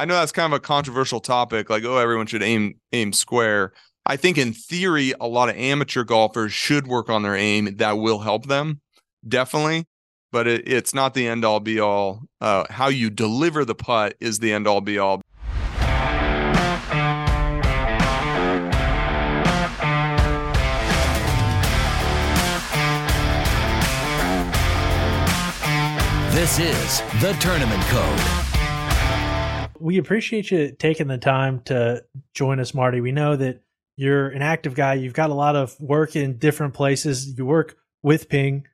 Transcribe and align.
I 0.00 0.06
know 0.06 0.14
that's 0.14 0.32
kind 0.32 0.50
of 0.50 0.56
a 0.56 0.60
controversial 0.60 1.20
topic, 1.20 1.68
like, 1.68 1.84
oh, 1.84 1.98
everyone 1.98 2.26
should 2.26 2.42
aim 2.42 2.76
aim 2.90 3.12
square. 3.12 3.74
I 4.06 4.16
think 4.16 4.38
in 4.38 4.54
theory, 4.54 5.12
a 5.20 5.28
lot 5.28 5.50
of 5.50 5.56
amateur 5.56 6.04
golfers 6.04 6.54
should 6.54 6.86
work 6.86 7.10
on 7.10 7.22
their 7.22 7.36
aim. 7.36 7.76
That 7.76 7.98
will 7.98 8.20
help 8.20 8.46
them, 8.46 8.80
definitely. 9.28 9.84
But 10.32 10.46
it, 10.46 10.66
it's 10.66 10.94
not 10.94 11.12
the 11.12 11.26
end 11.26 11.44
all 11.44 11.60
be 11.60 11.80
all. 11.80 12.22
Uh, 12.40 12.64
how 12.70 12.88
you 12.88 13.10
deliver 13.10 13.66
the 13.66 13.74
putt 13.74 14.16
is 14.20 14.38
the 14.38 14.54
end 14.54 14.66
all 14.66 14.80
be 14.80 14.98
all. 14.98 15.20
This 26.32 26.58
is 26.58 27.02
the 27.20 27.36
Tournament 27.38 27.82
Code. 27.82 28.39
We 29.80 29.98
appreciate 29.98 30.50
you 30.50 30.72
taking 30.78 31.08
the 31.08 31.18
time 31.18 31.62
to 31.66 32.04
join 32.34 32.60
us, 32.60 32.74
Marty. 32.74 33.00
We 33.00 33.12
know 33.12 33.36
that 33.36 33.62
you're 33.96 34.28
an 34.28 34.42
active 34.42 34.74
guy. 34.74 34.94
You've 34.94 35.14
got 35.14 35.30
a 35.30 35.34
lot 35.34 35.56
of 35.56 35.78
work 35.80 36.16
in 36.16 36.38
different 36.38 36.74
places. 36.74 37.36
You 37.36 37.44
work 37.44 37.76
with 38.02 38.28
Ping. 38.28 38.66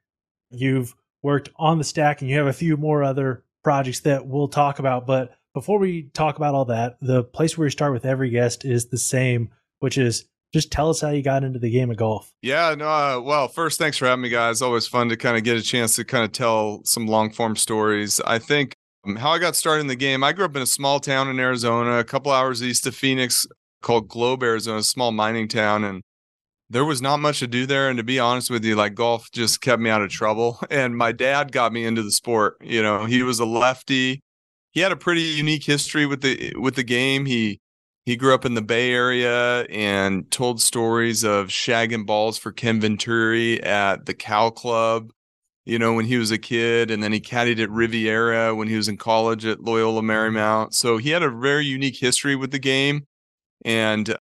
You've 0.51 0.95
worked 1.23 1.51
on 1.56 1.79
the 1.79 1.84
stack, 1.84 2.20
and 2.20 2.30
you 2.30 2.37
have 2.37 2.46
a 2.46 2.52
few 2.52 2.77
more 2.77 3.02
other 3.02 3.45
projects 3.65 4.01
that 4.01 4.27
we'll 4.27 4.48
talk 4.48 4.79
about. 4.79 5.06
But 5.06 5.37
before 5.55 5.79
we 5.79 6.05
talk 6.15 6.37
about 6.37 6.55
all 6.55 6.66
that, 6.66 6.98
the 7.01 7.24
place 7.24 7.57
where 7.57 7.66
we 7.66 7.70
start 7.70 7.93
with 7.93 8.04
every 8.04 8.30
guest 8.30 8.65
is 8.65 8.87
the 8.87 8.98
same, 8.98 9.51
which 9.80 9.98
is 9.98 10.27
just 10.52 10.70
tell 10.70 10.91
us 10.91 11.01
how 11.01 11.10
you 11.10 11.23
got 11.23 11.45
into 11.45 11.59
the 11.59 11.70
game 11.70 11.91
of 11.91 11.96
golf. 11.96 12.32
Yeah, 12.43 12.74
no, 12.77 12.87
uh, 12.87 13.20
well, 13.20 13.48
first, 13.48 13.79
thanks 13.79 13.96
for 13.96 14.07
having 14.07 14.23
me, 14.23 14.29
guys. 14.29 14.62
Always 14.62 14.87
fun 14.87 15.09
to 15.09 15.16
kind 15.16 15.37
of 15.37 15.43
get 15.43 15.57
a 15.57 15.62
chance 15.62 15.96
to 15.96 16.04
kind 16.04 16.24
of 16.24 16.32
tell 16.32 16.82
some 16.84 17.07
long 17.07 17.30
form 17.30 17.57
stories. 17.57 18.20
I 18.27 18.38
think 18.38 18.77
um, 19.06 19.16
how 19.16 19.30
I 19.30 19.38
got 19.38 19.56
started 19.56 19.83
in 19.83 19.87
the 19.87 19.96
game, 19.96 20.24
I 20.24 20.33
grew 20.33 20.45
up 20.45 20.56
in 20.56 20.62
a 20.62 20.66
small 20.66 21.01
town 21.01 21.28
in 21.28 21.38
Arizona, 21.38 21.98
a 21.98 22.05
couple 22.05 22.33
hours 22.33 22.62
east 22.62 22.87
of 22.87 22.95
Phoenix 22.95 23.46
called 23.82 24.09
Globe, 24.09 24.42
Arizona, 24.42 24.79
a 24.79 24.82
small 24.82 25.12
mining 25.12 25.49
town. 25.49 25.85
And 25.85 26.02
there 26.68 26.85
was 26.85 27.01
not 27.01 27.18
much 27.18 27.38
to 27.38 27.46
do 27.46 27.66
there. 27.66 27.88
And 27.88 27.96
to 27.99 28.04
be 28.04 28.18
honest 28.18 28.51
with 28.51 28.65
you, 28.65 28.74
like 28.74 28.95
golf 28.95 29.30
just 29.32 29.60
kept 29.60 29.80
me 29.80 29.90
out 29.90 30.02
of 30.02 30.10
trouble. 30.10 30.59
And 30.71 30.96
my 30.96 31.12
dad 31.12 31.52
got 31.52 31.73
me 31.73 31.84
into 31.84 32.02
the 32.02 32.10
sport. 32.10 32.57
You 32.60 32.82
know, 32.82 33.04
he 33.04 33.23
was 33.23 33.38
a 33.38 33.46
lefty. 33.46 34.23
He 34.73 34.80
had 34.80 34.93
a 34.93 34.96
pretty 34.96 35.23
unique 35.23 35.65
history 35.65 36.04
with 36.07 36.21
the 36.21 36.54
with 36.57 36.74
the 36.74 36.82
game. 36.82 37.24
He 37.27 37.60
he 38.04 38.16
grew 38.16 38.34
up 38.34 38.45
in 38.45 38.54
the 38.54 38.62
Bay 38.62 38.93
Area 38.93 39.62
and 39.65 40.30
told 40.30 40.60
stories 40.60 41.24
of 41.24 41.49
shagging 41.49 42.07
balls 42.07 42.38
for 42.38 42.52
Ken 42.52 42.80
Venturi 42.80 43.62
at 43.62 44.07
the 44.07 44.15
Cal 44.15 44.51
Club, 44.51 45.10
you 45.66 45.78
know, 45.78 45.92
when 45.92 46.06
he 46.06 46.16
was 46.16 46.30
a 46.30 46.38
kid. 46.38 46.90
And 46.90 47.02
then 47.02 47.12
he 47.12 47.20
caddied 47.20 47.60
at 47.60 47.70
Riviera 47.70 48.54
when 48.54 48.68
he 48.68 48.76
was 48.76 48.88
in 48.88 48.96
college 48.96 49.45
at 49.45 49.60
Loyola 49.62 50.00
Marymount. 50.00 50.72
So 50.72 50.96
he 50.96 51.10
had 51.10 51.22
a 51.22 51.30
very 51.30 51.66
unique 51.66 51.98
history 51.98 52.36
with 52.36 52.52
the 52.52 52.59
game. 52.59 53.06
And 53.64 54.16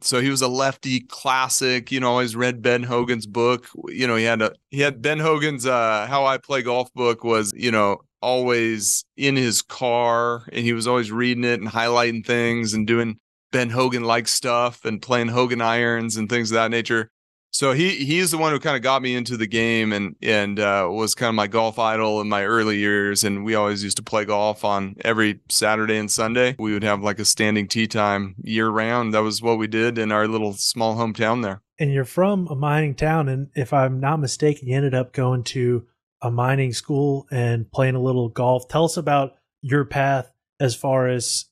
so 0.00 0.20
he 0.20 0.30
was 0.30 0.42
a 0.42 0.48
lefty 0.48 1.00
classic, 1.00 1.92
you 1.92 2.00
know, 2.00 2.10
always 2.10 2.34
read 2.34 2.62
Ben 2.62 2.82
Hogan's 2.82 3.26
book. 3.26 3.68
You 3.88 4.06
know, 4.06 4.16
he 4.16 4.24
had 4.24 4.42
a 4.42 4.52
he 4.70 4.80
had 4.80 5.00
Ben 5.00 5.18
Hogan's 5.18 5.66
uh 5.66 6.06
How 6.08 6.26
I 6.26 6.38
Play 6.38 6.62
Golf 6.62 6.92
book 6.94 7.24
was, 7.24 7.52
you 7.54 7.70
know, 7.70 7.98
always 8.20 9.04
in 9.16 9.36
his 9.36 9.62
car 9.62 10.44
and 10.52 10.64
he 10.64 10.72
was 10.72 10.86
always 10.86 11.12
reading 11.12 11.44
it 11.44 11.60
and 11.60 11.68
highlighting 11.68 12.24
things 12.24 12.72
and 12.72 12.86
doing 12.86 13.18
Ben 13.50 13.68
Hogan 13.70 14.04
like 14.04 14.28
stuff 14.28 14.84
and 14.84 15.02
playing 15.02 15.28
Hogan 15.28 15.60
irons 15.60 16.16
and 16.16 16.28
things 16.28 16.50
of 16.50 16.54
that 16.54 16.70
nature. 16.70 17.10
So 17.52 17.72
he 17.72 18.04
he's 18.06 18.30
the 18.30 18.38
one 18.38 18.52
who 18.52 18.58
kind 18.58 18.76
of 18.76 18.82
got 18.82 19.02
me 19.02 19.14
into 19.14 19.36
the 19.36 19.46
game 19.46 19.92
and 19.92 20.16
and 20.22 20.58
uh, 20.58 20.88
was 20.90 21.14
kind 21.14 21.28
of 21.28 21.34
my 21.34 21.46
golf 21.46 21.78
idol 21.78 22.22
in 22.22 22.28
my 22.28 22.44
early 22.44 22.78
years. 22.78 23.24
And 23.24 23.44
we 23.44 23.54
always 23.54 23.84
used 23.84 23.98
to 23.98 24.02
play 24.02 24.24
golf 24.24 24.64
on 24.64 24.96
every 25.04 25.40
Saturday 25.50 25.98
and 25.98 26.10
Sunday. 26.10 26.56
We 26.58 26.72
would 26.72 26.82
have 26.82 27.02
like 27.02 27.18
a 27.18 27.26
standing 27.26 27.68
tee 27.68 27.86
time 27.86 28.36
year 28.42 28.68
round. 28.70 29.12
That 29.12 29.22
was 29.22 29.42
what 29.42 29.58
we 29.58 29.66
did 29.66 29.98
in 29.98 30.10
our 30.10 30.26
little 30.26 30.54
small 30.54 30.96
hometown 30.96 31.42
there. 31.42 31.60
And 31.78 31.92
you're 31.92 32.06
from 32.06 32.46
a 32.48 32.54
mining 32.54 32.94
town, 32.94 33.28
and 33.28 33.48
if 33.54 33.72
I'm 33.72 34.00
not 34.00 34.20
mistaken, 34.20 34.68
you 34.68 34.76
ended 34.76 34.94
up 34.94 35.12
going 35.12 35.42
to 35.44 35.86
a 36.22 36.30
mining 36.30 36.72
school 36.72 37.26
and 37.30 37.70
playing 37.70 37.96
a 37.96 38.00
little 38.00 38.28
golf. 38.28 38.68
Tell 38.68 38.84
us 38.84 38.96
about 38.96 39.34
your 39.60 39.84
path 39.84 40.32
as 40.60 40.74
far 40.74 41.08
as 41.08 41.46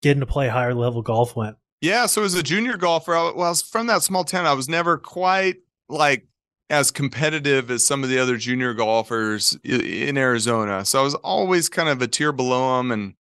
getting 0.00 0.20
to 0.20 0.26
play 0.26 0.48
higher 0.48 0.74
level 0.74 1.02
golf 1.02 1.36
went. 1.36 1.56
Yeah, 1.80 2.06
so 2.06 2.24
as 2.24 2.34
a 2.34 2.42
junior 2.42 2.76
golfer, 2.76 3.14
I, 3.14 3.32
well, 3.34 3.46
I 3.46 3.50
was 3.50 3.62
from 3.62 3.86
that 3.86 4.02
small 4.02 4.24
town. 4.24 4.46
I 4.46 4.52
was 4.52 4.68
never 4.68 4.98
quite 4.98 5.56
like 5.88 6.26
as 6.70 6.90
competitive 6.90 7.70
as 7.70 7.86
some 7.86 8.02
of 8.02 8.10
the 8.10 8.18
other 8.18 8.36
junior 8.36 8.74
golfers 8.74 9.56
in 9.64 10.18
Arizona. 10.18 10.84
So 10.84 11.00
I 11.00 11.02
was 11.02 11.14
always 11.14 11.68
kind 11.68 11.88
of 11.88 12.02
a 12.02 12.08
tier 12.08 12.32
below 12.32 12.76
them 12.76 12.90
and 12.90 13.14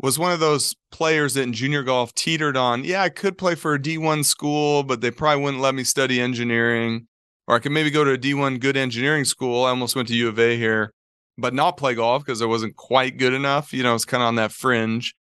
was 0.00 0.18
one 0.18 0.32
of 0.32 0.40
those 0.40 0.74
players 0.90 1.34
that 1.34 1.42
in 1.42 1.52
junior 1.52 1.82
golf 1.82 2.14
teetered 2.14 2.56
on, 2.56 2.84
yeah, 2.84 3.02
I 3.02 3.10
could 3.10 3.38
play 3.38 3.54
for 3.54 3.74
a 3.74 3.78
D1 3.78 4.24
school, 4.24 4.82
but 4.82 5.00
they 5.00 5.10
probably 5.10 5.44
wouldn't 5.44 5.62
let 5.62 5.74
me 5.74 5.84
study 5.84 6.20
engineering 6.20 7.06
or 7.46 7.56
I 7.56 7.58
could 7.58 7.72
maybe 7.72 7.90
go 7.90 8.04
to 8.04 8.12
a 8.12 8.18
D1 8.18 8.60
good 8.60 8.76
engineering 8.76 9.24
school. 9.24 9.64
I 9.64 9.70
almost 9.70 9.96
went 9.96 10.08
to 10.08 10.14
U 10.14 10.28
of 10.28 10.38
A 10.38 10.56
here, 10.56 10.92
but 11.36 11.54
not 11.54 11.76
play 11.76 11.94
golf 11.94 12.24
because 12.24 12.40
I 12.40 12.46
wasn't 12.46 12.76
quite 12.76 13.18
good 13.18 13.34
enough. 13.34 13.72
You 13.72 13.82
know, 13.82 13.94
it's 13.94 14.04
kind 14.04 14.22
of 14.22 14.28
on 14.28 14.36
that 14.36 14.52
fringe. 14.52 15.14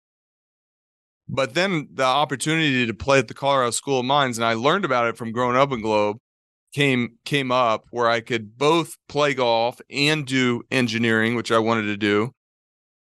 But 1.28 1.55
then 1.55 1.88
the 1.93 2.05
opportunity 2.05 2.87
to 2.87 2.94
play 2.94 3.19
at 3.19 3.28
the 3.28 3.34
Colorado 3.34 3.71
School 3.71 4.00
of 4.00 4.06
Mines, 4.06 4.38
and 4.38 4.44
I 4.44 4.55
learned 4.55 4.84
about 4.84 5.06
it 5.06 5.16
from 5.16 5.33
growing 5.33 5.56
up 5.56 5.72
in 5.72 5.81
Globe, 5.81 6.19
came 6.75 7.19
came 7.25 7.53
up 7.53 7.84
where 7.91 8.09
I 8.09 8.21
could 8.21 8.56
both 8.59 8.97
play 9.09 9.34
golf 9.34 9.81
and 9.91 10.27
do 10.27 10.62
engineering, 10.71 11.34
which 11.34 11.53
I 11.53 11.59
wanted 11.59 11.84
to 11.84 11.97
do. 11.97 12.32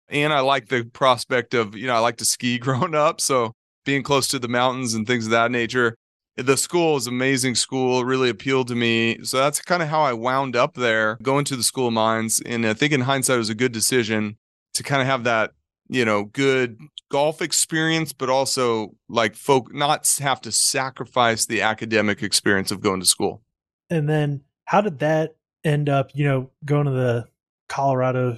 And 0.08 0.32
I 0.34 0.42
like 0.42 0.70
the 0.70 0.84
prospect 0.84 1.54
of, 1.54 1.76
you 1.76 1.88
know, 1.88 1.96
I 1.96 2.00
like 2.00 2.18
to 2.18 2.26
ski 2.26 2.58
growing 2.60 2.96
up. 2.96 3.20
So 3.22 3.54
being 3.86 4.04
close 4.04 4.28
to 4.30 4.40
the 4.40 4.48
mountains 4.48 4.94
and 4.94 5.06
things 5.06 5.26
of 5.26 5.32
that 5.32 5.52
nature 5.52 5.96
the 6.38 6.58
school 6.58 6.98
is 6.98 7.08
amazing 7.08 7.56
school 7.56 8.04
really 8.04 8.30
appealed 8.30 8.68
to 8.68 8.76
me 8.76 9.18
so 9.24 9.38
that's 9.38 9.62
kind 9.62 9.82
of 9.82 9.88
how 9.88 10.02
i 10.02 10.12
wound 10.12 10.56
up 10.56 10.74
there 10.74 11.18
going 11.22 11.46
to 11.46 11.56
the 11.56 11.64
school 11.64 11.88
of 11.88 11.94
mines 11.94 12.42
and 12.46 12.66
i 12.66 12.74
think 12.74 12.92
in 12.92 13.02
hindsight 13.02 13.36
it 13.36 13.40
was 13.40 13.50
a 13.50 13.56
good 13.56 13.72
decision 13.72 14.38
to 14.74 14.84
kind 14.84 15.02
of 15.02 15.08
have 15.08 15.24
that 15.24 15.52
you 15.88 16.06
know 16.06 16.24
good 16.26 16.80
golf 17.12 17.42
experience 17.42 18.14
but 18.14 18.30
also 18.30 18.96
like 19.08 19.36
folk 19.36 19.74
not 19.74 20.08
have 20.20 20.42
to 20.42 20.52
sacrifice 20.52 21.46
the 21.46 21.62
academic 21.62 22.24
experience 22.24 22.72
of 22.72 22.82
going 22.82 23.00
to 23.00 23.06
school 23.06 23.42
and 23.90 24.10
then 24.10 24.42
how 24.66 24.82
did 24.82 25.00
that 25.00 25.36
end 25.64 25.90
up 25.90 26.10
you 26.14 26.26
know 26.26 26.50
going 26.64 26.86
to 26.86 26.92
the 26.92 27.26
colorado 27.70 28.38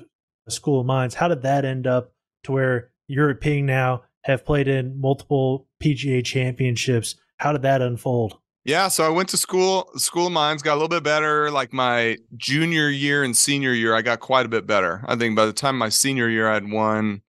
school 0.50 0.80
of 0.80 0.86
mines 0.86 1.14
how 1.14 1.28
did 1.28 1.42
that 1.42 1.66
end 1.66 1.88
up 1.88 2.14
to 2.44 2.52
where 2.52 2.92
you're 3.08 3.30
at 3.30 3.42
ping 3.42 3.66
now 3.66 4.02
have 4.24 4.46
played 4.46 4.68
in 4.68 5.00
multiple 5.00 5.68
pga 5.82 6.24
championships 6.24 7.16
how 7.38 7.52
did 7.52 7.62
that 7.62 7.82
unfold? 7.82 8.40
Yeah, 8.66 8.90
so 8.90 9.06
I 9.06 9.10
went 9.10 9.30
to 9.30 9.38
school, 9.38 9.90
school 9.96 10.28
of 10.28 10.34
mines, 10.34 10.62
got 10.62 10.74
a 10.74 10.76
little 10.76 10.90
bit 10.90 11.04
better. 11.04 11.50
Like 11.50 11.72
my 11.72 12.18
junior 12.36 12.90
year 12.90 13.24
and 13.24 13.38
senior 13.38 13.72
year, 13.72 13.96
I 13.96 14.02
got 14.02 14.20
quite 14.20 14.46
a 14.46 14.50
bit 14.50 14.68
better. 14.68 15.06
I 15.08 15.16
think 15.16 15.38
by 15.38 15.46
the 15.46 15.54
time 15.54 15.78
my 15.78 15.88
senior 15.88 16.28
year, 16.28 16.50
I'd 16.50 16.70
won, 16.70 17.22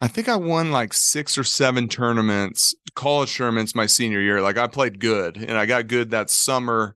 I 0.00 0.08
think 0.08 0.28
I 0.28 0.36
won 0.36 0.70
like 0.70 0.92
six 0.92 1.36
or 1.36 1.44
seven 1.44 1.88
tournaments, 1.88 2.74
college 2.94 3.36
tournaments 3.36 3.74
my 3.74 3.86
senior 3.86 4.20
year. 4.20 4.40
Like 4.40 4.56
I 4.56 4.68
played 4.68 5.00
good 5.00 5.36
and 5.36 5.58
I 5.58 5.66
got 5.66 5.88
good 5.88 6.10
that 6.10 6.30
summer 6.30 6.94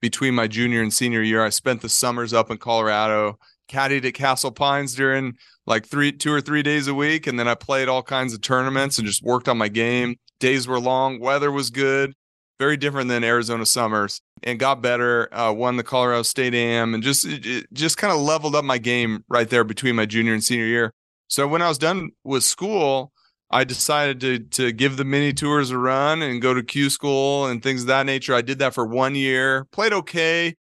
between 0.00 0.34
my 0.34 0.46
junior 0.46 0.82
and 0.82 0.92
senior 0.92 1.22
year. 1.22 1.42
I 1.42 1.48
spent 1.48 1.80
the 1.80 1.88
summers 1.88 2.34
up 2.34 2.50
in 2.50 2.58
Colorado, 2.58 3.38
caddied 3.70 4.04
at 4.04 4.14
Castle 4.14 4.50
Pines 4.50 4.94
during 4.94 5.38
like 5.66 5.86
three, 5.86 6.12
two 6.12 6.32
or 6.32 6.42
three 6.42 6.62
days 6.62 6.88
a 6.88 6.94
week. 6.94 7.26
And 7.26 7.38
then 7.38 7.48
I 7.48 7.54
played 7.54 7.88
all 7.88 8.02
kinds 8.02 8.34
of 8.34 8.42
tournaments 8.42 8.98
and 8.98 9.06
just 9.06 9.22
worked 9.22 9.48
on 9.48 9.56
my 9.56 9.68
game 9.68 10.16
days 10.42 10.68
were 10.68 10.80
long, 10.80 11.20
weather 11.20 11.50
was 11.50 11.70
good, 11.70 12.12
very 12.58 12.76
different 12.76 13.08
than 13.08 13.24
Arizona 13.24 13.64
summers, 13.64 14.20
and 14.42 14.58
got 14.58 14.82
better. 14.82 15.32
Uh, 15.32 15.52
won 15.52 15.76
the 15.76 15.82
Colorado 15.82 16.22
State 16.22 16.52
Am, 16.52 16.92
and 16.92 17.02
just 17.02 17.26
just 17.72 17.96
kind 17.96 18.12
of 18.12 18.20
leveled 18.20 18.54
up 18.54 18.64
my 18.64 18.76
game 18.76 19.24
right 19.28 19.48
there 19.48 19.64
between 19.64 19.96
my 19.96 20.04
junior 20.04 20.34
and 20.34 20.44
senior 20.44 20.66
year. 20.66 20.92
So 21.32 21.48
when 21.48 21.62
I 21.62 21.68
was 21.68 21.78
done 21.78 22.10
with 22.24 22.44
school, 22.44 23.10
I 23.50 23.64
decided 23.64 24.20
to 24.20 24.38
to 24.60 24.70
give 24.70 24.98
the 24.98 25.04
mini 25.04 25.32
tours 25.32 25.70
a 25.70 25.78
run 25.78 26.20
and 26.20 26.42
go 26.42 26.52
to 26.52 26.62
Q 26.62 26.90
school 26.90 27.46
and 27.46 27.62
things 27.62 27.80
of 27.80 27.86
that 27.86 28.04
nature. 28.04 28.34
I 28.34 28.42
did 28.42 28.58
that 28.58 28.74
for 28.74 28.84
one 28.84 29.14
year, 29.14 29.64
played 29.72 29.94
okay, 29.94 30.56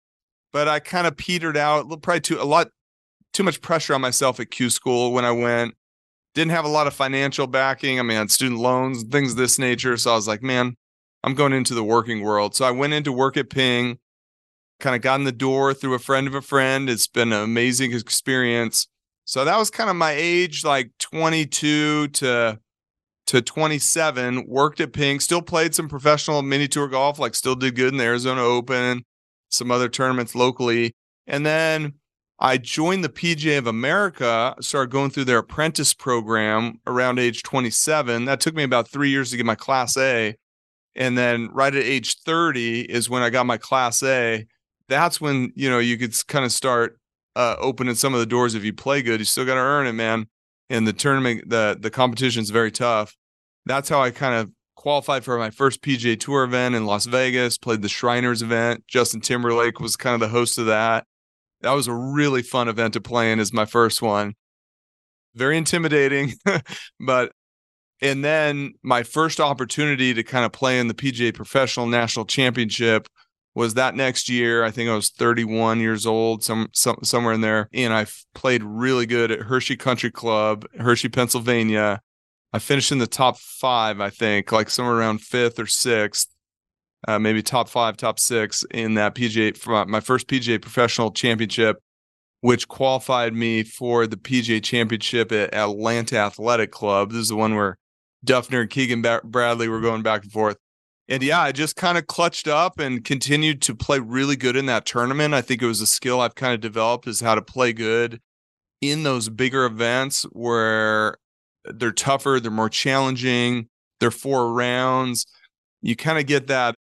but 0.53 0.67
I 0.67 0.81
kind 0.81 1.07
of 1.07 1.17
petered 1.17 1.57
out. 1.57 1.87
Probably 2.03 2.21
too 2.21 2.43
a 2.43 2.45
lot 2.45 2.71
too 3.33 3.45
much 3.45 3.61
pressure 3.61 3.95
on 3.95 4.01
myself 4.01 4.41
at 4.41 4.51
Q 4.51 4.69
school 4.69 5.13
when 5.13 5.25
I 5.25 5.31
went 5.31 5.75
didn't 6.35 6.51
have 6.51 6.65
a 6.65 6.69
lot 6.69 6.89
of 6.89 6.95
financial 6.95 7.47
backing. 7.47 8.01
I 8.01 8.03
mean, 8.03 8.17
I 8.17 8.21
had 8.21 8.33
student 8.33 8.61
loans, 8.61 9.05
things 9.05 9.33
of 9.33 9.37
this 9.37 9.61
nature. 9.61 9.97
So 9.97 10.11
I 10.11 10.17
was 10.17 10.27
like, 10.27 10.43
man, 10.43 10.75
I'm 11.23 11.35
going 11.35 11.53
into 11.53 11.75
the 11.75 11.85
working 11.85 12.23
world. 12.23 12.57
So 12.57 12.65
I 12.65 12.73
went 12.73 12.93
into 12.93 13.13
work 13.13 13.37
at 13.37 13.51
Ping, 13.51 14.01
kind 14.81 14.97
of 14.97 15.03
got 15.03 15.21
in 15.21 15.27
the 15.27 15.31
door 15.31 15.75
through 15.75 15.95
a 15.95 16.01
friend 16.01 16.27
of 16.27 16.35
a 16.35 16.43
friend. 16.43 16.91
It's 16.91 17.07
been 17.07 17.33
an 17.33 17.45
amazing 17.45 17.93
experience. 17.93 18.89
So 19.27 19.45
that 19.45 19.59
was 19.59 19.71
kind 19.71 19.91
of 19.91 19.97
my 19.97 20.13
age, 20.13 20.65
like 20.65 20.91
22 20.99 22.09
to 22.09 22.59
to 23.27 23.43
27. 23.43 24.47
Worked 24.47 24.81
at 24.81 24.93
Ping, 24.93 25.21
still 25.21 25.43
played 25.43 25.75
some 25.75 25.89
professional 25.89 26.43
mini 26.43 26.69
tour 26.69 26.89
golf, 26.89 27.19
like 27.19 27.35
still 27.35 27.57
did 27.57 27.75
good 27.75 27.93
in 27.93 27.99
the 27.99 28.05
Arizona 28.05 28.41
Open, 28.41 29.05
some 29.51 29.71
other 29.71 29.89
tournaments 29.89 30.35
locally, 30.35 30.95
and 31.27 31.45
then 31.45 31.95
I 32.39 32.59
joined 32.59 33.03
the 33.03 33.09
PGA 33.09 33.59
of 33.59 33.67
America, 33.67 34.55
started 34.61 34.91
going 34.91 35.11
through 35.11 35.25
their 35.25 35.39
apprentice 35.39 35.95
program 35.95 36.81
around 36.87 37.19
age 37.19 37.43
27. 37.43 38.27
That 38.27 38.41
took 38.41 38.55
me 38.55 38.63
about 38.63 38.89
three 38.89 39.09
years 39.09 39.31
to 39.31 39.37
get 39.37 39.47
my 39.47 39.55
class 39.55 39.97
A. 39.97 40.37
And 40.95 41.17
then 41.17 41.49
right 41.53 41.75
at 41.75 41.83
age 41.83 42.17
30 42.21 42.83
is 42.83 43.09
when 43.09 43.23
I 43.23 43.31
got 43.31 43.47
my 43.47 43.57
class 43.57 44.03
A. 44.03 44.47
That's 44.89 45.21
when, 45.21 45.53
you 45.55 45.71
know, 45.71 45.79
you 45.79 45.97
could 45.97 46.15
kind 46.27 46.45
of 46.45 46.53
start 46.53 46.99
uh, 47.37 47.55
opening 47.59 47.95
some 47.95 48.15
of 48.15 48.21
the 48.21 48.27
doors 48.27 48.55
if 48.55 48.65
you 48.65 48.73
play 48.73 49.03
good. 49.03 49.21
You 49.21 49.27
still 49.27 49.45
got 49.45 49.55
to 49.55 49.61
earn 49.61 49.87
it, 49.87 49.93
man. 49.93 50.27
And 50.71 50.89
the 50.89 50.93
tournament, 50.93 51.49
the 51.49 51.77
the 51.79 51.91
competition 51.91 52.43
is 52.43 52.51
very 52.51 52.73
tough. 52.73 53.15
That's 53.67 53.89
how 53.89 54.01
I 54.01 54.11
kind 54.11 54.35
of 54.35 54.51
qualified 54.75 55.25
for 55.25 55.39
my 55.39 55.51
first 55.51 55.83
PGA 55.83 56.19
Tour 56.19 56.45
event 56.45 56.75
in 56.75 56.87
Las 56.87 57.07
Vegas. 57.07 57.59
Played 57.59 57.83
the 57.83 57.89
Shriners 57.89 58.43
event. 58.43 58.85
Justin 58.89 59.21
Timberlake 59.21 59.79
was 59.79 59.97
kind 59.97 60.15
of 60.15 60.21
the 60.21 60.29
host 60.29 60.59
of 60.59 60.67
that. 60.67 61.05
That 61.61 61.73
was 61.73 61.87
a 61.87 61.95
really 61.95 62.43
fun 62.43 62.69
event 62.69 62.95
to 62.95 63.01
play 63.01 63.31
in. 63.31 63.39
Is 63.39 63.53
my 63.53 63.67
first 63.67 64.03
one. 64.03 64.35
Very 65.35 65.59
intimidating, 65.59 66.33
but 67.01 67.33
and 68.01 68.25
then 68.25 68.73
my 68.83 69.03
first 69.03 69.41
opportunity 69.41 70.15
to 70.15 70.23
kind 70.23 70.47
of 70.47 70.53
play 70.53 70.79
in 70.79 70.89
the 70.89 70.95
PGA 70.95 71.35
Professional 71.35 71.87
National 71.87 72.25
Championship 72.25 73.09
was 73.57 73.73
that 73.73 73.95
next 73.95 74.29
year. 74.29 74.63
I 74.63 74.71
think 74.71 74.91
I 74.91 74.95
was 74.95 75.09
31 75.09 75.81
years 75.81 76.05
old, 76.05 76.45
some, 76.45 76.69
some 76.75 76.99
somewhere 77.03 77.33
in 77.33 77.41
there, 77.41 77.71
and 77.73 77.93
I 77.93 78.07
played 78.35 78.63
really 78.63 79.07
good 79.07 79.31
at 79.31 79.41
Hershey 79.41 79.77
Country 79.77 80.11
Club, 80.11 80.67
Hershey, 80.79 81.09
Pennsylvania. 81.09 82.03
I 82.53 82.59
finished 82.59 82.93
in 82.93 82.99
the 82.99 83.07
top 83.07 83.39
five, 83.39 83.99
I 83.99 84.11
think, 84.11 84.53
like 84.53 84.69
somewhere 84.69 84.97
around 84.97 85.23
fifth 85.23 85.59
or 85.59 85.67
sixth, 85.67 86.29
uh, 87.09 87.19
maybe 87.19 87.43
top 87.43 87.71
five, 87.71 87.97
top 87.97 88.21
six 88.21 88.63
in 88.73 88.93
that 88.95 89.15
PGA 89.15 89.57
for 89.57 89.87
my 89.87 90.01
first 90.01 90.29
PGA 90.29 90.61
Professional 90.61 91.11
Championship, 91.11 91.79
which 92.43 92.69
qualified 92.69 93.33
me 93.33 93.63
for 93.63 94.07
the 94.07 94.19
PGA 94.19 94.63
Championship 94.63 95.33
at 95.33 95.55
Atlanta 95.55 96.19
Athletic 96.19 96.73
Club. 96.73 97.11
This 97.11 97.23
is 97.23 97.29
the 97.29 97.37
one 97.37 97.55
where 97.55 97.79
Duffner 98.25 98.61
and 98.61 98.71
Keegan 98.71 99.03
Bradley 99.25 99.69
were 99.69 99.81
going 99.81 100.03
back 100.03 100.25
and 100.25 100.33
forth 100.33 100.59
and 101.09 101.23
yeah, 101.23 101.41
I 101.41 101.53
just 101.53 101.77
kind 101.77 101.97
of 101.97 102.07
clutched 102.07 102.49
up 102.49 102.81
and 102.81 103.05
continued 103.05 103.63
to 103.63 103.75
play 103.75 104.01
really 104.01 104.37
good 104.37 104.57
in 104.57 104.67
that 104.67 104.87
tournament. 104.87 105.35
I 105.35 105.41
think 105.41 105.63
it 105.63 105.67
was 105.67 105.81
a 105.81 105.87
skill 105.87 106.21
I've 106.21 106.35
kind 106.35 106.53
of 106.53 106.61
developed 106.61 107.07
is 107.07 107.21
how 107.21 107.37
to 107.37 107.43
play 107.43 107.73
good 107.73 108.21
in 108.81 109.05
those 109.05 109.29
bigger 109.29 109.65
events 109.65 110.25
where 110.33 111.17
they're 111.65 111.93
tougher, 111.93 112.41
they're 112.41 112.51
more 112.51 112.69
challenging, 112.69 113.69
they're 114.01 114.11
four 114.11 114.53
rounds. 114.53 115.27
You 115.81 115.95
kind 115.95 116.19
of 116.19 116.27
get 116.27 116.49
that 116.49 116.75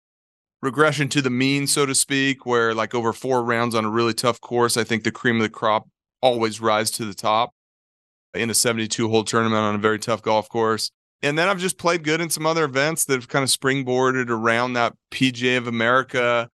regression 0.62 1.08
to 1.10 1.22
the 1.22 1.30
mean, 1.30 1.68
so 1.68 1.86
to 1.86 1.94
speak, 1.94 2.46
where 2.46 2.74
like 2.74 2.96
over 2.96 3.14
four 3.14 3.44
rounds 3.44 3.76
on 3.76 3.86
a 3.86 3.90
really 3.90 4.14
tough 4.14 4.42
course, 4.42 4.76
I 4.76 4.84
think 4.84 5.04
the 5.04 5.12
cream 5.12 5.36
of 5.36 5.44
the 5.44 5.50
crop 5.50 5.88
always 6.22 6.60
rise 6.60 6.90
to 6.92 7.06
the 7.06 7.14
top 7.14 7.52
in 8.34 8.50
a 8.50 8.56
72 8.56 9.08
hole 9.08 9.24
tournament 9.24 9.62
on 9.62 9.76
a 9.76 9.80
very 9.80 10.00
tough 10.00 10.24
golf 10.24 10.50
course 10.50 10.90
and 11.26 11.40
then 11.40 11.50
I've 11.50 11.58
just 11.58 11.80
played 11.80 12.04
good 12.04 12.22
in 12.22 12.30
some 12.30 12.46
other 12.46 12.66
events 12.66 13.06
that 13.06 13.16
have 13.16 13.28
kind 13.28 13.42
of 13.42 13.50
springboarded 13.50 14.30
around 14.30 14.74
that 14.74 14.94
PGA 15.10 15.58
of 15.58 15.66
America 15.66 16.52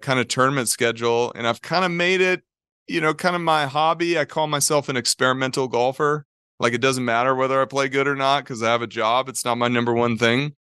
kind 0.00 0.20
of 0.20 0.28
tournament 0.28 0.68
schedule. 0.68 1.32
And 1.34 1.44
I've 1.44 1.60
kind 1.60 1.84
of 1.84 1.90
made 1.90 2.20
it, 2.20 2.44
you 2.86 3.00
know, 3.00 3.12
kind 3.12 3.34
of 3.34 3.42
my 3.42 3.66
hobby. 3.66 4.16
I 4.16 4.26
call 4.26 4.46
myself 4.46 4.88
an 4.88 4.96
experimental 4.96 5.66
golfer. 5.66 6.24
Like 6.60 6.72
it 6.72 6.80
doesn't 6.80 7.04
matter 7.04 7.34
whether 7.34 7.60
I 7.60 7.64
play 7.64 7.88
good 7.88 8.06
or 8.06 8.14
not 8.14 8.44
because 8.44 8.62
I 8.62 8.70
have 8.70 8.80
a 8.80 8.86
job. 8.86 9.28
It's 9.28 9.44
not 9.44 9.58
my 9.58 9.66
number 9.66 9.92
one 9.92 10.16
thing, 10.16 10.54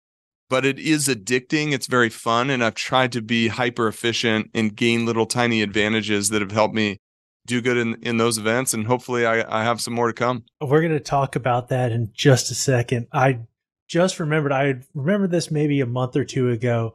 but 0.49 0.65
it 0.65 0.79
is 0.79 1.09
addicting. 1.09 1.73
It's 1.73 1.89
very 1.89 2.11
fun. 2.11 2.49
And 2.49 2.63
I've 2.63 2.77
tried 2.77 3.11
to 3.11 3.23
be 3.23 3.49
hyper 3.49 3.89
efficient 3.89 4.53
and 4.55 4.77
gain 4.77 5.05
little 5.05 5.27
tiny 5.27 5.63
advantages 5.63 6.29
that 6.29 6.43
have 6.43 6.53
helped 6.53 6.77
me 6.77 7.01
do 7.47 7.61
good 7.61 7.77
in, 7.77 7.95
in 8.03 8.17
those 8.17 8.39
events. 8.39 8.75
And 8.75 8.87
hopefully 8.87 9.25
I, 9.25 9.61
I 9.61 9.65
have 9.65 9.81
some 9.81 9.95
more 9.95 10.09
to 10.09 10.13
come. 10.13 10.45
We're 10.61 10.81
going 10.81 10.93
to 10.93 11.01
talk 11.01 11.37
about 11.37 11.69
that 11.69 11.93
in 11.93 12.11
just 12.13 12.51
a 12.51 12.55
second. 12.55 13.07
I 13.13 13.41
just 13.89 14.19
remembered, 14.21 14.53
I 14.53 14.75
remember 14.95 15.27
this 15.29 15.51
maybe 15.51 15.81
a 15.81 15.87
month 15.87 16.17
or 16.17 16.25
two 16.25 16.51
ago. 16.51 16.95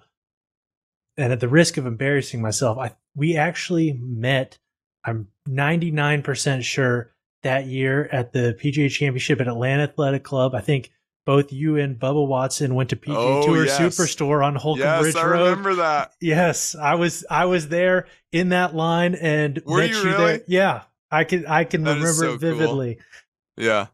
And 1.17 1.31
at 1.33 1.39
the 1.39 1.49
risk 1.49 1.77
of 1.77 1.85
embarrassing 1.85 2.41
myself, 2.41 2.77
I 2.77 2.95
we 3.15 3.35
actually 3.35 3.93
met, 3.93 4.57
I'm 5.03 5.27
99% 5.47 6.63
sure 6.63 7.11
that 7.43 7.65
year 7.65 8.07
at 8.11 8.31
the 8.31 8.57
PGA 8.59 8.89
Championship 8.89 9.41
at 9.41 9.47
Atlanta 9.47 9.83
Athletic 9.83 10.23
Club. 10.23 10.55
I 10.55 10.61
think 10.61 10.91
both 11.25 11.51
you 11.51 11.77
and 11.77 11.99
Bubba 11.99 12.25
Watson 12.25 12.75
went 12.75 12.89
to 12.89 12.95
PGA 12.95 13.15
oh, 13.15 13.45
Tour 13.45 13.65
yes. 13.65 13.79
Superstore 13.79 14.43
on 14.45 14.55
Holcomb 14.55 14.81
yes, 14.81 15.01
Bridge 15.01 15.15
I 15.15 15.25
Road. 15.25 15.35
I 15.35 15.49
remember 15.49 15.75
that. 15.75 16.13
Yes, 16.19 16.75
I 16.75 16.95
was 16.95 17.25
I 17.29 17.45
was 17.45 17.67
there 17.67 18.07
in 18.31 18.49
that 18.49 18.75
line 18.75 19.15
and 19.15 19.61
Were 19.65 19.77
met 19.77 19.89
you, 19.91 20.03
really? 20.03 20.25
there. 20.25 20.41
Yeah, 20.47 20.83
I 21.11 21.23
can 21.23 21.45
I 21.45 21.63
can 21.63 21.83
that 21.83 21.95
remember 21.95 22.13
so 22.13 22.33
it 22.33 22.39
vividly. 22.39 22.95
Cool. 22.95 23.65
Yeah. 23.65 23.87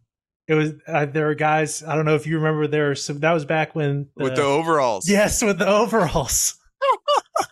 It 0.47 0.53
was 0.53 0.73
uh, 0.87 1.05
there 1.05 1.25
were 1.25 1.35
guys. 1.35 1.83
I 1.83 1.95
don't 1.95 2.05
know 2.05 2.15
if 2.15 2.25
you 2.25 2.37
remember. 2.37 2.67
There 2.67 2.95
some 2.95 3.19
that 3.19 3.33
was 3.33 3.43
back 3.43 3.75
when 3.75 4.07
the, 4.15 4.23
with 4.23 4.35
the 4.35 4.43
overalls. 4.43 5.09
Yes, 5.09 5.43
with 5.43 5.59
the 5.59 5.67
overalls. 5.67 6.57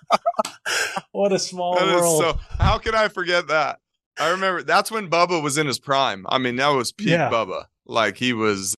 what 1.12 1.34
a 1.34 1.40
small 1.40 1.76
that 1.76 1.86
world! 1.86 2.22
so 2.22 2.40
how 2.58 2.78
can 2.78 2.96
I 2.96 3.10
forget 3.10 3.48
that? 3.50 3.82
I 4.18 4.30
remember 4.30 4.64
that's 4.64 4.92
when 4.92 5.10
Bubba 5.10 5.44
was 5.44 5.58
in 5.58 5.68
his 5.68 5.78
prime. 5.78 6.26
I 6.30 6.38
mean, 6.38 6.56
that 6.56 6.70
was 6.70 6.94
peak 6.94 7.10
yeah. 7.10 7.30
Bubba. 7.30 7.66
Like 7.86 8.16
he 8.16 8.32
was 8.32 8.76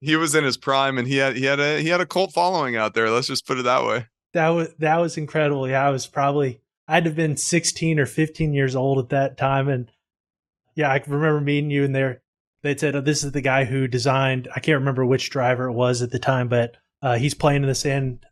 he 0.00 0.16
was 0.16 0.34
in 0.34 0.44
his 0.44 0.56
prime 0.56 0.98
and 0.98 1.08
he 1.08 1.16
had 1.16 1.36
he 1.36 1.44
had 1.44 1.60
a 1.60 1.80
he 1.80 1.88
had 1.88 2.00
a 2.00 2.06
cult 2.06 2.32
following 2.32 2.76
out 2.76 2.94
there. 2.94 3.10
Let's 3.10 3.26
just 3.26 3.46
put 3.46 3.58
it 3.58 3.64
that 3.64 3.84
way. 3.84 4.06
That 4.32 4.48
was 4.50 4.68
that 4.78 5.00
was 5.00 5.16
incredible. 5.16 5.68
Yeah, 5.68 5.86
I 5.86 5.90
was 5.90 6.06
probably 6.06 6.60
I'd 6.88 7.06
have 7.06 7.16
been 7.16 7.36
16 7.36 7.98
or 7.98 8.06
15 8.06 8.52
years 8.52 8.76
old 8.76 8.98
at 8.98 9.08
that 9.08 9.36
time 9.36 9.68
and 9.68 9.90
yeah, 10.74 10.90
I 10.92 11.02
remember 11.06 11.40
meeting 11.40 11.70
you 11.70 11.84
in 11.84 11.92
there. 11.92 12.22
They 12.62 12.76
said, 12.76 12.94
oh, 12.94 13.00
"This 13.00 13.24
is 13.24 13.32
the 13.32 13.40
guy 13.40 13.64
who 13.64 13.88
designed." 13.88 14.48
I 14.54 14.60
can't 14.60 14.78
remember 14.78 15.06
which 15.06 15.30
driver 15.30 15.68
it 15.68 15.72
was 15.72 16.02
at 16.02 16.10
the 16.10 16.18
time, 16.18 16.48
but 16.48 16.76
uh, 17.00 17.16
he's 17.16 17.32
playing 17.32 17.62
in 17.62 17.68
the 17.68 17.74
sand. 17.74 18.26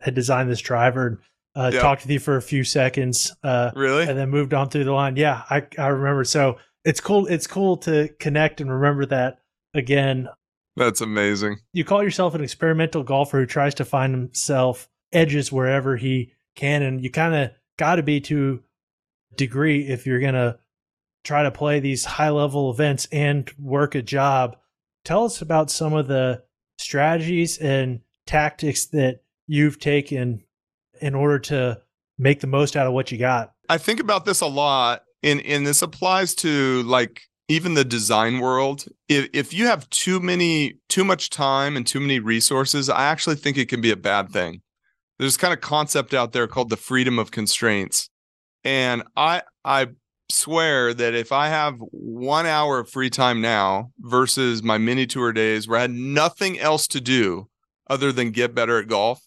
Had 0.00 0.14
designed 0.14 0.48
this 0.48 0.60
driver 0.60 1.06
and 1.08 1.18
uh, 1.56 1.70
yep. 1.72 1.82
talked 1.82 2.02
with 2.02 2.10
you 2.10 2.20
for 2.20 2.36
a 2.36 2.42
few 2.42 2.62
seconds. 2.62 3.34
Uh, 3.42 3.72
really, 3.74 4.06
and 4.06 4.16
then 4.16 4.30
moved 4.30 4.54
on 4.54 4.68
through 4.68 4.84
the 4.84 4.92
line. 4.92 5.16
Yeah, 5.16 5.42
I 5.50 5.66
I 5.76 5.88
remember. 5.88 6.22
So 6.22 6.58
it's 6.84 7.00
cool. 7.00 7.26
It's 7.26 7.48
cool 7.48 7.76
to 7.78 8.08
connect 8.20 8.60
and 8.60 8.70
remember 8.70 9.06
that 9.06 9.40
again 9.74 10.28
that's 10.78 11.00
amazing. 11.00 11.58
You 11.72 11.84
call 11.84 12.02
yourself 12.02 12.34
an 12.34 12.42
experimental 12.42 13.02
golfer 13.02 13.38
who 13.38 13.46
tries 13.46 13.74
to 13.76 13.84
find 13.84 14.14
himself 14.14 14.88
edges 15.12 15.52
wherever 15.52 15.96
he 15.96 16.32
can, 16.54 16.82
and 16.82 17.02
you 17.02 17.10
kind 17.10 17.34
of 17.34 17.50
got 17.78 17.96
to 17.96 18.02
be 18.02 18.20
to 18.22 18.62
degree 19.36 19.86
if 19.86 20.06
you're 20.06 20.20
gonna 20.20 20.58
try 21.24 21.42
to 21.42 21.50
play 21.50 21.80
these 21.80 22.04
high 22.04 22.30
level 22.30 22.70
events 22.70 23.06
and 23.12 23.50
work 23.58 23.94
a 23.94 24.02
job. 24.02 24.56
Tell 25.04 25.24
us 25.24 25.42
about 25.42 25.70
some 25.70 25.92
of 25.92 26.08
the 26.08 26.42
strategies 26.78 27.58
and 27.58 28.00
tactics 28.26 28.86
that 28.86 29.22
you've 29.46 29.78
taken 29.78 30.42
in 31.00 31.14
order 31.14 31.38
to 31.38 31.80
make 32.18 32.40
the 32.40 32.46
most 32.46 32.76
out 32.76 32.86
of 32.86 32.92
what 32.92 33.12
you 33.12 33.18
got. 33.18 33.52
I 33.68 33.78
think 33.78 34.00
about 34.00 34.24
this 34.24 34.40
a 34.40 34.46
lot 34.46 35.02
and 35.22 35.40
and 35.42 35.66
this 35.66 35.82
applies 35.82 36.34
to 36.36 36.82
like 36.84 37.22
even 37.48 37.74
the 37.74 37.84
design 37.84 38.40
world 38.40 38.84
if, 39.08 39.28
if 39.32 39.54
you 39.54 39.66
have 39.66 39.88
too 39.90 40.20
many 40.20 40.74
too 40.88 41.04
much 41.04 41.30
time 41.30 41.76
and 41.76 41.86
too 41.86 42.00
many 42.00 42.18
resources 42.18 42.88
i 42.88 43.04
actually 43.04 43.36
think 43.36 43.56
it 43.56 43.68
can 43.68 43.80
be 43.80 43.90
a 43.90 43.96
bad 43.96 44.30
thing. 44.30 44.62
There's 45.18 45.36
kind 45.36 45.52
of 45.52 45.60
concept 45.60 46.14
out 46.14 46.32
there 46.32 46.46
called 46.46 46.70
the 46.70 46.76
freedom 46.76 47.18
of 47.18 47.30
constraints. 47.30 48.08
And 48.64 49.02
i 49.16 49.42
i 49.64 49.88
swear 50.30 50.92
that 50.92 51.14
if 51.14 51.32
i 51.32 51.48
have 51.48 51.76
one 51.78 52.44
hour 52.44 52.80
of 52.80 52.90
free 52.90 53.08
time 53.08 53.40
now 53.40 53.90
versus 53.98 54.62
my 54.62 54.76
mini 54.76 55.06
tour 55.06 55.32
days 55.32 55.66
where 55.66 55.78
i 55.78 55.82
had 55.82 55.90
nothing 55.90 56.58
else 56.58 56.86
to 56.86 57.00
do 57.00 57.48
other 57.88 58.12
than 58.12 58.30
get 58.30 58.54
better 58.54 58.78
at 58.78 58.88
golf 58.88 59.22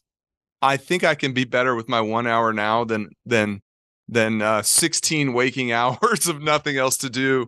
i 0.62 0.78
think 0.78 1.04
i 1.04 1.16
can 1.16 1.34
be 1.34 1.44
better 1.44 1.74
with 1.74 1.90
my 1.90 2.00
one 2.00 2.28
hour 2.28 2.54
now 2.54 2.84
than 2.84 3.10
than 3.25 3.62
than 4.08 4.44
uh, 4.44 4.62
16 4.62 5.34
waking 5.34 5.72
hours 5.82 6.28
of 6.28 6.40
nothing 6.40 6.78
else 6.78 6.98
to 6.98 7.10
do 7.10 7.48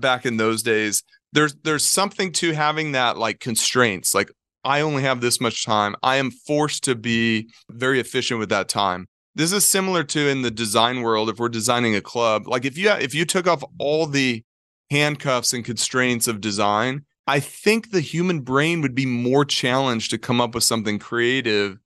back 0.00 0.26
in 0.26 0.36
those 0.36 0.62
days 0.62 1.02
there's 1.32 1.54
there's 1.64 1.84
something 1.84 2.32
to 2.32 2.52
having 2.52 2.92
that 2.92 3.16
like 3.16 3.40
constraints 3.40 4.14
like 4.14 4.30
i 4.64 4.80
only 4.80 5.02
have 5.02 5.20
this 5.20 5.40
much 5.40 5.64
time. 5.64 5.94
I 6.02 6.16
am 6.16 6.30
forced 6.30 6.84
to 6.84 6.94
be 6.94 7.48
very 7.70 8.00
efficient 8.00 8.40
with 8.40 8.48
that 8.48 8.68
time. 8.68 9.06
This 9.34 9.52
is 9.52 9.64
similar 9.64 10.02
to 10.04 10.28
in 10.28 10.42
the 10.42 10.50
design 10.50 11.02
world 11.02 11.30
if 11.30 11.38
we're 11.38 11.48
designing 11.48 11.94
a 11.94 12.00
club 12.00 12.48
like 12.48 12.64
if 12.64 12.76
you 12.76 12.90
if 12.90 13.14
you 13.14 13.24
took 13.24 13.46
off 13.46 13.62
all 13.78 14.06
the 14.06 14.42
handcuffs 14.90 15.52
and 15.52 15.64
constraints 15.64 16.26
of 16.26 16.40
design 16.40 17.04
i 17.26 17.38
think 17.38 17.90
the 17.90 18.00
human 18.00 18.40
brain 18.40 18.80
would 18.80 18.94
be 18.94 19.04
more 19.04 19.44
challenged 19.44 20.10
to 20.10 20.18
come 20.18 20.40
up 20.40 20.54
with 20.54 20.64
something 20.64 20.98
creative 20.98 21.78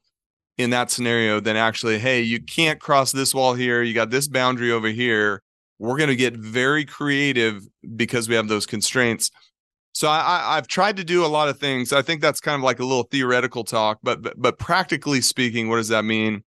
in 0.57 0.71
that 0.71 0.91
scenario 0.91 1.41
than 1.41 1.57
actually 1.57 1.99
hey 1.99 2.23
you 2.23 2.41
can't 2.41 2.81
cross 2.81 3.13
this 3.13 3.35
wall 3.35 3.55
here. 3.55 3.83
You 3.83 3.95
got 3.95 4.11
this 4.11 4.29
boundary 4.29 4.71
over 4.71 4.89
here 4.89 5.43
we're 5.83 5.97
going 5.97 6.09
to 6.09 6.17
get 6.17 6.37
very 6.37 6.85
creative 6.85 7.67
because 7.97 8.29
we 8.29 8.37
have 8.37 8.47
those 8.47 8.67
constraints. 8.67 9.33
So 9.95 10.09
I, 10.09 10.55
have 10.55 10.69
tried 10.69 10.97
to 10.99 11.05
do 11.05 11.25
a 11.25 11.27
lot 11.27 11.49
of 11.49 11.59
things. 11.59 11.93
I 11.93 12.03
think 12.03 12.23
that's 12.23 12.41
kind 12.41 12.55
of 12.55 12.63
like 12.63 12.79
a 12.79 12.85
little 12.85 13.03
theoretical 13.03 13.65
talk, 13.65 13.99
but, 14.03 14.23
but 14.23 14.41
but 14.41 14.59
practically 14.59 15.21
speaking, 15.21 15.69
what 15.69 15.77
does 15.77 15.89
that 15.89 16.05
mean? 16.05 16.45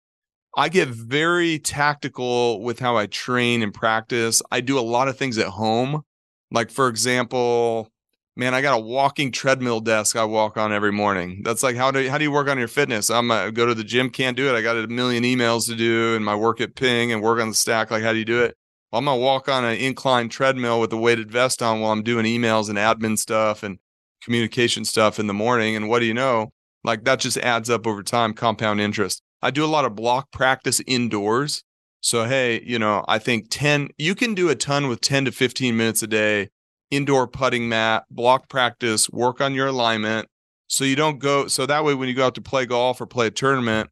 I 0.56 0.70
get 0.70 0.88
very 0.88 1.58
tactical 1.58 2.62
with 2.62 2.80
how 2.80 2.96
I 2.96 3.06
train 3.06 3.62
and 3.62 3.72
practice. 3.72 4.42
I 4.50 4.60
do 4.60 4.78
a 4.78 4.80
lot 4.80 5.08
of 5.08 5.18
things 5.18 5.36
at 5.36 5.48
home. 5.48 6.02
Like, 6.50 6.70
for 6.70 6.88
example, 6.88 7.90
man, 8.34 8.54
I 8.54 8.62
got 8.62 8.78
a 8.78 8.82
walking 8.82 9.30
treadmill 9.30 9.80
desk 9.80 10.16
I 10.16 10.24
walk 10.24 10.56
on 10.56 10.72
every 10.72 10.90
morning. 10.90 11.42
That's 11.44 11.62
like 11.62 11.76
how 11.76 11.90
do 11.90 12.00
you, 12.00 12.10
how 12.10 12.16
do 12.16 12.24
you 12.24 12.32
work 12.32 12.48
on 12.48 12.58
your 12.58 12.66
fitness? 12.66 13.10
I'm 13.10 13.30
a, 13.30 13.52
go 13.52 13.66
to 13.66 13.74
the 13.74 13.84
gym, 13.84 14.08
can't 14.08 14.38
do 14.38 14.48
it. 14.48 14.56
I 14.56 14.62
got 14.62 14.78
a 14.78 14.88
million 14.88 15.22
emails 15.22 15.66
to 15.66 15.76
do 15.76 16.16
and 16.16 16.24
my 16.24 16.34
work 16.34 16.62
at 16.62 16.74
Ping 16.74 17.12
and 17.12 17.22
work 17.22 17.40
on 17.40 17.50
the 17.50 17.54
stack. 17.54 17.90
Like, 17.90 18.02
how 18.02 18.12
do 18.12 18.18
you 18.18 18.24
do 18.24 18.42
it? 18.42 18.56
Well, 18.90 19.00
I'm 19.00 19.04
gonna 19.04 19.20
walk 19.20 19.48
on 19.48 19.64
an 19.64 19.76
incline 19.76 20.28
treadmill 20.28 20.80
with 20.80 20.92
a 20.92 20.96
weighted 20.96 21.30
vest 21.30 21.62
on 21.62 21.80
while 21.80 21.92
I'm 21.92 22.02
doing 22.02 22.24
emails 22.24 22.68
and 22.68 22.78
admin 22.78 23.18
stuff 23.18 23.62
and 23.62 23.78
communication 24.22 24.84
stuff 24.84 25.18
in 25.18 25.26
the 25.26 25.34
morning. 25.34 25.76
And 25.76 25.88
what 25.88 25.98
do 25.98 26.06
you 26.06 26.14
know? 26.14 26.52
Like 26.84 27.04
that 27.04 27.20
just 27.20 27.36
adds 27.38 27.68
up 27.68 27.86
over 27.86 28.02
time, 28.02 28.32
compound 28.32 28.80
interest. 28.80 29.22
I 29.42 29.50
do 29.50 29.64
a 29.64 29.66
lot 29.66 29.84
of 29.84 29.94
block 29.94 30.30
practice 30.30 30.80
indoors. 30.86 31.62
So, 32.00 32.24
hey, 32.24 32.62
you 32.64 32.78
know, 32.78 33.04
I 33.08 33.18
think 33.18 33.46
10, 33.50 33.88
you 33.98 34.14
can 34.14 34.34
do 34.34 34.48
a 34.48 34.54
ton 34.54 34.88
with 34.88 35.00
10 35.00 35.26
to 35.26 35.32
15 35.32 35.76
minutes 35.76 36.02
a 36.02 36.06
day, 36.06 36.48
indoor 36.90 37.26
putting 37.26 37.68
mat, 37.68 38.04
block 38.10 38.48
practice, 38.48 39.10
work 39.10 39.40
on 39.40 39.54
your 39.54 39.66
alignment. 39.66 40.28
So 40.68 40.84
you 40.84 40.96
don't 40.96 41.18
go, 41.18 41.48
so 41.48 41.66
that 41.66 41.84
way 41.84 41.94
when 41.94 42.08
you 42.08 42.14
go 42.14 42.26
out 42.26 42.34
to 42.36 42.40
play 42.40 42.66
golf 42.66 43.00
or 43.00 43.06
play 43.06 43.26
a 43.26 43.30
tournament, 43.30 43.90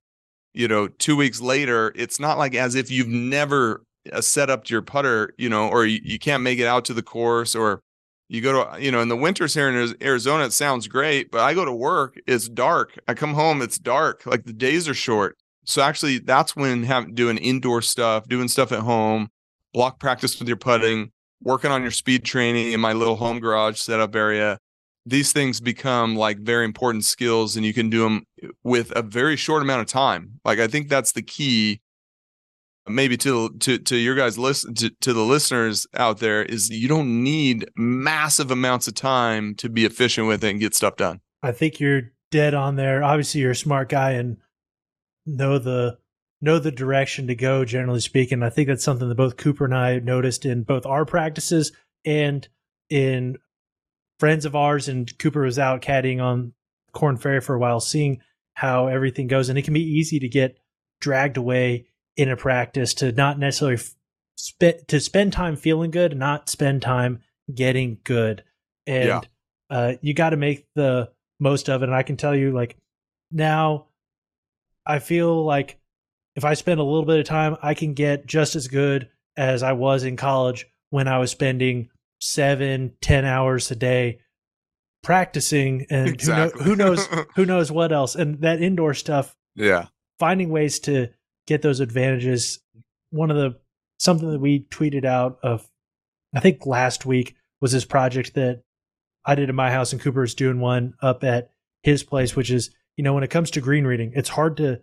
you 0.54 0.68
know, 0.68 0.88
two 0.88 1.16
weeks 1.16 1.40
later, 1.40 1.92
it's 1.96 2.20
not 2.20 2.38
like 2.38 2.54
as 2.54 2.74
if 2.74 2.90
you've 2.90 3.08
never 3.08 3.82
uh, 4.12 4.20
set 4.20 4.50
up 4.50 4.68
your 4.70 4.82
putter, 4.82 5.34
you 5.38 5.48
know, 5.48 5.68
or 5.68 5.86
you, 5.86 6.00
you 6.02 6.18
can't 6.18 6.42
make 6.42 6.58
it 6.58 6.66
out 6.66 6.84
to 6.86 6.94
the 6.94 7.02
course 7.02 7.54
or 7.54 7.82
you 8.28 8.40
go 8.40 8.64
to 8.64 8.82
you 8.82 8.90
know 8.90 9.00
in 9.00 9.08
the 9.08 9.16
winters 9.16 9.54
here 9.54 9.68
in 9.68 9.94
arizona 10.02 10.44
it 10.44 10.52
sounds 10.52 10.88
great 10.88 11.30
but 11.30 11.40
i 11.40 11.54
go 11.54 11.64
to 11.64 11.72
work 11.72 12.18
it's 12.26 12.48
dark. 12.48 12.98
I 13.06 13.14
come 13.14 13.34
home 13.34 13.62
it's 13.62 13.78
dark 13.78 14.26
like 14.26 14.44
the 14.44 14.52
days 14.52 14.88
are 14.88 14.94
short. 14.94 15.36
So 15.64 15.82
actually 15.82 16.18
that's 16.18 16.54
when 16.54 16.84
having 16.84 17.14
doing 17.14 17.38
indoor 17.38 17.82
stuff 17.82 18.28
doing 18.28 18.48
stuff 18.48 18.72
at 18.72 18.80
home 18.80 19.28
block 19.72 20.00
practice 20.00 20.38
with 20.38 20.48
your 20.48 20.56
putting 20.56 21.10
working 21.42 21.70
on 21.70 21.82
your 21.82 21.90
speed 21.90 22.24
training 22.24 22.72
in 22.72 22.80
my 22.80 22.92
little 22.92 23.16
home 23.16 23.40
garage 23.40 23.78
setup 23.78 24.16
area. 24.16 24.58
These 25.04 25.32
things 25.32 25.60
become 25.60 26.16
like 26.16 26.38
very 26.38 26.64
important 26.64 27.04
skills 27.04 27.56
and 27.56 27.64
you 27.64 27.72
can 27.72 27.90
do 27.90 28.02
them 28.02 28.24
with 28.64 28.90
a 28.96 29.02
very 29.02 29.36
short 29.36 29.62
amount 29.62 29.82
of 29.82 29.86
time. 29.86 30.40
Like 30.44 30.58
i 30.58 30.66
think 30.66 30.88
that's 30.88 31.12
the 31.12 31.22
key 31.22 31.80
maybe 32.88 33.16
to 33.18 33.50
to 33.60 33.78
to 33.78 33.96
your 33.96 34.14
guys 34.14 34.38
listen 34.38 34.74
to, 34.74 34.90
to 35.00 35.12
the 35.12 35.22
listeners 35.22 35.86
out 35.94 36.18
there 36.18 36.42
is 36.42 36.70
you 36.70 36.88
don't 36.88 37.22
need 37.22 37.68
massive 37.76 38.50
amounts 38.50 38.86
of 38.86 38.94
time 38.94 39.54
to 39.56 39.68
be 39.68 39.84
efficient 39.84 40.26
with 40.26 40.42
it 40.44 40.50
and 40.50 40.60
get 40.60 40.74
stuff 40.74 40.96
done. 40.96 41.20
I 41.42 41.52
think 41.52 41.80
you're 41.80 42.12
dead 42.30 42.54
on 42.54 42.76
there. 42.76 43.02
Obviously 43.02 43.40
you're 43.40 43.52
a 43.52 43.56
smart 43.56 43.88
guy 43.88 44.12
and 44.12 44.38
know 45.24 45.58
the 45.58 45.98
know 46.40 46.58
the 46.58 46.70
direction 46.70 47.26
to 47.26 47.34
go 47.34 47.64
generally 47.64 48.00
speaking. 48.00 48.42
I 48.42 48.50
think 48.50 48.68
that's 48.68 48.84
something 48.84 49.08
that 49.08 49.14
both 49.14 49.36
Cooper 49.36 49.64
and 49.64 49.74
I 49.74 49.98
noticed 49.98 50.44
in 50.44 50.62
both 50.62 50.86
our 50.86 51.04
practices 51.04 51.72
and 52.04 52.46
in 52.88 53.36
friends 54.20 54.44
of 54.44 54.54
ours 54.54 54.88
and 54.88 55.16
Cooper 55.18 55.42
was 55.42 55.58
out 55.58 55.82
caddying 55.82 56.22
on 56.22 56.52
Korn 56.92 57.16
Ferry 57.16 57.40
for 57.40 57.54
a 57.54 57.58
while 57.58 57.80
seeing 57.80 58.20
how 58.54 58.86
everything 58.86 59.26
goes 59.26 59.48
and 59.48 59.58
it 59.58 59.62
can 59.62 59.74
be 59.74 59.82
easy 59.82 60.18
to 60.20 60.28
get 60.28 60.58
dragged 61.00 61.36
away 61.36 61.86
in 62.16 62.30
a 62.30 62.36
practice 62.36 62.94
to 62.94 63.12
not 63.12 63.38
necessarily 63.38 63.82
spend 64.36 64.88
to 64.88 65.00
spend 65.00 65.32
time 65.32 65.56
feeling 65.56 65.90
good, 65.90 66.16
not 66.16 66.48
spend 66.48 66.82
time 66.82 67.20
getting 67.52 67.98
good. 68.04 68.42
And 68.86 69.08
yeah. 69.08 69.20
uh, 69.70 69.92
you 70.00 70.14
got 70.14 70.30
to 70.30 70.36
make 70.36 70.66
the 70.74 71.10
most 71.40 71.68
of 71.68 71.82
it. 71.82 71.86
And 71.86 71.94
I 71.94 72.02
can 72.02 72.16
tell 72.16 72.34
you, 72.34 72.52
like 72.52 72.76
now, 73.30 73.86
I 74.84 74.98
feel 74.98 75.44
like 75.44 75.78
if 76.36 76.44
I 76.44 76.54
spend 76.54 76.80
a 76.80 76.84
little 76.84 77.04
bit 77.04 77.18
of 77.18 77.26
time, 77.26 77.56
I 77.62 77.74
can 77.74 77.94
get 77.94 78.26
just 78.26 78.56
as 78.56 78.68
good 78.68 79.08
as 79.36 79.62
I 79.62 79.72
was 79.72 80.04
in 80.04 80.16
college 80.16 80.66
when 80.90 81.08
I 81.08 81.18
was 81.18 81.30
spending 81.30 81.90
seven, 82.20 82.94
ten 83.00 83.24
hours 83.24 83.70
a 83.70 83.76
day 83.76 84.20
practicing, 85.02 85.86
and 85.90 86.08
exactly. 86.08 86.64
who, 86.64 86.76
know, 86.76 86.94
who 86.94 86.96
knows 86.96 87.26
who 87.36 87.46
knows 87.46 87.72
what 87.72 87.92
else. 87.92 88.14
And 88.14 88.40
that 88.42 88.62
indoor 88.62 88.94
stuff, 88.94 89.36
yeah, 89.54 89.86
finding 90.18 90.50
ways 90.50 90.78
to 90.80 91.08
get 91.46 91.62
those 91.62 91.80
advantages. 91.80 92.60
One 93.10 93.30
of 93.30 93.36
the 93.36 93.58
something 93.98 94.30
that 94.30 94.40
we 94.40 94.66
tweeted 94.70 95.04
out 95.04 95.38
of 95.42 95.68
I 96.34 96.40
think 96.40 96.66
last 96.66 97.06
week 97.06 97.34
was 97.60 97.72
this 97.72 97.84
project 97.84 98.34
that 98.34 98.62
I 99.24 99.34
did 99.34 99.48
in 99.48 99.56
my 99.56 99.70
house 99.70 99.92
and 99.92 100.00
Cooper 100.00 100.22
is 100.22 100.34
doing 100.34 100.60
one 100.60 100.94
up 101.00 101.24
at 101.24 101.50
his 101.82 102.02
place, 102.02 102.36
which 102.36 102.50
is, 102.50 102.70
you 102.96 103.04
know, 103.04 103.14
when 103.14 103.24
it 103.24 103.30
comes 103.30 103.50
to 103.52 103.60
green 103.60 103.86
reading, 103.86 104.12
it's 104.14 104.28
hard 104.28 104.56
to 104.58 104.80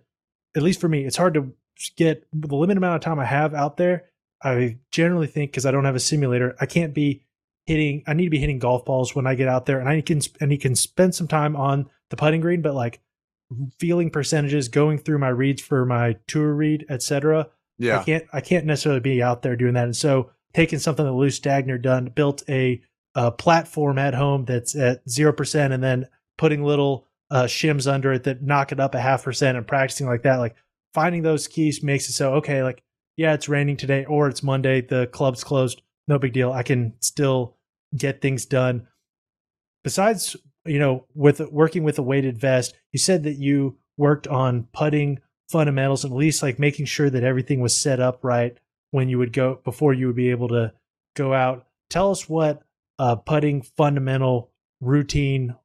at 0.55 0.63
least 0.63 0.79
for 0.79 0.88
me, 0.88 1.05
it's 1.05 1.17
hard 1.17 1.34
to 1.34 1.53
get 1.98 2.27
the 2.32 2.55
limited 2.55 2.77
amount 2.77 2.96
of 2.96 3.01
time 3.01 3.20
I 3.20 3.25
have 3.25 3.53
out 3.53 3.77
there. 3.77 4.05
I 4.43 4.77
generally 4.91 5.27
think 5.27 5.51
because 5.51 5.65
I 5.65 5.72
don't 5.72 5.86
have 5.86 5.96
a 5.96 6.00
simulator, 6.00 6.55
I 6.60 6.65
can't 6.65 6.93
be 6.93 7.24
hitting 7.65 8.03
I 8.08 8.13
need 8.13 8.25
to 8.25 8.29
be 8.29 8.39
hitting 8.39 8.60
golf 8.60 8.84
balls 8.84 9.15
when 9.15 9.25
I 9.25 9.36
get 9.36 9.48
out 9.48 9.65
there 9.65 9.79
and 9.79 9.88
I 9.88 10.01
can 10.01 10.22
and 10.41 10.51
he 10.51 10.58
can 10.58 10.75
spend 10.75 11.15
some 11.15 11.27
time 11.27 11.55
on 11.55 11.89
the 12.10 12.17
putting 12.17 12.41
green, 12.41 12.62
but 12.62 12.74
like 12.74 13.00
feeling 13.79 14.10
percentages, 14.10 14.67
going 14.67 14.98
through 14.98 15.19
my 15.19 15.29
reads 15.29 15.62
for 15.62 15.86
my 15.86 16.17
tour 16.27 16.53
read, 16.53 16.86
etc. 16.89 17.50
Yeah, 17.77 18.00
I 18.00 18.03
can't 18.03 18.25
I 18.33 18.41
can't 18.41 18.65
necessarily 18.65 19.01
be 19.01 19.22
out 19.22 19.41
there 19.41 19.55
doing 19.55 19.74
that. 19.74 19.86
And 19.86 19.95
so 19.95 20.31
taking 20.53 20.79
something 20.79 21.05
that 21.05 21.13
Lou 21.13 21.27
Stagner 21.27 21.81
done, 21.81 22.12
built 22.13 22.43
a, 22.48 22.81
a 23.15 23.31
platform 23.31 23.98
at 23.98 24.13
home 24.13 24.45
that's 24.45 24.75
at 24.75 25.07
zero 25.10 25.33
percent, 25.33 25.74
and 25.74 25.83
then 25.83 26.07
putting 26.38 26.63
little 26.63 27.07
uh, 27.31 27.43
shims 27.43 27.91
under 27.91 28.13
it 28.13 28.24
that 28.24 28.41
knock 28.41 28.72
it 28.72 28.79
up 28.79 28.95
a 28.95 29.01
half 29.01 29.24
percent, 29.24 29.57
and 29.57 29.67
practicing 29.67 30.07
like 30.07 30.24
that. 30.24 30.38
Like 30.38 30.55
finding 30.93 31.22
those 31.24 31.48
keys 31.48 31.83
makes 31.83 32.07
it 32.10 32.13
so 32.13 32.36
okay. 32.36 32.63
Like 32.63 32.83
yeah, 33.17 33.33
it's 33.33 33.50
raining 33.50 33.77
today, 33.77 34.05
or 34.05 34.27
it's 34.27 34.43
Monday, 34.43 34.81
the 34.81 35.07
club's 35.07 35.43
closed. 35.43 35.81
No 36.07 36.19
big 36.19 36.33
deal. 36.33 36.51
I 36.51 36.63
can 36.63 36.93
still 37.00 37.55
get 37.95 38.22
things 38.22 38.45
done. 38.45 38.88
Besides 39.83 40.36
you 40.65 40.79
know, 40.79 41.05
with 41.13 41.39
working 41.51 41.84
with 41.84 42.00
a 42.00 42.03
weighted 42.03 42.38
vest, 42.38 42.75
you 42.91 43.00
said 43.00 43.24
that 43.24 43.38
you 43.38 43.77
worked 43.98 44.27
on 44.27 44.67
putting 44.74 45.20
fundamentals 45.50 46.03
and 46.03 46.13
at 46.13 46.17
least 46.17 46.41
like 46.41 46.58
making 46.58 46.86
sure 46.86 47.10
that 47.10 47.24
everything 47.24 47.60
was 47.60 47.75
set 47.75 48.00
up 48.00 48.24
right 48.24 48.58
when 48.91 49.10
you 49.10 49.17
would 49.17 49.34
go 49.34 49.60
before 49.63 49.93
you 49.93 50.08
would 50.08 50.15
be 50.15 50.29
able 50.29 50.48
to 50.48 50.74
go 51.15 51.34
out. 51.34 51.67
Tell 51.89 52.12
us 52.12 52.27
what 52.29 52.62
a 52.98 53.17
putting 53.17 53.62
fundamental 53.62 54.51
routine 54.82 55.55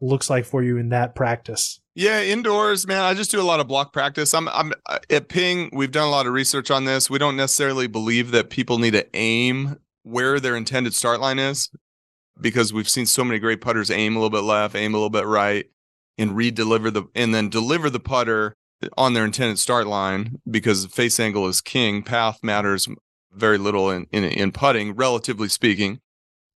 looks 0.00 0.30
like 0.30 0.44
for 0.44 0.62
you 0.62 0.78
in 0.78 0.88
that 0.88 1.14
practice. 1.14 1.80
Yeah, 1.94 2.22
indoors, 2.22 2.86
man. 2.86 3.02
I 3.02 3.14
just 3.14 3.30
do 3.30 3.40
a 3.40 3.42
lot 3.42 3.60
of 3.60 3.68
block 3.68 3.92
practice. 3.92 4.32
I'm, 4.32 4.48
I'm 4.48 4.72
uh, 4.86 4.98
at 5.10 5.28
Ping. 5.28 5.70
We've 5.72 5.90
done 5.90 6.06
a 6.06 6.10
lot 6.10 6.26
of 6.26 6.32
research 6.32 6.70
on 6.70 6.86
this. 6.86 7.10
We 7.10 7.18
don't 7.18 7.36
necessarily 7.36 7.86
believe 7.86 8.30
that 8.30 8.48
people 8.48 8.78
need 8.78 8.92
to 8.92 9.06
aim 9.14 9.76
where 10.02 10.40
their 10.40 10.56
intended 10.56 10.94
start 10.94 11.20
line 11.20 11.38
is 11.38 11.68
because 12.40 12.72
we've 12.72 12.88
seen 12.88 13.06
so 13.06 13.24
many 13.24 13.38
great 13.38 13.60
putters 13.60 13.90
aim 13.90 14.16
a 14.16 14.18
little 14.18 14.30
bit 14.30 14.44
left, 14.44 14.74
aim 14.74 14.94
a 14.94 14.96
little 14.96 15.10
bit 15.10 15.26
right, 15.26 15.66
and 16.18 16.36
re-deliver 16.36 16.90
the 16.90 17.04
and 17.14 17.34
then 17.34 17.48
deliver 17.48 17.90
the 17.90 18.00
putter 18.00 18.54
on 18.96 19.12
their 19.12 19.24
intended 19.24 19.58
start 19.58 19.86
line 19.86 20.40
because 20.50 20.86
face 20.86 21.20
angle 21.20 21.46
is 21.46 21.60
king. 21.60 22.02
Path 22.02 22.38
matters 22.42 22.88
very 23.32 23.58
little 23.58 23.90
in 23.90 24.06
in, 24.12 24.24
in 24.24 24.52
putting, 24.52 24.94
relatively 24.94 25.48
speaking. 25.48 26.00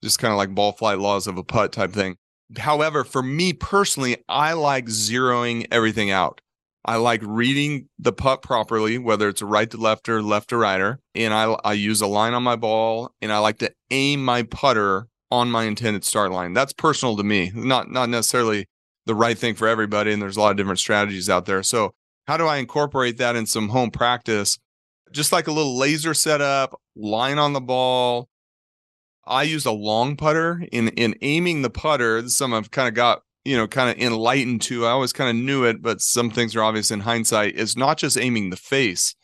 Just 0.02 0.18
kind 0.18 0.32
of 0.32 0.38
like 0.38 0.54
ball 0.54 0.72
flight 0.72 0.98
laws 0.98 1.26
of 1.26 1.36
a 1.38 1.44
putt 1.44 1.72
type 1.72 1.92
thing. 1.92 2.16
However, 2.58 3.04
for 3.04 3.22
me 3.22 3.52
personally, 3.52 4.16
I 4.28 4.52
like 4.52 4.86
zeroing 4.86 5.66
everything 5.70 6.10
out. 6.10 6.40
I 6.84 6.96
like 6.96 7.20
reading 7.22 7.88
the 7.98 8.12
putt 8.12 8.42
properly, 8.42 8.98
whether 8.98 9.28
it's 9.28 9.40
right 9.40 9.70
to 9.70 9.76
left 9.76 10.08
or 10.08 10.20
left 10.20 10.48
to 10.48 10.56
righter. 10.56 10.98
And 11.14 11.32
I, 11.32 11.56
I 11.64 11.74
use 11.74 12.00
a 12.00 12.08
line 12.08 12.34
on 12.34 12.42
my 12.42 12.56
ball 12.56 13.14
and 13.22 13.32
I 13.32 13.38
like 13.38 13.58
to 13.58 13.72
aim 13.90 14.24
my 14.24 14.42
putter 14.42 15.06
on 15.32 15.50
my 15.50 15.64
intended 15.64 16.04
start 16.04 16.30
line. 16.30 16.52
That's 16.52 16.74
personal 16.74 17.16
to 17.16 17.22
me, 17.22 17.50
not 17.54 17.90
not 17.90 18.10
necessarily 18.10 18.68
the 19.06 19.14
right 19.14 19.36
thing 19.36 19.54
for 19.54 19.66
everybody. 19.66 20.12
And 20.12 20.20
there's 20.20 20.36
a 20.36 20.40
lot 20.40 20.50
of 20.50 20.58
different 20.58 20.78
strategies 20.78 21.30
out 21.30 21.46
there. 21.46 21.62
So 21.62 21.94
how 22.26 22.36
do 22.36 22.46
I 22.46 22.58
incorporate 22.58 23.16
that 23.16 23.34
in 23.34 23.46
some 23.46 23.70
home 23.70 23.90
practice? 23.90 24.58
Just 25.10 25.32
like 25.32 25.46
a 25.46 25.52
little 25.52 25.76
laser 25.76 26.12
setup, 26.12 26.78
line 26.94 27.38
on 27.38 27.54
the 27.54 27.62
ball. 27.62 28.28
I 29.24 29.44
use 29.44 29.64
a 29.64 29.72
long 29.72 30.16
putter 30.16 30.62
in 30.70 30.88
in 30.88 31.14
aiming 31.22 31.62
the 31.62 31.70
putter. 31.70 32.28
Some 32.28 32.52
I've 32.52 32.70
kind 32.70 32.88
of 32.88 32.94
got 32.94 33.22
you 33.42 33.56
know 33.56 33.66
kind 33.66 33.88
of 33.88 34.04
enlightened 34.04 34.60
to. 34.62 34.84
I 34.84 34.90
always 34.90 35.14
kind 35.14 35.30
of 35.30 35.42
knew 35.42 35.64
it, 35.64 35.80
but 35.80 36.02
some 36.02 36.30
things 36.30 36.54
are 36.54 36.62
obvious 36.62 36.90
in 36.90 37.00
hindsight. 37.00 37.56
Is 37.56 37.74
not 37.74 37.96
just 37.96 38.18
aiming 38.18 38.50
the 38.50 38.56
face. 38.56 39.14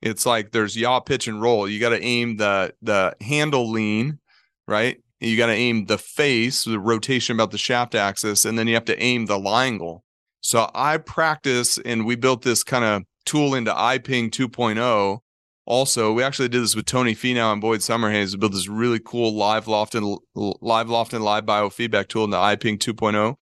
It's 0.00 0.24
like 0.24 0.52
there's 0.52 0.76
yaw, 0.76 1.00
pitch, 1.00 1.28
and 1.28 1.42
roll. 1.42 1.68
You 1.68 1.78
got 1.78 1.90
to 1.90 2.02
aim 2.02 2.38
the 2.38 2.72
the 2.80 3.14
handle 3.20 3.70
lean, 3.70 4.18
right? 4.66 4.96
You 5.30 5.36
got 5.36 5.46
to 5.46 5.52
aim 5.52 5.86
the 5.86 5.98
face, 5.98 6.64
the 6.64 6.78
rotation 6.78 7.36
about 7.36 7.50
the 7.50 7.58
shaft 7.58 7.94
axis, 7.94 8.44
and 8.44 8.58
then 8.58 8.66
you 8.68 8.74
have 8.74 8.84
to 8.86 9.00
aim 9.02 9.26
the 9.26 9.38
lie 9.38 9.66
angle. 9.66 10.04
So 10.40 10.70
I 10.74 10.98
practice, 10.98 11.78
and 11.84 12.04
we 12.04 12.16
built 12.16 12.42
this 12.42 12.64
kind 12.64 12.84
of 12.84 13.02
tool 13.24 13.54
into 13.54 13.72
iPing 13.72 14.30
2.0. 14.30 15.20
Also, 15.64 16.12
we 16.12 16.24
actually 16.24 16.48
did 16.48 16.60
this 16.60 16.74
with 16.74 16.86
Tony 16.86 17.14
Finau 17.14 17.52
and 17.52 17.60
Boyd 17.60 17.78
Summerhays. 17.80 18.32
We 18.32 18.38
built 18.38 18.52
this 18.52 18.66
really 18.66 18.98
cool 18.98 19.32
live 19.32 19.68
loft 19.68 19.94
and 19.94 20.18
live 20.34 20.90
loft 20.90 21.12
and 21.12 21.22
live 21.22 21.44
biofeedback 21.44 22.08
tool 22.08 22.24
into 22.24 22.36
iPing 22.36 22.78
2.0 22.78 23.36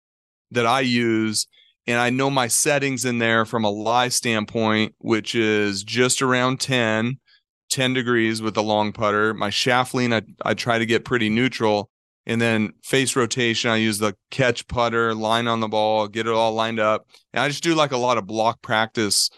that 0.51 0.65
I 0.65 0.81
use. 0.81 1.47
and 1.87 2.01
I 2.01 2.11
know 2.11 2.31
my 2.31 2.49
settings 2.49 3.05
in 3.05 3.19
there 3.19 3.45
from 3.45 3.65
a 3.65 3.71
lie 3.71 4.09
standpoint, 4.09 4.95
which 4.99 5.35
is 5.35 5.85
just 5.85 6.21
around 6.21 6.61
10, 6.61 7.19
10 7.77 7.93
degrees 7.93 8.41
with 8.41 8.55
the 8.55 8.63
long 8.63 8.91
putter. 8.91 9.35
My 9.35 9.51
shaft 9.51 9.95
lean, 9.95 10.11
I, 10.11 10.23
I 10.43 10.55
try 10.55 10.79
to 10.79 10.87
get 10.87 11.05
pretty 11.05 11.29
neutral. 11.29 11.91
And 12.25 12.41
then 12.41 12.73
face 12.83 13.15
rotation, 13.15 13.71
I 13.71 13.77
use 13.77 13.99
the 13.99 14.17
catch 14.31 14.67
putter, 14.67 15.15
line 15.15 15.47
on 15.47 15.61
the 15.61 15.69
ball, 15.69 16.09
get 16.09 16.27
it 16.27 16.33
all 16.33 16.55
lined 16.55 16.81
up. 16.81 17.07
And 17.35 17.43
I 17.43 17.49
just 17.49 17.63
do 17.63 17.75
like 17.75 17.93
a 17.93 17.99
lot 17.99 18.17
of 18.17 18.27
block 18.27 18.63
practice 18.63 19.29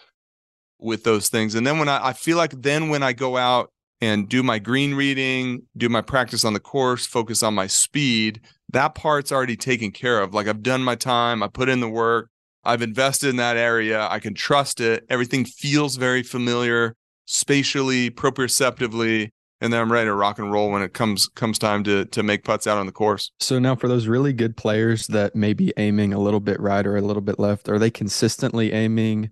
with 0.79 1.03
those 1.03 1.29
things. 1.29 1.57
And 1.57 1.67
then 1.67 1.81
when 1.81 1.89
I, 1.89 2.07
I 2.07 2.13
feel 2.13 2.37
like 2.37 2.53
then 2.63 2.91
when 2.91 3.03
I 3.03 3.13
go 3.13 3.37
out 3.37 3.73
and 4.01 4.29
do 4.29 4.45
my 4.45 4.61
green 4.61 4.95
reading, 4.95 5.63
do 5.77 5.89
my 5.89 6.01
practice 6.01 6.45
on 6.45 6.53
the 6.53 6.61
course, 6.61 7.07
focus 7.07 7.43
on 7.43 7.55
my 7.55 7.67
speed, 7.67 8.41
that 8.73 8.95
part's 8.95 9.33
already 9.33 9.57
taken 9.57 9.91
care 9.91 10.21
of. 10.21 10.33
Like 10.33 10.47
I've 10.47 10.63
done 10.63 10.85
my 10.85 10.95
time, 10.95 11.43
I 11.43 11.49
put 11.49 11.69
in 11.69 11.81
the 11.81 11.89
work, 11.89 12.31
I've 12.63 12.83
invested 12.83 13.31
in 13.31 13.37
that 13.37 13.57
area. 13.57 14.07
I 14.09 14.21
can 14.21 14.35
trust 14.35 14.81
it. 14.81 15.05
Everything 15.11 15.45
feels 15.45 15.97
very 15.97 16.23
familiar 16.23 16.95
spatially, 17.29 18.11
proprioceptively, 18.11 19.31
and 19.61 19.73
then 19.73 19.81
I'm 19.81 19.93
ready 19.93 20.07
to 20.07 20.15
rock 20.15 20.39
and 20.39 20.51
roll 20.51 20.71
when 20.71 20.83
it 20.83 20.95
comes 20.95 21.29
comes 21.29 21.59
time 21.59 21.85
to 21.85 22.07
to 22.07 22.23
make 22.23 22.43
putts 22.43 22.67
out 22.67 22.79
on 22.79 22.87
the 22.87 22.93
course. 22.93 23.31
So 23.39 23.59
now 23.59 23.77
for 23.77 23.87
those 23.87 24.07
really 24.07 24.33
good 24.33 24.57
players 24.57 25.07
that 25.09 25.37
may 25.37 25.53
be 25.53 25.73
aiming 25.77 26.13
a 26.13 26.19
little 26.19 26.41
bit 26.41 26.59
right 26.59 26.87
or 26.87 26.97
a 26.97 27.03
little 27.03 27.23
bit 27.23 27.39
left, 27.39 27.69
are 27.69 27.79
they 27.79 27.91
consistently 27.91 28.73
aiming 28.73 29.31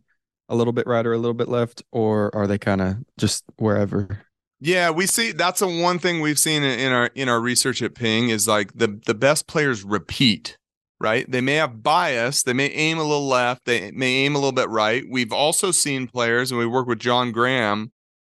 a 0.48 0.54
little 0.54 0.72
bit 0.72 0.86
right 0.86 1.06
or 1.06 1.12
a 1.12 1.18
little 1.18 1.34
bit 1.34 1.48
left, 1.48 1.82
or 1.90 2.34
are 2.34 2.46
they 2.46 2.58
kind 2.58 2.80
of 2.80 2.96
just 3.18 3.44
wherever? 3.56 4.24
Yeah, 4.60 4.90
we 4.90 5.06
see 5.06 5.32
that's 5.32 5.60
the 5.60 5.68
one 5.68 5.98
thing 5.98 6.20
we've 6.20 6.38
seen 6.38 6.62
in 6.62 6.92
our 6.92 7.06
in 7.14 7.28
our 7.28 7.40
research 7.40 7.82
at 7.82 7.94
Ping 7.94 8.28
is 8.28 8.46
like 8.46 8.72
the 8.74 9.00
the 9.06 9.14
best 9.14 9.46
players 9.46 9.84
repeat 9.84 10.58
right? 11.00 11.30
They 11.30 11.40
may 11.40 11.54
have 11.54 11.82
bias, 11.82 12.42
they 12.42 12.52
may 12.52 12.68
aim 12.70 12.98
a 12.98 13.02
little 13.02 13.26
left, 13.26 13.64
they 13.66 13.90
may 13.90 14.24
aim 14.24 14.34
a 14.34 14.38
little 14.38 14.52
bit 14.52 14.68
right. 14.68 15.04
We've 15.08 15.32
also 15.32 15.70
seen 15.70 16.06
players, 16.06 16.50
and 16.50 16.58
we 16.58 16.66
work 16.66 16.86
with 16.86 16.98
John 16.98 17.32
Graham 17.32 17.92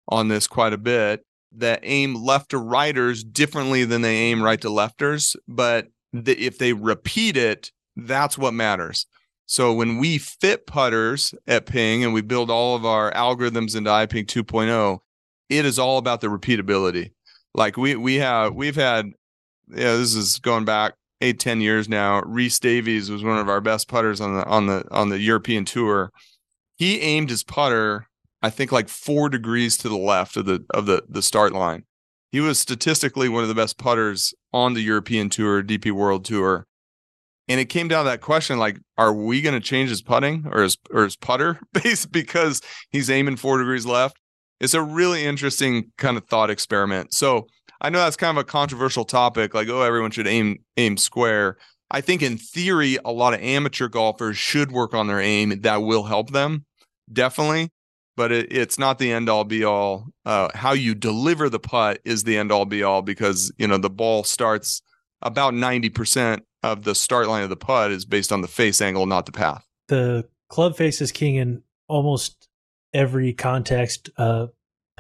on 0.09 0.29
this 0.29 0.47
quite 0.47 0.73
a 0.73 0.79
bit, 0.79 1.25
that 1.53 1.81
aim 1.83 2.15
left 2.15 2.51
to 2.51 2.59
righters 2.59 3.25
differently 3.25 3.85
than 3.85 4.03
they 4.03 4.17
aim 4.17 4.43
right 4.43 4.61
to 4.61 4.69
lefters. 4.69 5.37
But 5.49 5.89
the, 6.13 6.39
if 6.39 6.59
they 6.59 6.73
repeat 6.73 7.37
it, 7.37 7.73
that's 7.97 8.39
what 8.39 8.55
matters. 8.55 9.07
So 9.47 9.73
when 9.73 9.99
we 9.99 10.19
fit 10.19 10.67
putters 10.67 11.35
at 11.47 11.67
Ping 11.67 12.05
and 12.05 12.15
we 12.15 12.23
build 12.23 12.51
all 12.51 12.75
of 12.75 12.87
our 12.87 13.13
algorithms 13.13 13.77
into 13.77 13.91
iPing 13.91 14.27
2.0, 14.27 14.99
it 15.51 15.67
is 15.67 15.79
all 15.79 15.99
about 15.99 16.21
the 16.21 16.29
repeatability. 16.29 17.13
Like 17.55 17.77
we 17.77 17.97
we 17.97 18.15
have 18.15 18.55
we've 18.55 18.77
had 18.77 19.13
yeah, 19.69 19.97
this 19.97 20.15
is 20.15 20.39
going 20.39 20.65
back 20.65 20.95
eight 21.23 21.39
ten 21.39 21.61
years 21.61 21.89
now. 21.89 22.21
Rhys 22.23 22.59
Davies 22.59 23.11
was 23.11 23.25
one 23.25 23.39
of 23.39 23.49
our 23.49 23.61
best 23.61 23.89
putters 23.89 24.21
on 24.21 24.37
the 24.37 24.45
on 24.47 24.67
the 24.67 24.85
on 24.91 25.09
the 25.09 25.19
European 25.19 25.65
tour. 25.65 26.11
He 26.77 27.01
aimed 27.01 27.31
his 27.31 27.45
putter, 27.45 28.09
I 28.43 28.51
think, 28.51 28.73
like 28.73 28.89
four 28.89 29.29
degrees 29.29 29.79
to 29.79 29.89
the 29.89 29.97
left 29.97 30.37
of 30.37 30.45
the 30.47 30.65
of 30.71 30.87
the 30.87 31.05
the 31.09 31.23
start 31.23 31.53
line. 31.53 31.85
He 32.31 32.41
was 32.41 32.59
statistically 32.59 33.29
one 33.29 33.43
of 33.43 33.49
the 33.49 33.55
best 33.55 33.79
putters 33.79 34.35
on 34.53 34.75
the 34.75 34.81
European 34.81 35.29
tour, 35.29 35.63
DP 35.63 35.93
World 35.93 36.25
Tour. 36.25 36.67
And 37.49 37.61
it 37.61 37.67
came 37.67 37.89
down 37.89 38.05
to 38.05 38.11
that 38.11 38.21
question: 38.21 38.59
like, 38.59 38.79
are 38.99 39.13
we 39.13 39.43
going 39.43 39.55
to 39.55 39.61
change 39.61 39.91
his 39.91 40.03
putting 40.03 40.47
or 40.51 40.63
his 40.63 40.77
or 40.91 41.05
his 41.05 41.17
putter 41.17 41.61
base 41.73 42.07
because 42.07 42.61
he's 42.91 43.11
aiming 43.11 43.37
four 43.37 43.59
degrees 43.59 43.87
left? 43.87 44.17
It's 44.61 44.75
a 44.75 44.83
really 44.83 45.25
interesting 45.25 45.91
kind 45.99 46.17
of 46.17 46.25
thought 46.27 46.49
experiment. 46.49 47.13
So 47.13 47.49
I 47.83 47.91
know 47.91 47.99
that's 47.99 48.17
kind 48.17 48.39
of 48.39 48.41
a 48.41 48.45
controversial 48.45 49.05
topic, 49.05 49.55
like 49.55 49.69
oh, 49.69 49.83
everyone 49.83 50.13
should 50.13 50.29
aim 50.29 50.61
aim 50.77 50.97
square. 50.97 51.59
I 51.91 52.01
think 52.01 52.23
in 52.23 52.39
theory, 52.39 52.97
a 53.05 53.13
lot 53.13 53.35
of 53.35 53.41
amateur 53.43 53.89
golfers 53.89 54.39
should 54.39 54.73
work 54.73 54.95
on 54.95 55.09
their 55.09 55.21
aim. 55.21 55.61
That 55.61 55.83
will 55.83 56.05
help 56.05 56.31
them, 56.31 56.65
definitely. 57.13 57.71
But 58.17 58.31
it, 58.31 58.53
it's 58.53 58.79
not 58.79 58.99
the 58.99 59.11
end 59.11 59.29
all 59.29 59.45
be 59.45 59.65
all. 59.65 60.07
Uh, 60.25 60.49
how 60.55 60.73
you 60.73 60.95
deliver 60.95 61.49
the 61.49 61.59
putt 61.59 62.01
is 62.05 62.25
the 62.25 62.39
end 62.39 62.53
all 62.53 62.67
be 62.67 62.83
all 62.83 63.03
because 63.03 63.53
you 63.59 63.67
know 63.67 63.79
the 63.79 63.91
ball 63.91 64.23
starts 64.23 64.81
about 65.21 65.53
ninety 65.53 65.91
percent 65.91 66.45
of 66.63 66.85
the 66.85 66.95
start 66.95 67.27
line 67.27 67.43
of 67.43 67.51
the 67.51 67.57
putt 67.57 67.91
is 67.91 68.05
based 68.05 68.31
on 68.31 68.43
the 68.43 68.49
face 68.49 68.81
angle, 68.81 69.07
not 69.07 69.27
the 69.27 69.33
path. 69.33 69.67
The 69.89 70.29
club 70.49 70.77
face 70.77 71.01
is 71.01 71.11
king 71.11 71.35
in 71.35 71.63
almost 71.89 72.49
every 72.95 73.33
context. 73.33 74.11
Uh, 74.17 74.47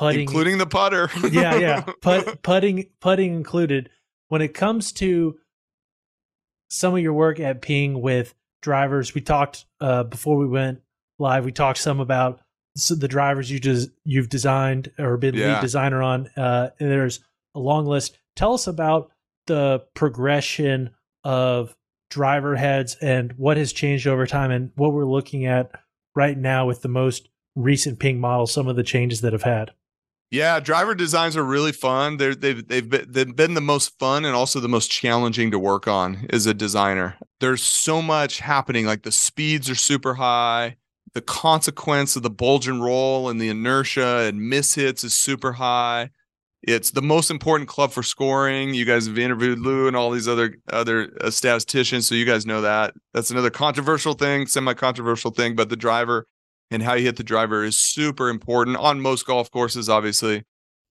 putting, 0.02 0.20
including 0.20 0.58
the 0.58 0.66
putter. 0.66 1.10
yeah, 1.30 1.56
yeah, 1.56 1.80
Put, 2.00 2.42
putting, 2.42 2.86
putting 3.00 3.34
included. 3.34 3.90
When 4.28 4.42
it 4.42 4.54
comes 4.54 4.92
to 4.92 5.38
some 6.68 6.94
of 6.94 7.00
your 7.00 7.12
work 7.12 7.38
at 7.40 7.62
Ping 7.62 8.00
with 8.00 8.34
drivers, 8.62 9.14
we 9.14 9.20
talked 9.20 9.66
uh, 9.80 10.04
before 10.04 10.36
we 10.36 10.48
went 10.48 10.80
live. 11.18 11.44
We 11.44 11.52
talked 11.52 11.78
some 11.78 12.00
about 12.00 12.40
the 12.88 13.08
drivers 13.08 13.50
you 13.50 13.60
just 13.60 13.90
you've 14.04 14.30
designed 14.30 14.90
or 14.98 15.18
been 15.18 15.34
yeah. 15.34 15.54
lead 15.54 15.60
designer 15.60 16.02
on. 16.02 16.28
Uh, 16.36 16.70
and 16.80 16.90
there's 16.90 17.20
a 17.54 17.60
long 17.60 17.84
list. 17.86 18.16
Tell 18.34 18.54
us 18.54 18.66
about 18.66 19.10
the 19.46 19.84
progression 19.94 20.90
of 21.24 21.76
driver 22.10 22.56
heads 22.56 22.96
and 23.00 23.32
what 23.36 23.56
has 23.56 23.72
changed 23.72 24.06
over 24.06 24.26
time 24.26 24.50
and 24.50 24.70
what 24.76 24.92
we're 24.92 25.04
looking 25.04 25.46
at 25.46 25.70
right 26.14 26.36
now 26.36 26.66
with 26.66 26.82
the 26.82 26.88
most 26.88 27.28
recent 27.54 27.98
ping 27.98 28.20
model 28.20 28.46
some 28.46 28.68
of 28.68 28.76
the 28.76 28.82
changes 28.82 29.22
that 29.22 29.32
have 29.32 29.42
had 29.42 29.72
yeah, 30.32 30.60
driver 30.60 30.94
designs 30.94 31.36
are 31.36 31.44
really 31.44 31.72
fun. 31.72 32.16
They're, 32.16 32.34
they've 32.34 32.66
they've 32.66 32.88
been, 32.88 33.04
they've 33.06 33.36
been 33.36 33.52
the 33.52 33.60
most 33.60 33.98
fun 33.98 34.24
and 34.24 34.34
also 34.34 34.60
the 34.60 34.68
most 34.68 34.90
challenging 34.90 35.50
to 35.50 35.58
work 35.58 35.86
on 35.86 36.26
as 36.30 36.46
a 36.46 36.54
designer. 36.54 37.18
There's 37.40 37.62
so 37.62 38.00
much 38.00 38.40
happening. 38.40 38.86
Like 38.86 39.02
the 39.02 39.12
speeds 39.12 39.68
are 39.68 39.74
super 39.74 40.14
high. 40.14 40.76
The 41.12 41.20
consequence 41.20 42.16
of 42.16 42.22
the 42.22 42.30
bulge 42.30 42.66
and 42.66 42.82
roll 42.82 43.28
and 43.28 43.38
the 43.38 43.50
inertia 43.50 44.20
and 44.20 44.48
miss 44.48 44.74
hits 44.74 45.04
is 45.04 45.14
super 45.14 45.52
high. 45.52 46.08
It's 46.62 46.92
the 46.92 47.02
most 47.02 47.30
important 47.30 47.68
club 47.68 47.92
for 47.92 48.02
scoring. 48.02 48.72
You 48.72 48.86
guys 48.86 49.06
have 49.06 49.18
interviewed 49.18 49.58
Lou 49.58 49.86
and 49.86 49.94
all 49.94 50.10
these 50.10 50.28
other 50.28 50.56
other 50.72 51.12
uh, 51.20 51.28
statisticians, 51.28 52.08
so 52.08 52.14
you 52.14 52.24
guys 52.24 52.46
know 52.46 52.62
that. 52.62 52.94
That's 53.12 53.30
another 53.30 53.50
controversial 53.50 54.14
thing, 54.14 54.46
semi-controversial 54.46 55.32
thing. 55.32 55.56
But 55.56 55.68
the 55.68 55.76
driver 55.76 56.26
and 56.72 56.82
how 56.82 56.94
you 56.94 57.04
hit 57.04 57.16
the 57.16 57.22
driver 57.22 57.62
is 57.64 57.78
super 57.78 58.30
important 58.30 58.78
on 58.78 59.00
most 59.00 59.26
golf 59.26 59.50
courses, 59.50 59.90
obviously. 59.90 60.42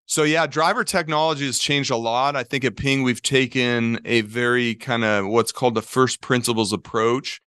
So 0.05 0.23
yeah, 0.23 0.45
driver 0.45 0.83
technology 0.83 1.47
has 1.47 1.57
changed 1.57 1.89
a 1.89 1.97
lot. 1.97 2.35
I 2.35 2.43
think 2.43 2.63
at 2.63 2.75
Ping 2.75 3.01
we've 3.01 3.21
taken 3.21 3.99
a 4.05 4.21
very 4.21 4.75
kind 4.75 5.03
of 5.03 5.27
what's 5.27 5.51
called 5.51 5.73
the 5.73 5.81
first 5.81 6.21
principles 6.21 6.71
approach 6.71 7.41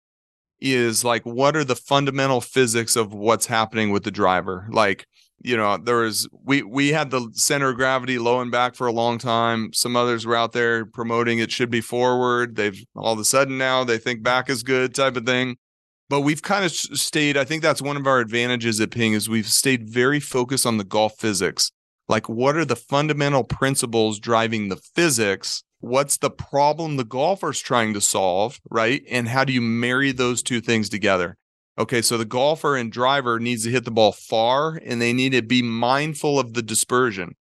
is 0.61 1.05
like 1.05 1.23
what 1.25 1.57
are 1.57 1.65
the 1.65 1.75
fundamental 1.75 2.41
physics 2.41 2.95
of 2.95 3.13
what's 3.13 3.47
happening 3.47 3.91
with 3.91 4.05
the 4.05 4.11
driver? 4.11 4.69
Like, 4.71 5.07
you 5.43 5.57
know, 5.57 5.77
there 5.79 5.97
was 5.97 6.29
we 6.45 6.63
we 6.63 6.91
had 6.91 7.11
the 7.11 7.31
center 7.33 7.71
of 7.71 7.77
gravity 7.77 8.19
low 8.19 8.41
and 8.41 8.53
back 8.53 8.77
for 8.77 8.87
a 8.87 8.93
long 8.93 9.19
time. 9.19 9.73
Some 9.73 9.97
others 9.97 10.25
were 10.25 10.37
out 10.37 10.53
there 10.53 10.85
promoting 10.85 11.41
it 11.41 11.51
should 11.51 11.71
be 11.71 11.81
forward. 11.81 12.55
They've 12.55 12.85
all 12.95 13.15
of 13.15 13.19
a 13.19 13.25
sudden 13.25 13.59
now 13.59 13.83
they 13.83 13.99
think 13.99 14.23
back 14.23 14.49
is 14.51 14.63
good 14.63 14.95
type 14.95 15.17
of 15.17 15.25
thing 15.27 15.57
but 16.11 16.23
we've 16.23 16.43
kind 16.43 16.65
of 16.65 16.73
stayed 16.73 17.39
i 17.39 17.45
think 17.45 17.63
that's 17.63 17.81
one 17.81 17.97
of 17.97 18.07
our 18.07 18.19
advantages 18.19 18.81
at 18.81 18.91
ping 18.91 19.15
is 19.15 19.29
we've 19.29 19.47
stayed 19.47 19.89
very 19.89 20.21
focused 20.21 20.67
on 20.67 20.77
the 20.77 20.85
golf 20.85 21.15
physics. 21.17 21.73
Like 22.09 22.29
what 22.29 22.57
are 22.57 22.65
the 22.65 22.77
fundamental 22.77 23.45
principles 23.45 24.19
driving 24.19 24.69
the 24.69 24.77
physics? 24.77 25.63
What's 25.79 26.19
the 26.19 26.29
problem 26.29 26.97
the 26.97 27.05
golfer's 27.05 27.61
trying 27.61 27.95
to 27.95 28.01
solve 28.01 28.61
right? 28.69 29.03
And 29.09 29.29
how 29.29 29.45
do 29.45 29.53
you 29.53 29.63
marry 29.63 30.13
those 30.13 30.43
two 30.43 30.61
things 30.61 30.91
together? 30.91 31.37
Okay 31.79 32.03
so 32.03 32.19
the 32.19 32.25
golfer 32.25 32.77
and 32.77 32.93
driver 32.93 33.39
needs 33.39 33.63
to 33.65 33.71
hit 33.71 33.85
the 33.85 33.93
ball 33.93 34.13
far 34.13 34.81
and 34.85 35.01
they 35.01 35.13
need 35.13 35.33
to 35.33 35.43
be 35.43 35.63
mindful 35.63 36.39
of 36.39 36.53
the 36.53 36.63
dispersion 36.63 37.37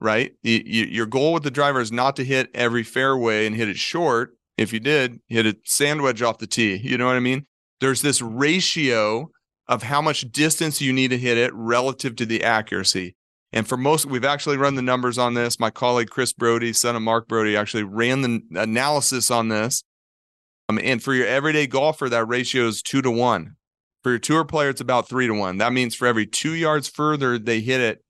right? 0.00 0.32
You, 0.42 0.62
you, 0.66 0.84
your 0.84 1.06
goal 1.06 1.32
with 1.32 1.44
the 1.44 1.50
driver 1.50 1.80
is 1.80 1.92
not 1.92 2.16
to 2.16 2.24
hit 2.24 2.50
every 2.52 2.82
fairway 2.82 3.46
and 3.46 3.56
hit 3.56 3.70
it 3.70 3.78
short. 3.78 4.36
If 4.58 4.70
you 4.70 4.80
did 4.80 5.20
hit 5.28 5.46
a 5.46 5.56
sand 5.64 6.02
wedge 6.02 6.20
off 6.22 6.38
the 6.38 6.46
tee 6.46 6.76
you 6.76 6.96
know 6.96 7.06
what 7.06 7.16
i 7.16 7.20
mean 7.20 7.46
there's 7.80 8.02
this 8.02 8.22
ratio 8.22 9.30
of 9.66 9.82
how 9.82 10.02
much 10.02 10.30
distance 10.32 10.80
you 10.80 10.92
need 10.92 11.08
to 11.08 11.18
hit 11.18 11.38
it 11.38 11.52
relative 11.54 12.16
to 12.16 12.26
the 12.26 12.42
accuracy. 12.42 13.16
And 13.52 13.68
for 13.68 13.76
most, 13.76 14.06
we've 14.06 14.24
actually 14.24 14.56
run 14.56 14.74
the 14.74 14.82
numbers 14.82 15.16
on 15.16 15.34
this. 15.34 15.60
My 15.60 15.70
colleague 15.70 16.10
Chris 16.10 16.32
Broadie, 16.32 16.74
son 16.74 16.96
of 16.96 17.02
Mark 17.02 17.28
Broadie, 17.28 17.56
actually 17.56 17.84
ran 17.84 18.22
the 18.22 18.42
analysis 18.60 19.30
on 19.30 19.48
this. 19.48 19.84
Um, 20.68 20.80
and 20.82 21.02
for 21.02 21.14
your 21.14 21.26
everyday 21.26 21.66
golfer, 21.66 22.08
that 22.08 22.26
ratio 22.26 22.66
is 22.66 22.82
two 22.82 23.00
to 23.02 23.10
one. 23.10 23.56
For 24.02 24.10
your 24.10 24.18
tour 24.18 24.44
player, 24.44 24.70
it's 24.70 24.80
about 24.80 25.08
three 25.08 25.26
to 25.26 25.34
one. 25.34 25.58
That 25.58 25.72
means 25.72 25.94
for 25.94 26.06
every 26.06 26.26
two 26.26 26.54
yards 26.54 26.88
further 26.88 27.38
they 27.38 27.60
hit 27.60 27.80
it 27.80 28.04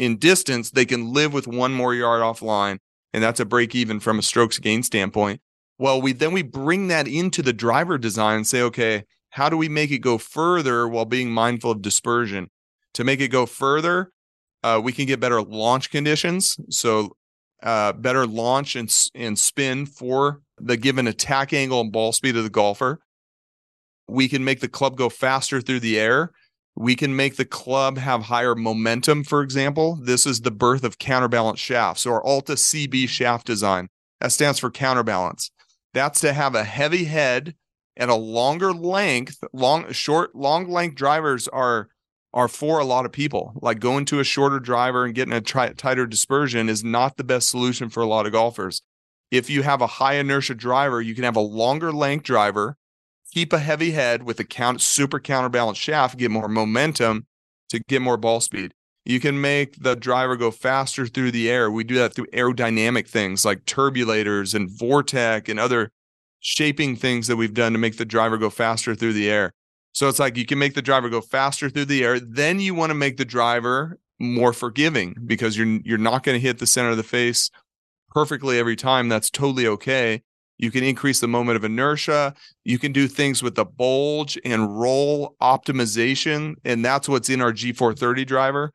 in 0.00 0.16
distance, 0.16 0.70
they 0.70 0.86
can 0.86 1.12
live 1.12 1.34
with 1.34 1.46
one 1.46 1.74
more 1.74 1.94
yard 1.94 2.22
offline. 2.22 2.78
And 3.12 3.22
that's 3.22 3.38
a 3.38 3.44
break 3.44 3.74
even 3.74 4.00
from 4.00 4.18
a 4.18 4.22
strokes 4.22 4.58
gain 4.58 4.82
standpoint. 4.82 5.42
Well, 5.80 6.02
we 6.02 6.12
then 6.12 6.32
we 6.32 6.42
bring 6.42 6.88
that 6.88 7.08
into 7.08 7.40
the 7.40 7.54
driver 7.54 7.96
design 7.96 8.36
and 8.36 8.46
say, 8.46 8.60
okay, 8.60 9.04
how 9.30 9.48
do 9.48 9.56
we 9.56 9.66
make 9.66 9.90
it 9.90 10.00
go 10.00 10.18
further 10.18 10.86
while 10.86 11.06
being 11.06 11.30
mindful 11.30 11.70
of 11.70 11.80
dispersion? 11.80 12.50
To 12.94 13.04
make 13.04 13.18
it 13.18 13.28
go 13.28 13.46
further, 13.46 14.12
uh, 14.62 14.78
we 14.84 14.92
can 14.92 15.06
get 15.06 15.20
better 15.20 15.40
launch 15.40 15.90
conditions. 15.90 16.58
So, 16.68 17.16
uh, 17.62 17.94
better 17.94 18.26
launch 18.26 18.76
and, 18.76 18.94
and 19.14 19.38
spin 19.38 19.86
for 19.86 20.42
the 20.58 20.76
given 20.76 21.06
attack 21.06 21.54
angle 21.54 21.80
and 21.80 21.90
ball 21.90 22.12
speed 22.12 22.36
of 22.36 22.44
the 22.44 22.50
golfer. 22.50 23.00
we 24.06 24.28
can 24.28 24.44
make 24.44 24.60
the 24.60 24.68
club 24.68 24.98
go 24.98 25.08
faster 25.08 25.62
through 25.62 25.80
the 25.80 25.98
air. 25.98 26.30
We 26.76 26.94
can 26.94 27.16
make 27.16 27.36
the 27.36 27.46
club 27.46 27.96
have 27.96 28.24
higher 28.24 28.54
momentum, 28.54 29.24
for 29.24 29.40
example. 29.40 29.98
This 30.02 30.26
is 30.26 30.42
the 30.42 30.50
birth 30.50 30.84
of 30.84 30.98
counterbalance 30.98 31.58
shafts 31.58 32.04
or 32.04 32.22
Alta 32.26 32.52
CB 32.52 33.08
shaft 33.08 33.46
design. 33.46 33.88
That 34.20 34.32
stands 34.32 34.58
for 34.58 34.70
counterbalance. 34.70 35.50
That's 35.92 36.20
to 36.20 36.32
have 36.32 36.54
a 36.54 36.64
heavy 36.64 37.04
head 37.04 37.54
and 37.96 38.10
a 38.10 38.16
longer 38.16 38.72
length. 38.72 39.42
Long, 39.52 39.90
short, 39.92 40.34
long 40.34 40.68
length 40.68 40.96
drivers 40.96 41.48
are 41.48 41.88
are 42.32 42.48
for 42.48 42.78
a 42.78 42.84
lot 42.84 43.04
of 43.04 43.12
people. 43.12 43.52
Like 43.60 43.80
going 43.80 44.04
to 44.06 44.20
a 44.20 44.24
shorter 44.24 44.60
driver 44.60 45.04
and 45.04 45.14
getting 45.14 45.34
a 45.34 45.40
tri- 45.40 45.72
tighter 45.72 46.06
dispersion 46.06 46.68
is 46.68 46.84
not 46.84 47.16
the 47.16 47.24
best 47.24 47.50
solution 47.50 47.88
for 47.88 48.02
a 48.02 48.06
lot 48.06 48.24
of 48.24 48.32
golfers. 48.32 48.82
If 49.32 49.50
you 49.50 49.62
have 49.62 49.80
a 49.80 49.86
high 49.86 50.14
inertia 50.14 50.54
driver, 50.54 51.00
you 51.00 51.14
can 51.14 51.24
have 51.24 51.36
a 51.36 51.40
longer 51.40 51.92
length 51.92 52.24
driver, 52.24 52.76
keep 53.32 53.52
a 53.52 53.58
heavy 53.58 53.92
head 53.92 54.22
with 54.22 54.38
a 54.38 54.44
count 54.44 54.80
super 54.80 55.18
counterbalance 55.18 55.78
shaft, 55.78 56.18
get 56.18 56.30
more 56.30 56.48
momentum 56.48 57.26
to 57.70 57.80
get 57.88 58.02
more 58.02 58.16
ball 58.16 58.40
speed. 58.40 58.74
You 59.04 59.20
can 59.20 59.40
make 59.40 59.82
the 59.82 59.96
driver 59.96 60.36
go 60.36 60.50
faster 60.50 61.06
through 61.06 61.30
the 61.30 61.50
air. 61.50 61.70
We 61.70 61.84
do 61.84 61.94
that 61.96 62.14
through 62.14 62.26
aerodynamic 62.26 63.08
things 63.08 63.44
like 63.44 63.64
turbulators 63.64 64.54
and 64.54 64.68
Vortec 64.68 65.48
and 65.48 65.58
other 65.58 65.90
shaping 66.40 66.96
things 66.96 67.26
that 67.26 67.36
we've 67.36 67.54
done 67.54 67.72
to 67.72 67.78
make 67.78 67.96
the 67.96 68.04
driver 68.04 68.38
go 68.38 68.50
faster 68.50 68.94
through 68.94 69.14
the 69.14 69.30
air. 69.30 69.52
So 69.92 70.08
it's 70.08 70.18
like 70.18 70.36
you 70.36 70.46
can 70.46 70.58
make 70.58 70.74
the 70.74 70.82
driver 70.82 71.08
go 71.08 71.20
faster 71.20 71.68
through 71.68 71.86
the 71.86 72.04
air. 72.04 72.20
Then 72.20 72.60
you 72.60 72.74
want 72.74 72.90
to 72.90 72.94
make 72.94 73.16
the 73.16 73.24
driver 73.24 73.98
more 74.18 74.52
forgiving 74.52 75.16
because 75.26 75.56
you're 75.56 75.80
you're 75.82 75.98
not 75.98 76.22
going 76.22 76.36
to 76.36 76.46
hit 76.46 76.58
the 76.58 76.66
center 76.66 76.90
of 76.90 76.96
the 76.96 77.02
face 77.02 77.50
perfectly 78.10 78.58
every 78.58 78.76
time. 78.76 79.08
That's 79.08 79.30
totally 79.30 79.66
okay. 79.66 80.22
You 80.58 80.70
can 80.70 80.84
increase 80.84 81.20
the 81.20 81.28
moment 81.28 81.56
of 81.56 81.64
inertia. 81.64 82.34
You 82.64 82.78
can 82.78 82.92
do 82.92 83.08
things 83.08 83.42
with 83.42 83.54
the 83.54 83.64
bulge 83.64 84.38
and 84.44 84.78
roll 84.78 85.36
optimization, 85.40 86.56
and 86.64 86.84
that's 86.84 87.08
what's 87.08 87.30
in 87.30 87.40
our 87.40 87.52
G430 87.52 88.26
driver. 88.26 88.72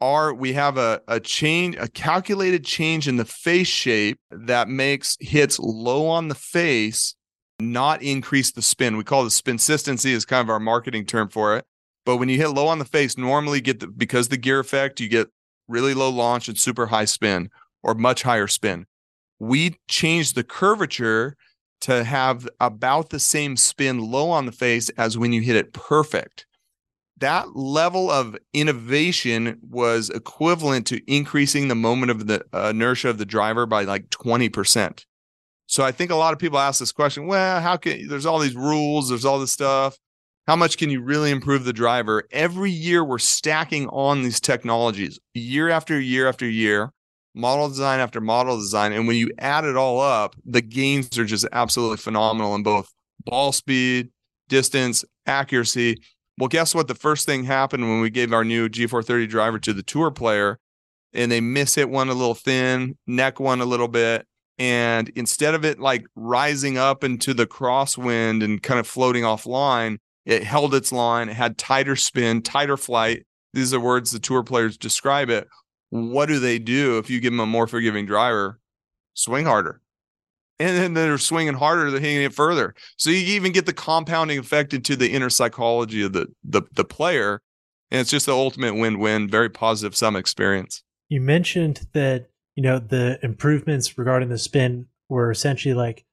Our 0.00 0.34
we 0.34 0.52
have 0.52 0.76
a 0.76 1.00
a 1.08 1.20
change, 1.20 1.76
a 1.76 1.88
calculated 1.88 2.64
change 2.64 3.08
in 3.08 3.16
the 3.16 3.24
face 3.24 3.68
shape 3.68 4.18
that 4.30 4.68
makes 4.68 5.16
hits 5.20 5.58
low 5.58 6.06
on 6.06 6.28
the 6.28 6.34
face 6.34 7.14
not 7.58 8.02
increase 8.02 8.52
the 8.52 8.62
spin. 8.62 8.96
We 8.96 9.04
call 9.04 9.24
the 9.24 9.30
Spinsistency 9.30 10.10
is 10.10 10.24
kind 10.24 10.42
of 10.42 10.50
our 10.50 10.60
marketing 10.60 11.06
term 11.06 11.28
for 11.28 11.56
it. 11.56 11.64
But 12.04 12.18
when 12.18 12.28
you 12.28 12.36
hit 12.36 12.48
low 12.48 12.68
on 12.68 12.78
the 12.78 12.84
face, 12.84 13.18
normally 13.18 13.60
get 13.60 13.80
the 13.80 13.88
because 13.88 14.28
the 14.28 14.36
gear 14.36 14.60
effect, 14.60 15.00
you 15.00 15.08
get 15.08 15.28
really 15.66 15.94
low 15.94 16.10
launch 16.10 16.48
and 16.48 16.58
super 16.58 16.86
high 16.86 17.04
spin 17.04 17.50
or 17.82 17.94
much 17.94 18.22
higher 18.22 18.46
spin. 18.46 18.86
We 19.38 19.76
change 19.88 20.34
the 20.34 20.44
curvature 20.44 21.36
to 21.82 22.04
have 22.04 22.48
about 22.60 23.10
the 23.10 23.18
same 23.18 23.56
spin 23.56 23.98
low 23.98 24.30
on 24.30 24.46
the 24.46 24.52
face 24.52 24.88
as 24.90 25.18
when 25.18 25.32
you 25.32 25.40
hit 25.40 25.56
it 25.56 25.72
perfect. 25.72 26.46
That 27.18 27.56
level 27.56 28.10
of 28.10 28.36
innovation 28.52 29.58
was 29.62 30.10
equivalent 30.10 30.86
to 30.88 31.00
increasing 31.10 31.68
the 31.68 31.74
moment 31.74 32.10
of 32.10 32.26
the 32.26 32.44
uh, 32.52 32.68
inertia 32.70 33.08
of 33.08 33.18
the 33.18 33.24
driver 33.24 33.64
by 33.64 33.84
like 33.84 34.10
20%. 34.10 35.04
So 35.66 35.82
I 35.82 35.92
think 35.92 36.10
a 36.10 36.16
lot 36.16 36.32
of 36.32 36.38
people 36.38 36.58
ask 36.58 36.78
this 36.78 36.92
question, 36.92 37.26
well, 37.26 37.60
how 37.60 37.76
can 37.76 38.06
there's 38.08 38.26
all 38.26 38.38
these 38.38 38.54
rules, 38.54 39.08
there's 39.08 39.24
all 39.24 39.40
this 39.40 39.52
stuff. 39.52 39.96
How 40.46 40.54
much 40.54 40.78
can 40.78 40.90
you 40.90 41.02
really 41.02 41.32
improve 41.32 41.64
the 41.64 41.72
driver? 41.72 42.22
Every 42.30 42.70
year 42.70 43.02
we're 43.02 43.18
stacking 43.18 43.88
on 43.88 44.22
these 44.22 44.38
technologies 44.38 45.18
year 45.34 45.68
after 45.70 45.98
year 45.98 46.28
after 46.28 46.48
year, 46.48 46.92
model 47.34 47.68
design 47.68 47.98
after 47.98 48.20
model 48.20 48.56
design. 48.56 48.92
And 48.92 49.08
when 49.08 49.16
you 49.16 49.32
add 49.38 49.64
it 49.64 49.76
all 49.76 50.00
up, 50.00 50.36
the 50.44 50.62
gains 50.62 51.18
are 51.18 51.24
just 51.24 51.46
absolutely 51.50 51.96
phenomenal 51.96 52.54
in 52.54 52.62
both 52.62 52.92
ball 53.24 53.50
speed, 53.50 54.10
distance, 54.48 55.04
accuracy. 55.26 55.96
Well, 56.38 56.48
guess 56.48 56.74
what? 56.74 56.88
The 56.88 56.94
first 56.94 57.26
thing 57.26 57.44
happened 57.44 57.84
when 57.84 58.00
we 58.00 58.10
gave 58.10 58.32
our 58.32 58.44
new 58.44 58.68
G430 58.68 59.28
driver 59.28 59.58
to 59.60 59.72
the 59.72 59.82
tour 59.82 60.10
player 60.10 60.58
and 61.12 61.32
they 61.32 61.40
miss 61.40 61.74
hit 61.76 61.88
one 61.88 62.08
a 62.08 62.14
little 62.14 62.34
thin, 62.34 62.98
neck 63.06 63.40
one 63.40 63.60
a 63.60 63.64
little 63.64 63.88
bit, 63.88 64.26
and 64.58 65.08
instead 65.10 65.54
of 65.54 65.64
it 65.64 65.80
like 65.80 66.04
rising 66.14 66.76
up 66.78 67.04
into 67.04 67.34
the 67.34 67.46
crosswind 67.46 68.44
and 68.44 68.62
kind 68.62 68.78
of 68.78 68.86
floating 68.86 69.22
offline, 69.22 69.98
it 70.24 70.44
held 70.44 70.74
its 70.74 70.92
line. 70.92 71.28
It 71.28 71.36
had 71.36 71.56
tighter 71.56 71.96
spin, 71.96 72.42
tighter 72.42 72.76
flight. 72.76 73.24
These 73.52 73.72
are 73.72 73.80
words 73.80 74.10
the 74.10 74.18
tour 74.18 74.42
players 74.42 74.76
describe 74.76 75.30
it. 75.30 75.48
What 75.90 76.26
do 76.26 76.38
they 76.38 76.58
do 76.58 76.98
if 76.98 77.08
you 77.08 77.20
give 77.20 77.32
them 77.32 77.40
a 77.40 77.46
more 77.46 77.66
forgiving 77.66 78.06
driver? 78.06 78.58
Swing 79.14 79.46
harder. 79.46 79.80
And 80.58 80.76
then 80.76 80.94
they're 80.94 81.18
swinging 81.18 81.54
harder, 81.54 81.90
they're 81.90 82.00
hitting 82.00 82.22
it 82.22 82.32
further. 82.32 82.74
So 82.96 83.10
you 83.10 83.18
even 83.18 83.52
get 83.52 83.66
the 83.66 83.74
compounding 83.74 84.38
effect 84.38 84.72
into 84.72 84.96
the 84.96 85.12
inner 85.12 85.30
psychology 85.30 86.02
of 86.02 86.12
the 86.12 86.28
the, 86.42 86.62
the 86.72 86.84
player. 86.84 87.42
And 87.90 88.00
it's 88.00 88.10
just 88.10 88.26
the 88.26 88.32
ultimate 88.32 88.74
win-win, 88.74 89.28
very 89.28 89.48
positive 89.48 89.94
sum 89.94 90.16
experience. 90.16 90.82
You 91.08 91.20
mentioned 91.20 91.86
that 91.92 92.30
you 92.56 92.62
know, 92.62 92.78
the 92.78 93.18
improvements 93.22 93.96
regarding 93.98 94.30
the 94.30 94.38
spin 94.38 94.86
were 95.08 95.30
essentially 95.30 95.74
like 95.74 96.04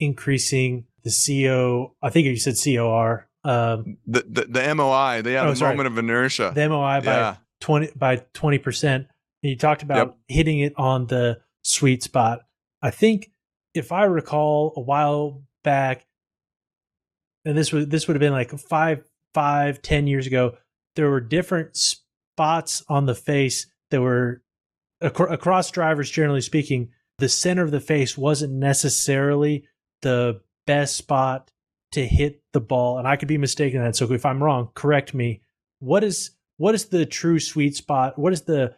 increasing 0.00 0.86
the 1.04 1.10
CO. 1.10 1.94
I 2.02 2.10
think 2.10 2.26
you 2.26 2.36
said 2.36 2.56
COR. 2.62 3.28
Um, 3.44 3.98
the, 4.06 4.24
the 4.28 4.44
the 4.46 4.74
MOI. 4.74 5.22
They 5.22 5.34
had 5.34 5.46
oh, 5.46 5.50
a 5.50 5.56
sorry. 5.56 5.76
moment 5.76 5.86
of 5.86 5.98
inertia. 5.98 6.52
The 6.54 6.68
MOI 6.68 7.00
by 7.00 7.04
yeah. 7.04 7.36
twenty 7.60 7.90
by 7.94 8.24
twenty 8.32 8.58
percent. 8.58 9.06
And 9.42 9.50
you 9.50 9.56
talked 9.56 9.82
about 9.82 9.96
yep. 9.96 10.16
hitting 10.26 10.58
it 10.60 10.72
on 10.76 11.06
the 11.06 11.40
sweet 11.62 12.02
spot. 12.02 12.40
I 12.82 12.90
think 12.90 13.30
if 13.74 13.92
I 13.92 14.04
recall 14.04 14.72
a 14.76 14.80
while 14.80 15.42
back, 15.64 16.06
and 17.44 17.56
this 17.56 17.72
was 17.72 17.86
this 17.88 18.06
would 18.06 18.14
have 18.14 18.20
been 18.20 18.32
like 18.32 18.50
five, 18.58 19.04
five, 19.34 19.82
ten 19.82 20.06
years 20.06 20.26
ago, 20.26 20.56
there 20.96 21.10
were 21.10 21.20
different 21.20 21.76
spots 21.76 22.82
on 22.88 23.06
the 23.06 23.14
face 23.14 23.66
that 23.90 24.00
were 24.00 24.42
across 25.00 25.70
drivers, 25.70 26.10
generally 26.10 26.40
speaking, 26.40 26.90
the 27.18 27.28
center 27.28 27.62
of 27.62 27.70
the 27.70 27.80
face 27.80 28.16
wasn't 28.16 28.52
necessarily 28.52 29.66
the 30.02 30.40
best 30.66 30.96
spot 30.96 31.50
to 31.92 32.06
hit 32.06 32.42
the 32.52 32.60
ball. 32.60 32.98
And 32.98 33.08
I 33.08 33.16
could 33.16 33.28
be 33.28 33.38
mistaken 33.38 33.82
that. 33.82 33.96
So 33.96 34.12
if 34.12 34.26
I'm 34.26 34.42
wrong, 34.42 34.70
correct 34.74 35.14
me. 35.14 35.42
What 35.80 36.04
is 36.04 36.32
what 36.56 36.74
is 36.74 36.86
the 36.86 37.06
true 37.06 37.38
sweet 37.38 37.76
spot? 37.76 38.18
What 38.18 38.32
is 38.32 38.42
the 38.42 38.74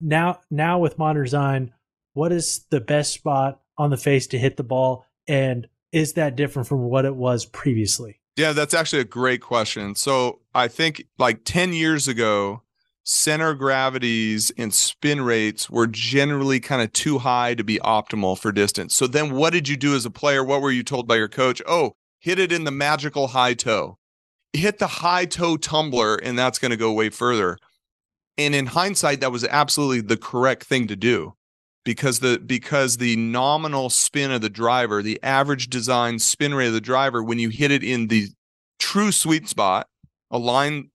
now 0.00 0.40
now 0.50 0.78
with 0.78 0.98
modern 0.98 1.24
design? 1.24 1.72
What 2.18 2.32
is 2.32 2.64
the 2.70 2.80
best 2.80 3.12
spot 3.12 3.60
on 3.76 3.90
the 3.90 3.96
face 3.96 4.26
to 4.26 4.40
hit 4.40 4.56
the 4.56 4.64
ball? 4.64 5.06
And 5.28 5.68
is 5.92 6.14
that 6.14 6.34
different 6.34 6.66
from 6.66 6.80
what 6.80 7.04
it 7.04 7.14
was 7.14 7.44
previously? 7.44 8.18
Yeah, 8.34 8.50
that's 8.50 8.74
actually 8.74 9.02
a 9.02 9.04
great 9.04 9.40
question. 9.40 9.94
So 9.94 10.40
I 10.52 10.66
think 10.66 11.04
like 11.16 11.44
10 11.44 11.74
years 11.74 12.08
ago, 12.08 12.62
center 13.04 13.54
gravities 13.54 14.50
and 14.58 14.74
spin 14.74 15.20
rates 15.20 15.70
were 15.70 15.86
generally 15.86 16.58
kind 16.58 16.82
of 16.82 16.92
too 16.92 17.18
high 17.18 17.54
to 17.54 17.62
be 17.62 17.78
optimal 17.84 18.36
for 18.36 18.50
distance. 18.50 18.96
So 18.96 19.06
then 19.06 19.36
what 19.36 19.52
did 19.52 19.68
you 19.68 19.76
do 19.76 19.94
as 19.94 20.04
a 20.04 20.10
player? 20.10 20.42
What 20.42 20.60
were 20.60 20.72
you 20.72 20.82
told 20.82 21.06
by 21.06 21.14
your 21.14 21.28
coach? 21.28 21.62
Oh, 21.68 21.92
hit 22.18 22.40
it 22.40 22.50
in 22.50 22.64
the 22.64 22.72
magical 22.72 23.28
high 23.28 23.54
toe. 23.54 23.96
Hit 24.52 24.80
the 24.80 24.88
high 24.88 25.26
toe 25.26 25.56
tumbler 25.56 26.16
and 26.16 26.36
that's 26.36 26.58
going 26.58 26.72
to 26.72 26.76
go 26.76 26.92
way 26.92 27.10
further. 27.10 27.58
And 28.36 28.56
in 28.56 28.66
hindsight 28.66 29.20
that 29.20 29.30
was 29.30 29.44
absolutely 29.44 30.00
the 30.00 30.16
correct 30.16 30.64
thing 30.64 30.88
to 30.88 30.96
do 30.96 31.34
because 31.88 32.18
the 32.18 32.38
because 32.44 32.98
the 32.98 33.16
nominal 33.16 33.88
spin 33.88 34.30
of 34.30 34.42
the 34.42 34.50
driver, 34.50 35.02
the 35.02 35.18
average 35.22 35.70
design 35.70 36.18
spin 36.18 36.52
rate 36.52 36.66
of 36.66 36.74
the 36.74 36.82
driver 36.82 37.22
when 37.22 37.38
you 37.38 37.48
hit 37.48 37.70
it 37.70 37.82
in 37.82 38.08
the 38.08 38.28
true 38.78 39.10
sweet 39.10 39.48
spot, 39.48 39.88
align 40.30 40.90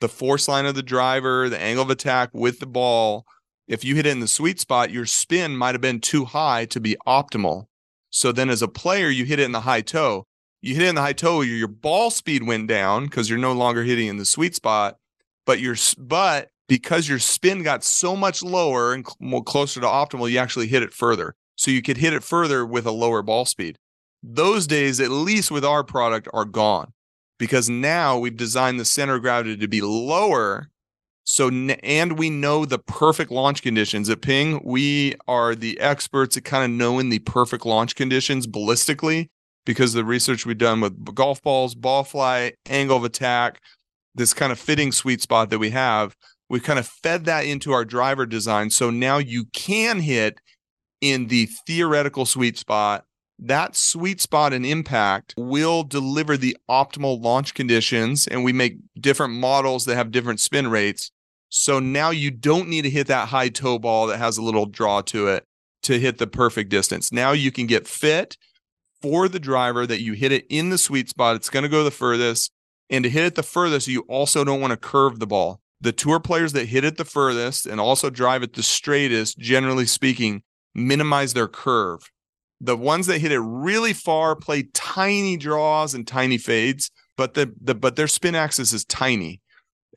the 0.00 0.08
force 0.08 0.48
line 0.48 0.66
of 0.66 0.74
the 0.74 0.82
driver, 0.82 1.48
the 1.48 1.60
angle 1.60 1.84
of 1.84 1.90
attack 1.90 2.28
with 2.32 2.58
the 2.58 2.66
ball, 2.66 3.24
if 3.68 3.84
you 3.84 3.94
hit 3.94 4.04
it 4.04 4.10
in 4.10 4.18
the 4.18 4.26
sweet 4.26 4.58
spot, 4.58 4.90
your 4.90 5.06
spin 5.06 5.56
might 5.56 5.76
have 5.76 5.80
been 5.80 6.00
too 6.00 6.24
high 6.24 6.64
to 6.64 6.80
be 6.80 6.96
optimal. 7.06 7.66
So 8.10 8.32
then 8.32 8.50
as 8.50 8.62
a 8.62 8.68
player, 8.68 9.10
you 9.10 9.24
hit 9.24 9.38
it 9.38 9.44
in 9.44 9.52
the 9.52 9.60
high 9.60 9.82
toe. 9.82 10.26
You 10.60 10.74
hit 10.74 10.82
it 10.82 10.88
in 10.88 10.96
the 10.96 11.02
high 11.02 11.12
toe, 11.12 11.42
your, 11.42 11.68
ball 11.68 12.10
speed 12.10 12.42
went 12.42 12.66
down 12.66 13.04
because 13.04 13.30
you're 13.30 13.38
no 13.38 13.52
longer 13.52 13.84
hitting 13.84 14.08
in 14.08 14.16
the 14.16 14.24
sweet 14.24 14.56
spot. 14.56 14.96
But 15.46 15.60
your 15.60 15.76
but 15.96 16.50
because 16.72 17.06
your 17.06 17.18
spin 17.18 17.62
got 17.62 17.84
so 17.84 18.16
much 18.16 18.42
lower 18.42 18.94
and 18.94 19.04
closer 19.44 19.78
to 19.78 19.86
optimal, 19.86 20.30
you 20.30 20.38
actually 20.38 20.66
hit 20.66 20.82
it 20.82 20.94
further. 20.94 21.34
So 21.54 21.70
you 21.70 21.82
could 21.82 21.98
hit 21.98 22.14
it 22.14 22.24
further 22.24 22.64
with 22.64 22.86
a 22.86 22.90
lower 22.90 23.20
ball 23.20 23.44
speed. 23.44 23.76
Those 24.22 24.66
days, 24.66 24.98
at 24.98 25.10
least 25.10 25.50
with 25.50 25.66
our 25.66 25.84
product, 25.84 26.28
are 26.32 26.46
gone 26.46 26.94
because 27.38 27.68
now 27.68 28.18
we've 28.18 28.38
designed 28.38 28.80
the 28.80 28.86
center 28.86 29.16
of 29.16 29.20
gravity 29.20 29.54
to 29.58 29.68
be 29.68 29.82
lower. 29.82 30.70
So, 31.24 31.50
and 31.50 32.18
we 32.18 32.30
know 32.30 32.64
the 32.64 32.78
perfect 32.78 33.30
launch 33.30 33.60
conditions 33.60 34.08
at 34.08 34.22
Ping. 34.22 34.62
We 34.64 35.16
are 35.28 35.54
the 35.54 35.78
experts 35.78 36.38
at 36.38 36.44
kind 36.44 36.64
of 36.64 36.70
knowing 36.70 37.10
the 37.10 37.18
perfect 37.18 37.66
launch 37.66 37.96
conditions 37.96 38.46
ballistically 38.46 39.28
because 39.66 39.92
the 39.92 40.06
research 40.06 40.46
we've 40.46 40.56
done 40.56 40.80
with 40.80 41.14
golf 41.14 41.42
balls, 41.42 41.74
ball 41.74 42.02
flight, 42.02 42.54
angle 42.70 42.96
of 42.96 43.04
attack, 43.04 43.60
this 44.14 44.32
kind 44.32 44.52
of 44.52 44.58
fitting 44.58 44.90
sweet 44.90 45.20
spot 45.20 45.50
that 45.50 45.58
we 45.58 45.68
have. 45.68 46.16
We've 46.52 46.62
kind 46.62 46.78
of 46.78 46.86
fed 46.86 47.24
that 47.24 47.46
into 47.46 47.72
our 47.72 47.84
driver 47.84 48.26
design. 48.26 48.70
So 48.70 48.90
now 48.90 49.18
you 49.18 49.46
can 49.46 49.98
hit 49.98 50.38
in 51.00 51.26
the 51.26 51.46
theoretical 51.66 52.26
sweet 52.26 52.56
spot 52.56 53.06
that 53.44 53.74
sweet 53.74 54.20
spot 54.20 54.52
and 54.52 54.64
impact 54.64 55.34
will 55.36 55.82
deliver 55.82 56.36
the 56.36 56.56
optimal 56.70 57.20
launch 57.20 57.54
conditions. 57.54 58.28
And 58.28 58.44
we 58.44 58.52
make 58.52 58.76
different 59.00 59.34
models 59.34 59.84
that 59.86 59.96
have 59.96 60.12
different 60.12 60.38
spin 60.38 60.68
rates. 60.68 61.10
So 61.48 61.80
now 61.80 62.10
you 62.10 62.30
don't 62.30 62.68
need 62.68 62.82
to 62.82 62.90
hit 62.90 63.08
that 63.08 63.28
high 63.28 63.48
toe 63.48 63.78
ball 63.78 64.06
that 64.06 64.18
has 64.18 64.38
a 64.38 64.42
little 64.42 64.66
draw 64.66 65.02
to 65.02 65.26
it 65.26 65.44
to 65.82 65.98
hit 65.98 66.18
the 66.18 66.26
perfect 66.28 66.70
distance. 66.70 67.10
Now 67.10 67.32
you 67.32 67.50
can 67.50 67.66
get 67.66 67.88
fit 67.88 68.36
for 69.00 69.28
the 69.28 69.40
driver 69.40 69.86
that 69.86 70.00
you 70.00 70.12
hit 70.12 70.30
it 70.30 70.46
in 70.48 70.70
the 70.70 70.78
sweet 70.78 71.08
spot. 71.08 71.34
It's 71.34 71.50
going 71.50 71.64
to 71.64 71.68
go 71.68 71.82
the 71.82 71.90
furthest. 71.90 72.52
And 72.88 73.02
to 73.02 73.10
hit 73.10 73.24
it 73.24 73.34
the 73.34 73.42
furthest, 73.42 73.88
you 73.88 74.02
also 74.02 74.44
don't 74.44 74.60
want 74.60 74.70
to 74.70 74.76
curve 74.76 75.18
the 75.18 75.26
ball. 75.26 75.60
The 75.82 75.92
tour 75.92 76.20
players 76.20 76.52
that 76.52 76.68
hit 76.68 76.84
it 76.84 76.96
the 76.96 77.04
furthest 77.04 77.66
and 77.66 77.80
also 77.80 78.08
drive 78.08 78.44
it 78.44 78.54
the 78.54 78.62
straightest, 78.62 79.36
generally 79.38 79.84
speaking, 79.84 80.42
minimize 80.74 81.34
their 81.34 81.48
curve. 81.48 82.08
The 82.60 82.76
ones 82.76 83.08
that 83.08 83.18
hit 83.18 83.32
it 83.32 83.40
really 83.40 83.92
far 83.92 84.36
play 84.36 84.62
tiny 84.72 85.36
draws 85.36 85.92
and 85.92 86.06
tiny 86.06 86.38
fades, 86.38 86.90
but 87.16 87.34
the, 87.34 87.52
the 87.60 87.74
but 87.74 87.96
their 87.96 88.06
spin 88.06 88.36
axis 88.36 88.72
is 88.72 88.84
tiny. 88.84 89.40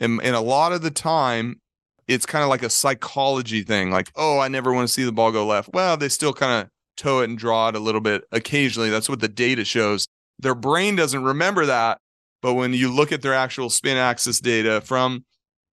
And, 0.01 0.19
and 0.23 0.35
a 0.35 0.41
lot 0.41 0.73
of 0.73 0.81
the 0.81 0.89
time, 0.89 1.61
it's 2.07 2.25
kind 2.25 2.43
of 2.43 2.49
like 2.49 2.63
a 2.63 2.69
psychology 2.69 3.61
thing. 3.61 3.91
Like, 3.91 4.11
oh, 4.15 4.39
I 4.39 4.47
never 4.47 4.73
want 4.73 4.87
to 4.87 4.93
see 4.93 5.03
the 5.03 5.11
ball 5.11 5.31
go 5.31 5.45
left. 5.45 5.69
Well, 5.71 5.97
they 5.97 6.09
still 6.09 6.33
kind 6.33 6.63
of 6.63 6.69
toe 6.97 7.19
it 7.19 7.29
and 7.29 7.37
draw 7.37 7.69
it 7.69 7.75
a 7.75 7.79
little 7.79 8.01
bit 8.01 8.23
occasionally. 8.31 8.89
That's 8.89 9.07
what 9.07 9.19
the 9.19 9.27
data 9.27 9.63
shows. 9.63 10.07
Their 10.39 10.55
brain 10.55 10.95
doesn't 10.95 11.23
remember 11.23 11.67
that, 11.67 11.99
but 12.41 12.55
when 12.55 12.73
you 12.73 12.91
look 12.91 13.11
at 13.11 13.21
their 13.21 13.35
actual 13.35 13.69
spin 13.69 13.97
axis 13.97 14.39
data 14.39 14.81
from 14.81 15.23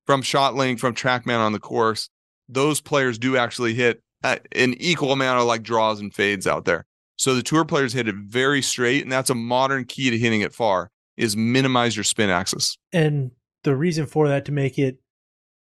from 0.06 0.22
ShotLink, 0.22 0.80
from 0.80 0.94
TrackMan 0.94 1.38
on 1.38 1.52
the 1.52 1.60
course, 1.60 2.08
those 2.48 2.80
players 2.80 3.18
do 3.18 3.36
actually 3.36 3.74
hit 3.74 4.00
an 4.22 4.74
equal 4.78 5.12
amount 5.12 5.40
of 5.40 5.46
like 5.46 5.62
draws 5.62 6.00
and 6.00 6.14
fades 6.14 6.46
out 6.46 6.64
there. 6.64 6.84
So 7.16 7.34
the 7.34 7.42
tour 7.42 7.64
players 7.64 7.92
hit 7.92 8.08
it 8.08 8.14
very 8.16 8.62
straight, 8.62 9.02
and 9.02 9.12
that's 9.12 9.30
a 9.30 9.34
modern 9.34 9.84
key 9.84 10.10
to 10.10 10.18
hitting 10.18 10.40
it 10.40 10.54
far 10.54 10.90
is 11.16 11.36
minimize 11.36 11.96
your 11.96 12.04
spin 12.04 12.30
axis. 12.30 12.78
And 12.92 13.32
the 13.64 13.76
reason 13.76 14.06
for 14.06 14.28
that 14.28 14.44
to 14.46 14.52
make 14.52 14.78
it 14.78 14.98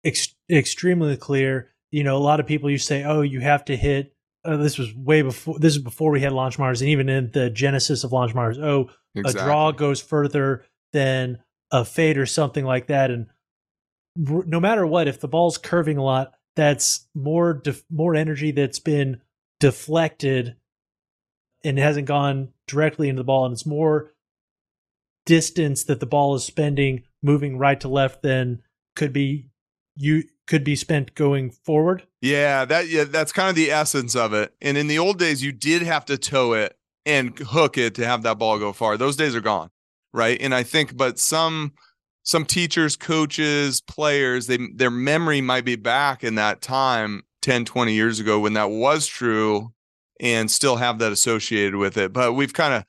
ex- 0.04 0.34
extremely 0.50 1.16
clear, 1.16 1.72
you 1.90 2.04
know, 2.04 2.16
a 2.16 2.18
lot 2.18 2.38
of 2.38 2.46
people 2.46 2.70
you 2.70 2.78
say, 2.78 3.02
oh, 3.04 3.22
you 3.22 3.40
have 3.40 3.64
to 3.66 3.76
hit. 3.76 4.14
Uh, 4.44 4.56
this 4.56 4.78
was 4.78 4.94
way 4.94 5.22
before. 5.22 5.58
This 5.58 5.76
is 5.76 5.82
before 5.82 6.10
we 6.10 6.20
had 6.20 6.32
launch 6.32 6.58
Mars, 6.58 6.80
and 6.80 6.90
even 6.90 7.08
in 7.08 7.30
the 7.32 7.48
genesis 7.48 8.02
of 8.02 8.12
launch 8.12 8.34
Mars, 8.34 8.58
oh, 8.58 8.90
exactly. 9.14 9.40
a 9.40 9.44
draw 9.44 9.70
goes 9.70 10.00
further 10.00 10.64
than 10.92 11.38
a 11.70 11.84
fade 11.84 12.18
or 12.18 12.26
something 12.26 12.64
like 12.64 12.88
that, 12.88 13.10
and 13.10 13.26
no 14.16 14.60
matter 14.60 14.86
what, 14.86 15.08
if 15.08 15.20
the 15.20 15.28
ball's 15.28 15.58
curving 15.58 15.96
a 15.96 16.02
lot, 16.02 16.32
that's 16.54 17.06
more 17.14 17.54
def- 17.54 17.84
more 17.90 18.14
energy 18.14 18.50
that's 18.50 18.78
been 18.78 19.20
deflected 19.60 20.56
and 21.64 21.78
hasn't 21.78 22.06
gone 22.06 22.48
directly 22.66 23.08
into 23.08 23.20
the 23.20 23.24
ball, 23.24 23.46
and 23.46 23.52
it's 23.52 23.66
more 23.66 24.12
distance 25.24 25.84
that 25.84 26.00
the 26.00 26.06
ball 26.06 26.34
is 26.34 26.44
spending 26.44 27.04
moving 27.22 27.56
right 27.56 27.80
to 27.80 27.88
left 27.88 28.22
than 28.22 28.60
could 28.96 29.12
be 29.12 29.48
you 29.96 30.24
could 30.46 30.64
be 30.64 30.74
spent 30.74 31.14
going 31.14 31.50
forward. 31.50 32.06
Yeah, 32.20 32.64
that 32.64 32.88
yeah, 32.88 33.04
that's 33.04 33.32
kind 33.32 33.48
of 33.48 33.54
the 33.54 33.70
essence 33.70 34.16
of 34.16 34.32
it. 34.32 34.54
And 34.60 34.76
in 34.76 34.88
the 34.88 34.98
old 34.98 35.18
days, 35.18 35.42
you 35.42 35.52
did 35.52 35.82
have 35.82 36.04
to 36.06 36.18
toe 36.18 36.54
it 36.54 36.76
and 37.06 37.38
hook 37.38 37.78
it 37.78 37.94
to 37.96 38.06
have 38.06 38.22
that 38.22 38.38
ball 38.38 38.58
go 38.58 38.72
far. 38.72 38.96
Those 38.96 39.16
days 39.16 39.34
are 39.34 39.40
gone, 39.40 39.70
right? 40.12 40.40
And 40.40 40.54
I 40.54 40.62
think, 40.62 40.96
but 40.96 41.18
some 41.18 41.72
some 42.22 42.44
teachers, 42.44 42.96
coaches, 42.96 43.80
players, 43.80 44.46
they 44.46 44.58
their 44.74 44.90
memory 44.90 45.40
might 45.40 45.64
be 45.64 45.76
back 45.76 46.22
in 46.22 46.36
that 46.36 46.60
time 46.60 47.22
10, 47.42 47.64
20 47.64 47.92
years 47.92 48.20
ago 48.20 48.38
when 48.38 48.52
that 48.54 48.70
was 48.70 49.06
true 49.06 49.72
and 50.20 50.50
still 50.50 50.76
have 50.76 50.98
that 51.00 51.12
associated 51.12 51.76
with 51.76 51.96
it. 51.96 52.12
But 52.12 52.34
we've 52.34 52.52
kind 52.52 52.74
of, 52.74 52.84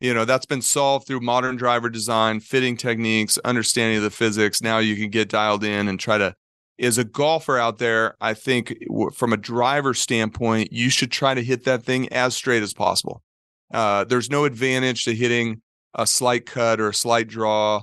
you 0.00 0.14
know, 0.14 0.24
that's 0.24 0.46
been 0.46 0.62
solved 0.62 1.06
through 1.06 1.20
modern 1.20 1.56
driver 1.56 1.90
design, 1.90 2.40
fitting 2.40 2.76
techniques, 2.76 3.36
understanding 3.44 3.98
of 3.98 4.04
the 4.04 4.10
physics. 4.10 4.62
Now 4.62 4.78
you 4.78 4.96
can 4.96 5.10
get 5.10 5.28
dialed 5.28 5.64
in 5.64 5.88
and 5.88 6.00
try 6.00 6.18
to 6.18 6.34
as 6.80 6.96
a 6.96 7.04
golfer 7.04 7.58
out 7.58 7.78
there, 7.78 8.16
I 8.20 8.34
think 8.34 8.74
from 9.12 9.32
a 9.32 9.36
driver 9.36 9.94
standpoint, 9.94 10.72
you 10.72 10.90
should 10.90 11.10
try 11.10 11.34
to 11.34 11.42
hit 11.42 11.64
that 11.64 11.82
thing 11.82 12.08
as 12.12 12.36
straight 12.36 12.62
as 12.62 12.72
possible. 12.72 13.22
Uh, 13.72 14.04
there's 14.04 14.30
no 14.30 14.44
advantage 14.44 15.04
to 15.04 15.14
hitting 15.14 15.60
a 15.94 16.06
slight 16.06 16.46
cut 16.46 16.80
or 16.80 16.90
a 16.90 16.94
slight 16.94 17.26
draw 17.28 17.82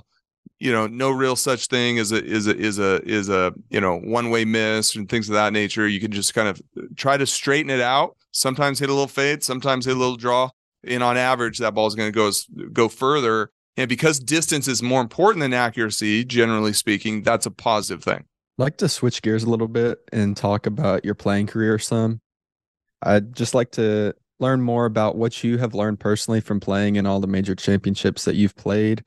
you 0.58 0.72
know 0.72 0.86
no 0.86 1.10
real 1.10 1.36
such 1.36 1.66
thing 1.66 1.98
as 1.98 2.12
a 2.12 2.24
is 2.24 2.46
a 2.46 2.56
is 2.56 2.78
a 2.78 3.02
is 3.04 3.28
a 3.28 3.52
you 3.68 3.80
know 3.80 3.98
one 3.98 4.30
way 4.30 4.44
miss 4.44 4.96
and 4.96 5.08
things 5.08 5.28
of 5.28 5.34
that 5.34 5.52
nature. 5.52 5.86
You 5.86 6.00
can 6.00 6.10
just 6.10 6.34
kind 6.34 6.48
of 6.48 6.60
uh, 6.78 6.82
try 6.96 7.16
to 7.16 7.26
straighten 7.26 7.70
it 7.70 7.80
out. 7.80 8.16
Sometimes 8.32 8.78
hit 8.78 8.88
a 8.88 8.92
little 8.92 9.08
fade 9.08 9.42
sometimes 9.42 9.86
hit 9.86 9.96
a 9.96 9.98
little 9.98 10.16
draw 10.16 10.50
and 10.84 11.02
on 11.02 11.16
average 11.16 11.58
that 11.58 11.74
ball 11.74 11.86
is 11.86 11.94
going 11.94 12.12
to 12.12 12.16
go 12.16 12.30
go 12.72 12.88
further. 12.88 13.50
And 13.78 13.88
because 13.88 14.18
distance 14.18 14.68
is 14.68 14.82
more 14.82 15.02
important 15.02 15.42
than 15.42 15.52
accuracy 15.52 16.24
generally 16.24 16.72
speaking 16.72 17.22
that's 17.22 17.46
a 17.46 17.50
positive 17.50 18.02
thing. 18.02 18.24
Like 18.58 18.78
to 18.78 18.88
switch 18.88 19.20
gears 19.20 19.44
a 19.44 19.50
little 19.50 19.68
bit 19.68 19.98
and 20.12 20.34
talk 20.34 20.66
about 20.66 21.04
your 21.04 21.14
playing 21.14 21.48
career 21.48 21.78
some. 21.78 22.20
I'd 23.02 23.34
just 23.34 23.54
like 23.54 23.72
to 23.72 24.14
learn 24.40 24.62
more 24.62 24.86
about 24.86 25.16
what 25.16 25.44
you 25.44 25.58
have 25.58 25.74
learned 25.74 26.00
personally 26.00 26.40
from 26.40 26.60
playing 26.60 26.96
in 26.96 27.04
all 27.04 27.20
the 27.20 27.26
major 27.26 27.54
championships 27.54 28.24
that 28.24 28.34
you've 28.34 28.56
played 28.56 29.04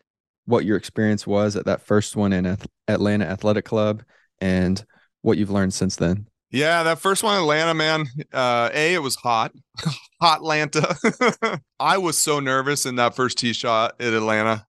what 0.49 0.65
your 0.65 0.77
experience 0.77 1.27
was 1.27 1.55
at 1.55 1.65
that 1.65 1.81
first 1.81 2.15
one 2.15 2.33
in 2.33 2.57
Atlanta 2.87 3.25
Athletic 3.25 3.65
Club 3.65 4.01
and 4.41 4.83
what 5.21 5.37
you've 5.37 5.51
learned 5.51 5.73
since 5.73 5.95
then. 5.95 6.25
Yeah, 6.49 6.81
that 6.81 6.97
first 6.97 7.21
one 7.21 7.35
in 7.35 7.41
Atlanta, 7.41 7.75
man. 7.75 8.07
Uh, 8.33 8.71
a, 8.73 8.95
it 8.95 9.03
was 9.03 9.15
hot, 9.15 9.51
hot 10.21 10.39
Atlanta. 10.39 11.61
I 11.79 11.99
was 11.99 12.17
so 12.17 12.39
nervous 12.39 12.87
in 12.87 12.95
that 12.95 13.15
first 13.15 13.37
tee 13.37 13.53
shot 13.53 14.01
at 14.01 14.13
Atlanta. 14.13 14.65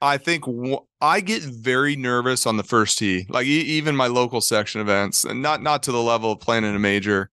I 0.00 0.18
think 0.18 0.44
w- 0.46 0.84
I 1.00 1.20
get 1.20 1.42
very 1.42 1.94
nervous 1.94 2.44
on 2.44 2.56
the 2.56 2.64
first 2.64 2.98
tee, 2.98 3.26
like 3.28 3.46
e- 3.46 3.60
even 3.60 3.94
my 3.94 4.08
local 4.08 4.40
section 4.40 4.80
events, 4.80 5.22
and 5.24 5.40
not 5.40 5.62
not 5.62 5.84
to 5.84 5.92
the 5.92 6.02
level 6.02 6.32
of 6.32 6.40
playing 6.40 6.64
in 6.64 6.74
a 6.74 6.80
major, 6.80 7.30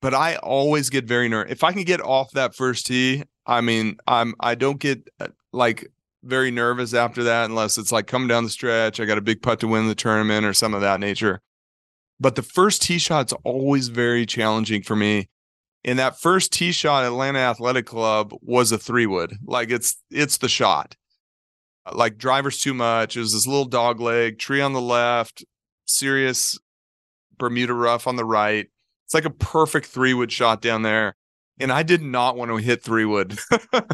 but 0.00 0.14
I 0.14 0.36
always 0.36 0.88
get 0.88 1.04
very 1.04 1.28
nervous. 1.28 1.52
If 1.52 1.62
I 1.62 1.72
can 1.72 1.82
get 1.82 2.00
off 2.00 2.30
that 2.30 2.54
first 2.54 2.86
tee, 2.86 3.24
I 3.44 3.60
mean, 3.60 3.98
I'm 4.06 4.34
I 4.40 4.54
don't 4.54 4.80
get 4.80 5.06
uh, 5.20 5.28
like 5.52 5.86
very 6.22 6.50
nervous 6.50 6.94
after 6.94 7.22
that 7.24 7.46
unless 7.46 7.78
it's 7.78 7.92
like 7.92 8.06
coming 8.06 8.28
down 8.28 8.44
the 8.44 8.50
stretch. 8.50 9.00
I 9.00 9.04
got 9.04 9.18
a 9.18 9.22
big 9.22 9.42
putt 9.42 9.60
to 9.60 9.68
win 9.68 9.88
the 9.88 9.94
tournament 9.94 10.44
or 10.44 10.52
some 10.52 10.74
of 10.74 10.80
that 10.80 11.00
nature. 11.00 11.40
But 12.20 12.34
the 12.34 12.42
first 12.42 12.82
tee 12.82 12.98
shot's 12.98 13.32
always 13.44 13.88
very 13.88 14.26
challenging 14.26 14.82
for 14.82 14.96
me. 14.96 15.28
And 15.84 15.98
that 15.98 16.20
first 16.20 16.52
tee 16.52 16.72
shot 16.72 17.04
at 17.04 17.08
Atlanta 17.08 17.38
Athletic 17.38 17.86
Club 17.86 18.32
was 18.42 18.72
a 18.72 18.78
three 18.78 19.06
wood. 19.06 19.36
Like 19.44 19.70
it's 19.70 19.96
it's 20.10 20.38
the 20.38 20.48
shot. 20.48 20.96
Like 21.92 22.18
drivers 22.18 22.58
too 22.58 22.74
much. 22.74 23.16
It 23.16 23.20
was 23.20 23.32
this 23.32 23.46
little 23.46 23.64
dog 23.64 24.00
leg, 24.00 24.38
tree 24.38 24.60
on 24.60 24.72
the 24.72 24.80
left, 24.80 25.44
serious 25.86 26.58
Bermuda 27.38 27.72
rough 27.72 28.06
on 28.06 28.16
the 28.16 28.24
right. 28.24 28.66
It's 29.06 29.14
like 29.14 29.24
a 29.24 29.30
perfect 29.30 29.86
three 29.86 30.12
wood 30.12 30.32
shot 30.32 30.60
down 30.60 30.82
there 30.82 31.14
and 31.60 31.72
I 31.72 31.82
did 31.82 32.02
not 32.02 32.36
want 32.36 32.50
to 32.50 32.56
hit 32.56 32.82
three 32.82 33.04
wood, 33.04 33.38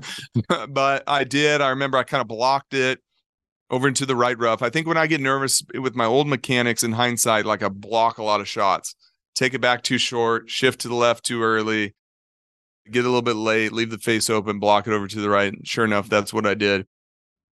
but 0.68 1.04
I 1.06 1.24
did. 1.24 1.60
I 1.60 1.70
remember 1.70 1.98
I 1.98 2.04
kind 2.04 2.20
of 2.20 2.28
blocked 2.28 2.74
it 2.74 3.00
over 3.70 3.88
into 3.88 4.06
the 4.06 4.16
right 4.16 4.38
rough. 4.38 4.62
I 4.62 4.70
think 4.70 4.86
when 4.86 4.96
I 4.96 5.06
get 5.06 5.20
nervous 5.20 5.62
with 5.74 5.94
my 5.94 6.04
old 6.04 6.28
mechanics 6.28 6.82
in 6.82 6.92
hindsight, 6.92 7.46
like 7.46 7.62
I 7.62 7.68
block 7.68 8.18
a 8.18 8.22
lot 8.22 8.40
of 8.40 8.48
shots, 8.48 8.94
take 9.34 9.54
it 9.54 9.60
back 9.60 9.82
too 9.82 9.98
short, 9.98 10.50
shift 10.50 10.80
to 10.80 10.88
the 10.88 10.94
left 10.94 11.24
too 11.24 11.42
early, 11.42 11.94
get 12.90 13.00
a 13.00 13.08
little 13.08 13.22
bit 13.22 13.36
late, 13.36 13.72
leave 13.72 13.90
the 13.90 13.98
face 13.98 14.28
open, 14.28 14.58
block 14.58 14.86
it 14.86 14.92
over 14.92 15.08
to 15.08 15.20
the 15.20 15.30
right. 15.30 15.54
Sure 15.64 15.84
enough, 15.84 16.08
that's 16.08 16.32
what 16.32 16.46
I 16.46 16.54
did. 16.54 16.86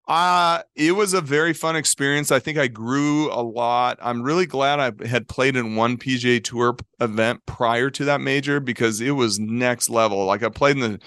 Uh, 0.08 0.62
it 0.74 0.92
was 0.92 1.14
a 1.14 1.20
very 1.20 1.52
fun 1.52 1.76
experience. 1.76 2.32
I 2.32 2.40
think 2.40 2.58
I 2.58 2.66
grew 2.66 3.32
a 3.32 3.40
lot. 3.42 3.98
I'm 4.02 4.22
really 4.22 4.46
glad 4.46 4.80
I 4.80 5.06
had 5.06 5.28
played 5.28 5.56
in 5.56 5.76
one 5.76 5.96
PGA 5.96 6.42
Tour 6.42 6.76
event 7.00 7.40
prior 7.46 7.88
to 7.90 8.04
that 8.06 8.20
major 8.20 8.58
because 8.58 9.00
it 9.00 9.12
was 9.12 9.38
next 9.38 9.88
level. 9.88 10.24
Like 10.24 10.42
I 10.42 10.48
played 10.48 10.76
in 10.76 10.80
the 10.80 11.00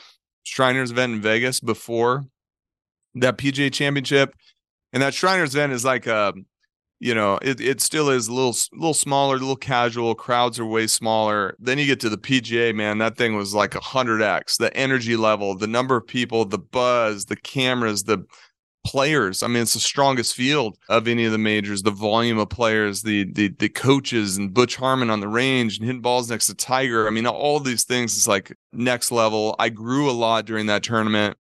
Shriners 0.44 0.92
event 0.92 1.14
in 1.14 1.22
Vegas 1.22 1.60
before 1.60 2.26
that 3.16 3.38
PGA 3.38 3.72
Championship, 3.72 4.34
and 4.94 5.04
that 5.04 5.14
Shriners 5.14 5.56
event 5.56 5.74
is 5.74 5.84
like 5.84 6.08
a, 6.08 6.30
um, 6.30 6.46
you 7.00 7.14
know, 7.14 7.38
it 7.42 7.60
it 7.60 7.82
still 7.82 8.10
is 8.10 8.30
a 8.30 8.34
little 8.34 8.56
little 8.72 8.94
smaller, 8.94 9.36
a 9.36 9.40
little 9.40 9.58
casual. 9.58 10.16
Crowds 10.16 10.58
are 10.58 10.66
way 10.66 10.88
smaller. 10.88 11.56
Then 11.60 11.78
you 11.78 11.86
get 11.86 12.00
to 12.00 12.10
the 12.10 12.18
PGA, 12.18 12.74
man. 12.74 13.00
That 13.00 13.18
thing 13.18 13.36
was 13.36 13.54
like 13.54 13.76
a 13.76 13.82
hundred 13.82 14.22
x. 14.22 14.56
The 14.56 14.76
energy 14.76 15.18
level, 15.18 15.58
the 15.58 15.68
number 15.68 15.98
of 15.98 16.08
people, 16.08 16.46
the 16.46 16.58
buzz, 16.58 17.26
the 17.26 17.36
cameras, 17.36 18.04
the 18.04 18.26
players. 18.86 19.43
I 19.43 19.48
mean, 19.48 19.63
it's 19.63 19.74
the 19.74 19.80
strongest 19.80 20.36
field 20.36 20.78
of 20.88 21.08
any 21.08 21.26
of 21.26 21.32
the 21.32 21.38
majors. 21.38 21.82
The 21.82 21.91
volume 21.91 22.38
of 22.38 22.50
players, 22.50 23.02
the 23.02 23.26
the 23.26 23.50
the 23.50 23.67
coaches, 23.67 24.38
and 24.38 24.54
Butch 24.54 24.76
Harmon 24.78 25.10
on 25.10 25.19
the 25.19 25.28
range 25.28 25.78
and 25.78 25.86
hitting 25.86 26.02
balls 26.02 26.30
next 26.30 26.48
to 26.48 26.56
Tiger. 26.56 27.08
I 27.08 27.10
mean, 27.10 27.28
all 27.28 27.60
these 27.60 27.84
things 27.84 28.15
is 28.15 28.28
like 28.28 28.56
next 28.71 29.12
level. 29.12 29.56
I 29.60 29.69
grew 29.69 30.10
a 30.10 30.13
lot 30.13 30.45
during 30.45 30.67
that 30.67 30.84
tournament. 30.84 31.36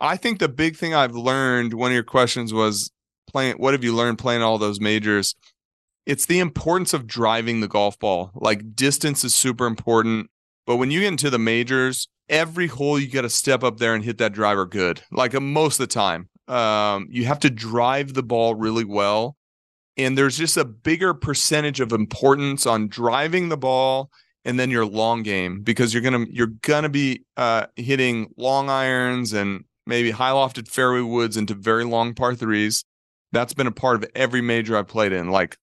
I 0.00 0.16
think 0.16 0.38
the 0.38 0.48
big 0.48 0.76
thing 0.76 0.94
I've 0.94 1.16
learned. 1.16 1.74
One 1.74 1.90
of 1.90 1.94
your 1.94 2.04
questions 2.04 2.54
was 2.54 2.90
playing. 3.26 3.56
What 3.56 3.74
have 3.74 3.84
you 3.84 3.94
learned 3.94 4.18
playing 4.18 4.42
all 4.42 4.58
those 4.58 4.80
majors? 4.80 5.34
It's 6.06 6.26
the 6.26 6.38
importance 6.38 6.94
of 6.94 7.06
driving 7.06 7.60
the 7.60 7.68
golf 7.68 7.98
ball. 7.98 8.30
Like 8.34 8.76
distance 8.76 9.24
is 9.24 9.34
super 9.34 9.66
important, 9.66 10.30
but 10.64 10.76
when 10.76 10.92
you 10.92 11.00
get 11.00 11.08
into 11.08 11.30
the 11.30 11.38
majors, 11.38 12.08
every 12.28 12.68
hole 12.68 12.98
you 12.98 13.10
got 13.10 13.22
to 13.22 13.30
step 13.30 13.62
up 13.62 13.78
there 13.78 13.94
and 13.94 14.04
hit 14.04 14.18
that 14.18 14.32
driver 14.32 14.66
good. 14.66 15.02
Like 15.10 15.34
uh, 15.34 15.40
most 15.40 15.80
of 15.80 15.88
the 15.88 15.92
time, 15.92 16.28
um, 16.48 17.08
you 17.10 17.24
have 17.24 17.40
to 17.40 17.50
drive 17.50 18.14
the 18.14 18.22
ball 18.22 18.54
really 18.54 18.84
well, 18.84 19.36
and 19.96 20.16
there's 20.16 20.36
just 20.36 20.56
a 20.56 20.64
bigger 20.64 21.14
percentage 21.14 21.80
of 21.80 21.92
importance 21.92 22.66
on 22.66 22.88
driving 22.88 23.48
the 23.48 23.56
ball 23.56 24.10
and 24.44 24.60
then 24.60 24.70
your 24.70 24.86
long 24.86 25.22
game 25.22 25.60
because 25.62 25.92
you're 25.92 26.02
gonna 26.02 26.24
you're 26.30 26.52
gonna 26.62 26.88
be 26.88 27.24
uh, 27.36 27.66
hitting 27.74 28.32
long 28.36 28.70
irons 28.70 29.32
and 29.32 29.64
maybe 29.86 30.10
high 30.12 30.30
lofted 30.30 30.68
fairway 30.68 31.00
woods 31.00 31.36
into 31.36 31.54
very 31.54 31.84
long 31.84 32.14
par 32.14 32.34
threes. 32.34 32.84
That's 33.32 33.54
been 33.54 33.66
a 33.66 33.72
part 33.72 33.96
of 33.96 34.08
every 34.14 34.40
major 34.40 34.76
I've 34.76 34.86
played 34.86 35.12
in. 35.12 35.30
Like 35.30 35.56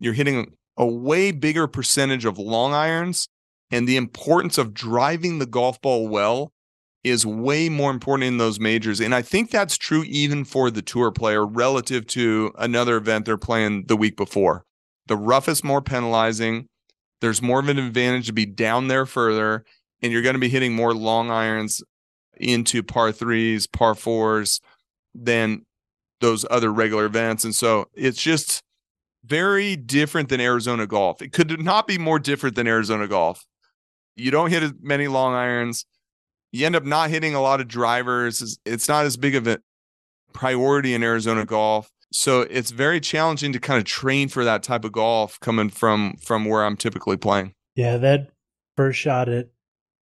you're 0.00 0.12
hitting 0.12 0.52
a 0.76 0.86
way 0.86 1.32
bigger 1.32 1.66
percentage 1.66 2.26
of 2.26 2.38
long 2.38 2.74
irons, 2.74 3.26
and 3.70 3.88
the 3.88 3.96
importance 3.96 4.58
of 4.58 4.74
driving 4.74 5.38
the 5.38 5.46
golf 5.46 5.80
ball 5.80 6.06
well 6.06 6.52
is 7.06 7.24
way 7.24 7.68
more 7.68 7.92
important 7.92 8.26
in 8.26 8.38
those 8.38 8.58
majors. 8.58 8.98
And 9.00 9.14
I 9.14 9.22
think 9.22 9.52
that's 9.52 9.78
true 9.78 10.02
even 10.08 10.44
for 10.44 10.72
the 10.72 10.82
tour 10.82 11.12
player 11.12 11.46
relative 11.46 12.04
to 12.08 12.52
another 12.58 12.96
event 12.96 13.26
they're 13.26 13.36
playing 13.36 13.84
the 13.86 13.96
week 13.96 14.16
before. 14.16 14.64
The 15.06 15.16
rough 15.16 15.48
is 15.48 15.62
more 15.62 15.80
penalizing. 15.80 16.66
There's 17.20 17.40
more 17.40 17.60
of 17.60 17.68
an 17.68 17.78
advantage 17.78 18.26
to 18.26 18.32
be 18.32 18.44
down 18.44 18.88
there 18.88 19.06
further, 19.06 19.64
and 20.02 20.12
you're 20.12 20.22
going 20.22 20.34
to 20.34 20.40
be 20.40 20.48
hitting 20.48 20.74
more 20.74 20.92
long 20.92 21.30
irons 21.30 21.80
into 22.38 22.82
par 22.82 23.12
threes, 23.12 23.68
par 23.68 23.94
fours 23.94 24.60
than 25.14 25.62
those 26.20 26.44
other 26.50 26.72
regular 26.72 27.04
events. 27.04 27.44
And 27.44 27.54
so 27.54 27.86
it's 27.94 28.20
just 28.20 28.64
very 29.24 29.76
different 29.76 30.28
than 30.28 30.40
Arizona 30.40 30.88
golf. 30.88 31.22
It 31.22 31.32
could 31.32 31.62
not 31.62 31.86
be 31.86 31.98
more 31.98 32.18
different 32.18 32.56
than 32.56 32.66
Arizona 32.66 33.06
golf. 33.06 33.44
You 34.16 34.32
don't 34.32 34.50
hit 34.50 34.64
as 34.64 34.72
many 34.80 35.06
long 35.06 35.34
irons. 35.34 35.86
You 36.56 36.66
end 36.66 36.76
up 36.76 36.84
not 36.84 37.10
hitting 37.10 37.34
a 37.34 37.40
lot 37.40 37.60
of 37.60 37.68
drivers. 37.68 38.58
It's 38.64 38.88
not 38.88 39.04
as 39.04 39.16
big 39.16 39.34
of 39.34 39.46
a 39.46 39.58
priority 40.32 40.94
in 40.94 41.02
Arizona 41.02 41.44
golf. 41.44 41.90
So 42.12 42.42
it's 42.42 42.70
very 42.70 43.00
challenging 43.00 43.52
to 43.52 43.60
kind 43.60 43.78
of 43.78 43.84
train 43.84 44.28
for 44.28 44.44
that 44.44 44.62
type 44.62 44.84
of 44.84 44.92
golf 44.92 45.38
coming 45.40 45.68
from 45.68 46.16
from 46.16 46.44
where 46.44 46.64
I'm 46.64 46.76
typically 46.76 47.16
playing. 47.16 47.52
Yeah, 47.74 47.98
that 47.98 48.30
first 48.76 48.98
shot 48.98 49.28
at 49.28 49.48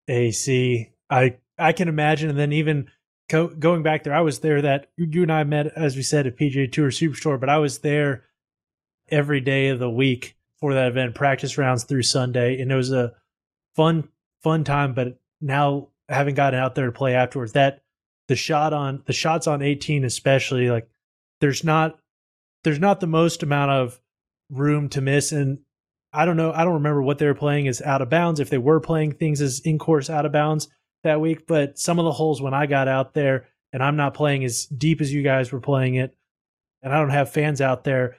AC, 0.08 0.90
I 1.08 1.36
I 1.58 1.72
can 1.72 1.88
imagine, 1.88 2.28
and 2.28 2.38
then 2.38 2.52
even 2.52 2.90
co- 3.28 3.48
going 3.48 3.82
back 3.82 4.04
there, 4.04 4.14
I 4.14 4.20
was 4.20 4.40
there. 4.40 4.60
That 4.60 4.90
you 4.96 5.22
and 5.22 5.32
I 5.32 5.44
met, 5.44 5.68
as 5.76 5.96
we 5.96 6.02
said, 6.02 6.26
at 6.26 6.36
PGA 6.36 6.70
Tour 6.70 6.90
Superstore, 6.90 7.40
but 7.40 7.48
I 7.48 7.58
was 7.58 7.78
there 7.78 8.24
every 9.08 9.40
day 9.40 9.68
of 9.68 9.78
the 9.78 9.90
week 9.90 10.36
for 10.58 10.74
that 10.74 10.88
event, 10.88 11.14
practice 11.14 11.56
rounds 11.56 11.84
through 11.84 12.02
Sunday, 12.02 12.60
and 12.60 12.70
it 12.70 12.76
was 12.76 12.92
a 12.92 13.12
fun 13.74 14.08
fun 14.42 14.64
time. 14.64 14.92
But 14.92 15.18
now 15.40 15.88
having 16.12 16.34
gotten 16.34 16.60
out 16.60 16.74
there 16.74 16.86
to 16.86 16.92
play 16.92 17.14
afterwards, 17.14 17.52
that 17.52 17.82
the 18.28 18.36
shot 18.36 18.72
on 18.72 19.02
the 19.06 19.12
shots 19.12 19.46
on 19.46 19.62
18 19.62 20.04
especially 20.04 20.70
like 20.70 20.88
there's 21.40 21.64
not 21.64 21.98
there's 22.64 22.78
not 22.78 23.00
the 23.00 23.06
most 23.06 23.42
amount 23.42 23.70
of 23.70 24.00
room 24.50 24.88
to 24.88 25.00
miss 25.00 25.32
and 25.32 25.58
I 26.12 26.24
don't 26.24 26.36
know 26.36 26.52
I 26.52 26.64
don't 26.64 26.74
remember 26.74 27.02
what 27.02 27.18
they 27.18 27.26
were 27.26 27.34
playing 27.34 27.68
as 27.68 27.82
out 27.82 28.02
of 28.02 28.10
bounds 28.10 28.40
if 28.40 28.50
they 28.50 28.58
were 28.58 28.80
playing 28.80 29.12
things 29.12 29.40
as 29.40 29.60
in 29.60 29.78
course 29.78 30.08
out 30.08 30.26
of 30.26 30.32
bounds 30.32 30.68
that 31.02 31.20
week 31.20 31.46
but 31.46 31.78
some 31.78 31.98
of 31.98 32.04
the 32.04 32.12
holes 32.12 32.40
when 32.40 32.54
I 32.54 32.66
got 32.66 32.88
out 32.88 33.14
there 33.14 33.48
and 33.72 33.82
I'm 33.82 33.96
not 33.96 34.14
playing 34.14 34.44
as 34.44 34.66
deep 34.66 35.00
as 35.00 35.12
you 35.12 35.22
guys 35.22 35.52
were 35.52 35.60
playing 35.60 35.96
it 35.96 36.16
and 36.82 36.92
I 36.92 36.98
don't 36.98 37.10
have 37.10 37.30
fans 37.30 37.60
out 37.60 37.84
there 37.84 38.16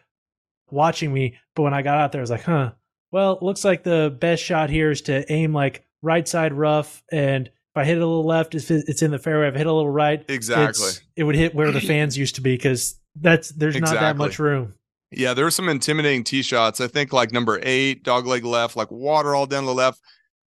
watching 0.69 1.13
me 1.13 1.37
but 1.55 1.63
when 1.63 1.73
I 1.73 1.81
got 1.81 1.99
out 1.99 2.11
there 2.11 2.21
I 2.21 2.23
was 2.23 2.31
like 2.31 2.43
huh 2.43 2.71
well 3.11 3.37
looks 3.41 3.63
like 3.63 3.83
the 3.83 4.15
best 4.19 4.43
shot 4.43 4.69
here 4.69 4.91
is 4.91 5.01
to 5.03 5.31
aim 5.31 5.53
like 5.53 5.85
right 6.01 6.27
side 6.27 6.53
rough 6.53 7.03
and 7.11 7.49
if 7.73 7.77
I 7.77 7.85
hit 7.85 7.97
a 7.97 8.05
little 8.05 8.23
left, 8.23 8.53
it's 8.53 9.01
in 9.01 9.09
the 9.09 9.17
fairway. 9.17 9.47
If 9.47 9.55
I 9.55 9.57
hit 9.57 9.65
a 9.65 9.73
little 9.73 9.89
right, 9.89 10.23
exactly, 10.27 10.91
it 11.15 11.23
would 11.23 11.33
hit 11.33 11.55
where 11.55 11.71
the 11.71 11.81
fans 11.81 12.15
used 12.15 12.35
to 12.35 12.41
be 12.41 12.55
because 12.55 12.99
that's 13.15 13.49
there's 13.49 13.75
exactly. 13.75 13.95
not 13.95 14.01
that 14.01 14.17
much 14.17 14.37
room. 14.37 14.75
Yeah, 15.09 15.33
there 15.33 15.45
were 15.45 15.51
some 15.51 15.69
intimidating 15.69 16.23
tee 16.23 16.43
shots. 16.43 16.79
I 16.79 16.87
think 16.87 17.11
like 17.13 17.31
number 17.31 17.59
eight, 17.63 18.03
dogleg 18.03 18.43
left, 18.43 18.75
like 18.75 18.91
water 18.91 19.33
all 19.33 19.47
down 19.47 19.65
the 19.65 19.73
left. 19.73 20.01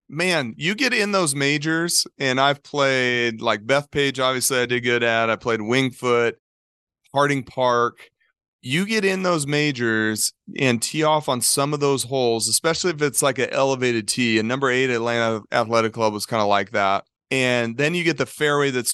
Man, 0.09 0.55
you 0.57 0.73
get 0.73 0.95
in 0.95 1.11
those 1.11 1.35
majors, 1.35 2.07
and 2.17 2.41
I've 2.41 2.63
played 2.63 3.39
like 3.39 3.67
Bethpage. 3.67 4.19
Obviously, 4.19 4.59
I 4.59 4.65
did 4.65 4.81
good 4.81 5.03
at. 5.03 5.29
I 5.29 5.35
played 5.35 5.61
Winged 5.61 5.95
Foot, 5.95 6.39
Harding 7.13 7.43
Park. 7.43 8.09
You 8.63 8.87
get 8.87 9.05
in 9.05 9.21
those 9.21 9.45
majors 9.45 10.33
and 10.57 10.81
tee 10.81 11.03
off 11.03 11.29
on 11.29 11.41
some 11.41 11.71
of 11.71 11.79
those 11.79 12.03
holes, 12.03 12.47
especially 12.47 12.91
if 12.91 13.01
it's 13.03 13.21
like 13.21 13.37
an 13.37 13.49
elevated 13.51 14.07
tee. 14.07 14.39
And 14.39 14.47
number 14.47 14.71
eight, 14.71 14.89
Atlanta 14.89 15.41
Athletic 15.51 15.93
Club 15.93 16.13
was 16.13 16.25
kind 16.25 16.41
of 16.41 16.47
like 16.47 16.71
that 16.71 17.05
and 17.31 17.77
then 17.77 17.95
you 17.95 18.03
get 18.03 18.17
the 18.17 18.25
fairway 18.25 18.69
that's 18.69 18.93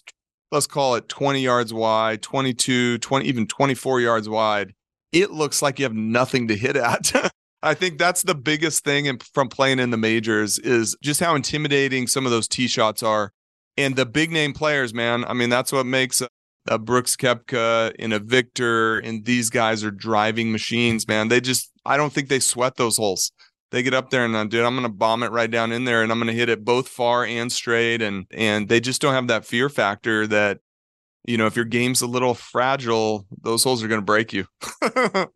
let's 0.51 0.67
call 0.67 0.95
it 0.95 1.09
20 1.09 1.41
yards 1.41 1.73
wide 1.73 2.21
22 2.21 2.99
20 2.99 3.25
even 3.25 3.47
24 3.47 4.01
yards 4.01 4.29
wide. 4.29 4.73
It 5.11 5.31
looks 5.31 5.61
like 5.61 5.79
you 5.79 5.83
have 5.83 5.95
nothing 5.95 6.47
to 6.49 6.55
hit 6.55 6.75
at. 6.75 7.11
I 7.63 7.73
think 7.73 7.97
that's 7.97 8.21
the 8.21 8.35
biggest 8.35 8.83
thing 8.83 9.07
in, 9.07 9.17
from 9.33 9.49
playing 9.49 9.79
in 9.79 9.89
the 9.89 9.97
majors 9.97 10.59
is 10.59 10.95
just 11.01 11.19
how 11.19 11.33
intimidating 11.33 12.05
some 12.05 12.25
of 12.25 12.31
those 12.31 12.47
tee 12.47 12.67
shots 12.67 13.01
are. 13.01 13.31
And 13.77 13.95
the 13.95 14.05
big 14.05 14.31
name 14.31 14.53
players 14.53 14.93
man 14.93 15.25
i 15.25 15.33
mean 15.33 15.49
that's 15.49 15.71
what 15.71 15.85
makes 15.85 16.21
a, 16.21 16.77
brooks 16.79 17.15
koepka 17.15 17.95
and 17.97 18.11
a 18.11 18.19
Viktor 18.19 18.99
and 18.99 19.23
these 19.23 19.49
guys 19.49 19.83
are 19.83 19.91
driving 19.91 20.51
machines 20.51 21.07
man. 21.07 21.29
They 21.29 21.41
just 21.41 21.71
i 21.85 21.97
don't 21.97 22.13
think 22.13 22.29
they 22.29 22.39
sweat 22.39 22.75
those 22.75 22.97
holes 22.97 23.31
they 23.71 23.83
get 23.83 23.93
up 23.93 24.09
there 24.09 24.23
and 24.25 24.35
uh, 24.35 24.45
dude, 24.45 24.63
I'm 24.63 24.75
gonna 24.75 24.89
bomb 24.89 25.23
it 25.23 25.31
right 25.31 25.49
down 25.49 25.71
in 25.71 25.85
there, 25.85 26.03
and 26.03 26.11
I'm 26.11 26.19
gonna 26.19 26.33
hit 26.33 26.49
it 26.49 26.63
both 26.63 26.87
far 26.87 27.25
and 27.25 27.51
straight, 27.51 28.01
and 28.01 28.25
and 28.31 28.69
they 28.69 28.79
just 28.79 29.01
don't 29.01 29.13
have 29.13 29.27
that 29.27 29.45
fear 29.45 29.69
factor 29.69 30.25
that, 30.27 30.59
you 31.25 31.37
know, 31.37 31.47
if 31.47 31.55
your 31.55 31.65
game's 31.65 32.01
a 32.01 32.07
little 32.07 32.33
fragile, 32.33 33.25
those 33.41 33.63
holes 33.63 33.83
are 33.83 33.87
gonna 33.87 34.01
break 34.01 34.31
you. 34.33 34.45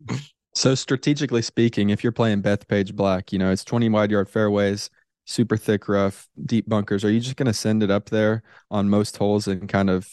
so 0.54 0.74
strategically 0.74 1.42
speaking, 1.42 1.90
if 1.90 2.02
you're 2.02 2.12
playing 2.12 2.42
Bethpage 2.42 2.94
Black, 2.94 3.32
you 3.32 3.38
know 3.38 3.50
it's 3.50 3.64
20 3.64 3.88
wide 3.90 4.10
yard 4.10 4.28
fairways, 4.28 4.88
super 5.26 5.56
thick 5.56 5.88
rough, 5.88 6.28
deep 6.46 6.68
bunkers. 6.68 7.04
Are 7.04 7.10
you 7.10 7.20
just 7.20 7.36
gonna 7.36 7.52
send 7.52 7.82
it 7.82 7.90
up 7.90 8.08
there 8.08 8.42
on 8.70 8.88
most 8.88 9.16
holes 9.18 9.46
and 9.46 9.68
kind 9.68 9.90
of 9.90 10.08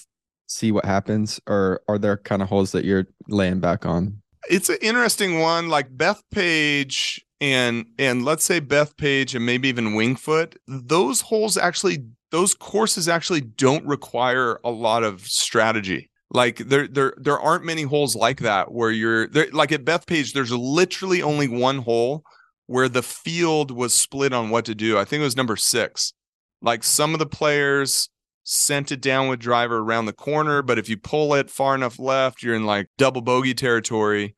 see 0.47 0.71
what 0.73 0.83
happens, 0.83 1.39
or 1.47 1.81
are 1.87 1.97
there 1.97 2.17
kind 2.17 2.41
of 2.41 2.49
holes 2.49 2.73
that 2.73 2.83
you're 2.83 3.07
laying 3.29 3.61
back 3.61 3.85
on? 3.85 4.21
It's 4.49 4.67
an 4.67 4.77
interesting 4.81 5.39
one. 5.39 5.69
Like 5.69 5.89
Bethpage 5.95 7.21
and 7.41 7.85
and 7.97 8.25
let's 8.25 8.43
say 8.43 8.59
Bethpage 8.59 9.35
and 9.35 9.45
maybe 9.45 9.69
even 9.69 9.95
Winged 9.95 10.19
Foot, 10.19 10.57
those 10.67 11.21
holes 11.21 11.57
actually 11.57 12.05
those 12.31 12.53
courses 12.53 13.07
actually 13.07 13.41
don't 13.41 13.85
require 13.85 14.59
a 14.63 14.69
lot 14.69 15.03
of 15.03 15.21
strategy. 15.21 16.09
Like 16.31 16.57
there 16.57 16.87
there 16.87 17.13
there 17.17 17.39
aren't 17.39 17.65
many 17.65 17.83
holes 17.83 18.15
like 18.15 18.41
that 18.41 18.71
where 18.71 18.91
you're 18.91 19.27
there 19.27 19.47
like 19.51 19.71
at 19.71 19.85
Bethpage 19.85 20.33
there's 20.33 20.51
literally 20.51 21.21
only 21.21 21.47
one 21.47 21.79
hole 21.79 22.23
where 22.67 22.89
the 22.89 23.01
field 23.01 23.71
was 23.71 23.95
split 23.95 24.31
on 24.31 24.49
what 24.51 24.65
to 24.65 24.75
do. 24.75 24.97
I 24.97 25.05
think 25.05 25.21
it 25.21 25.23
was 25.23 25.37
number 25.37 25.55
6. 25.55 26.13
Like 26.61 26.83
some 26.83 27.13
of 27.13 27.19
the 27.19 27.25
players 27.25 28.09
sent 28.43 28.91
it 28.91 29.01
down 29.01 29.27
with 29.27 29.39
driver 29.39 29.77
around 29.77 30.05
the 30.05 30.13
corner, 30.13 30.61
but 30.61 30.77
if 30.77 30.87
you 30.87 30.97
pull 30.97 31.33
it 31.33 31.49
far 31.49 31.73
enough 31.73 31.97
left, 31.97 32.43
you're 32.43 32.53
in 32.55 32.65
like 32.65 32.87
double 32.97 33.21
bogey 33.21 33.55
territory 33.55 34.35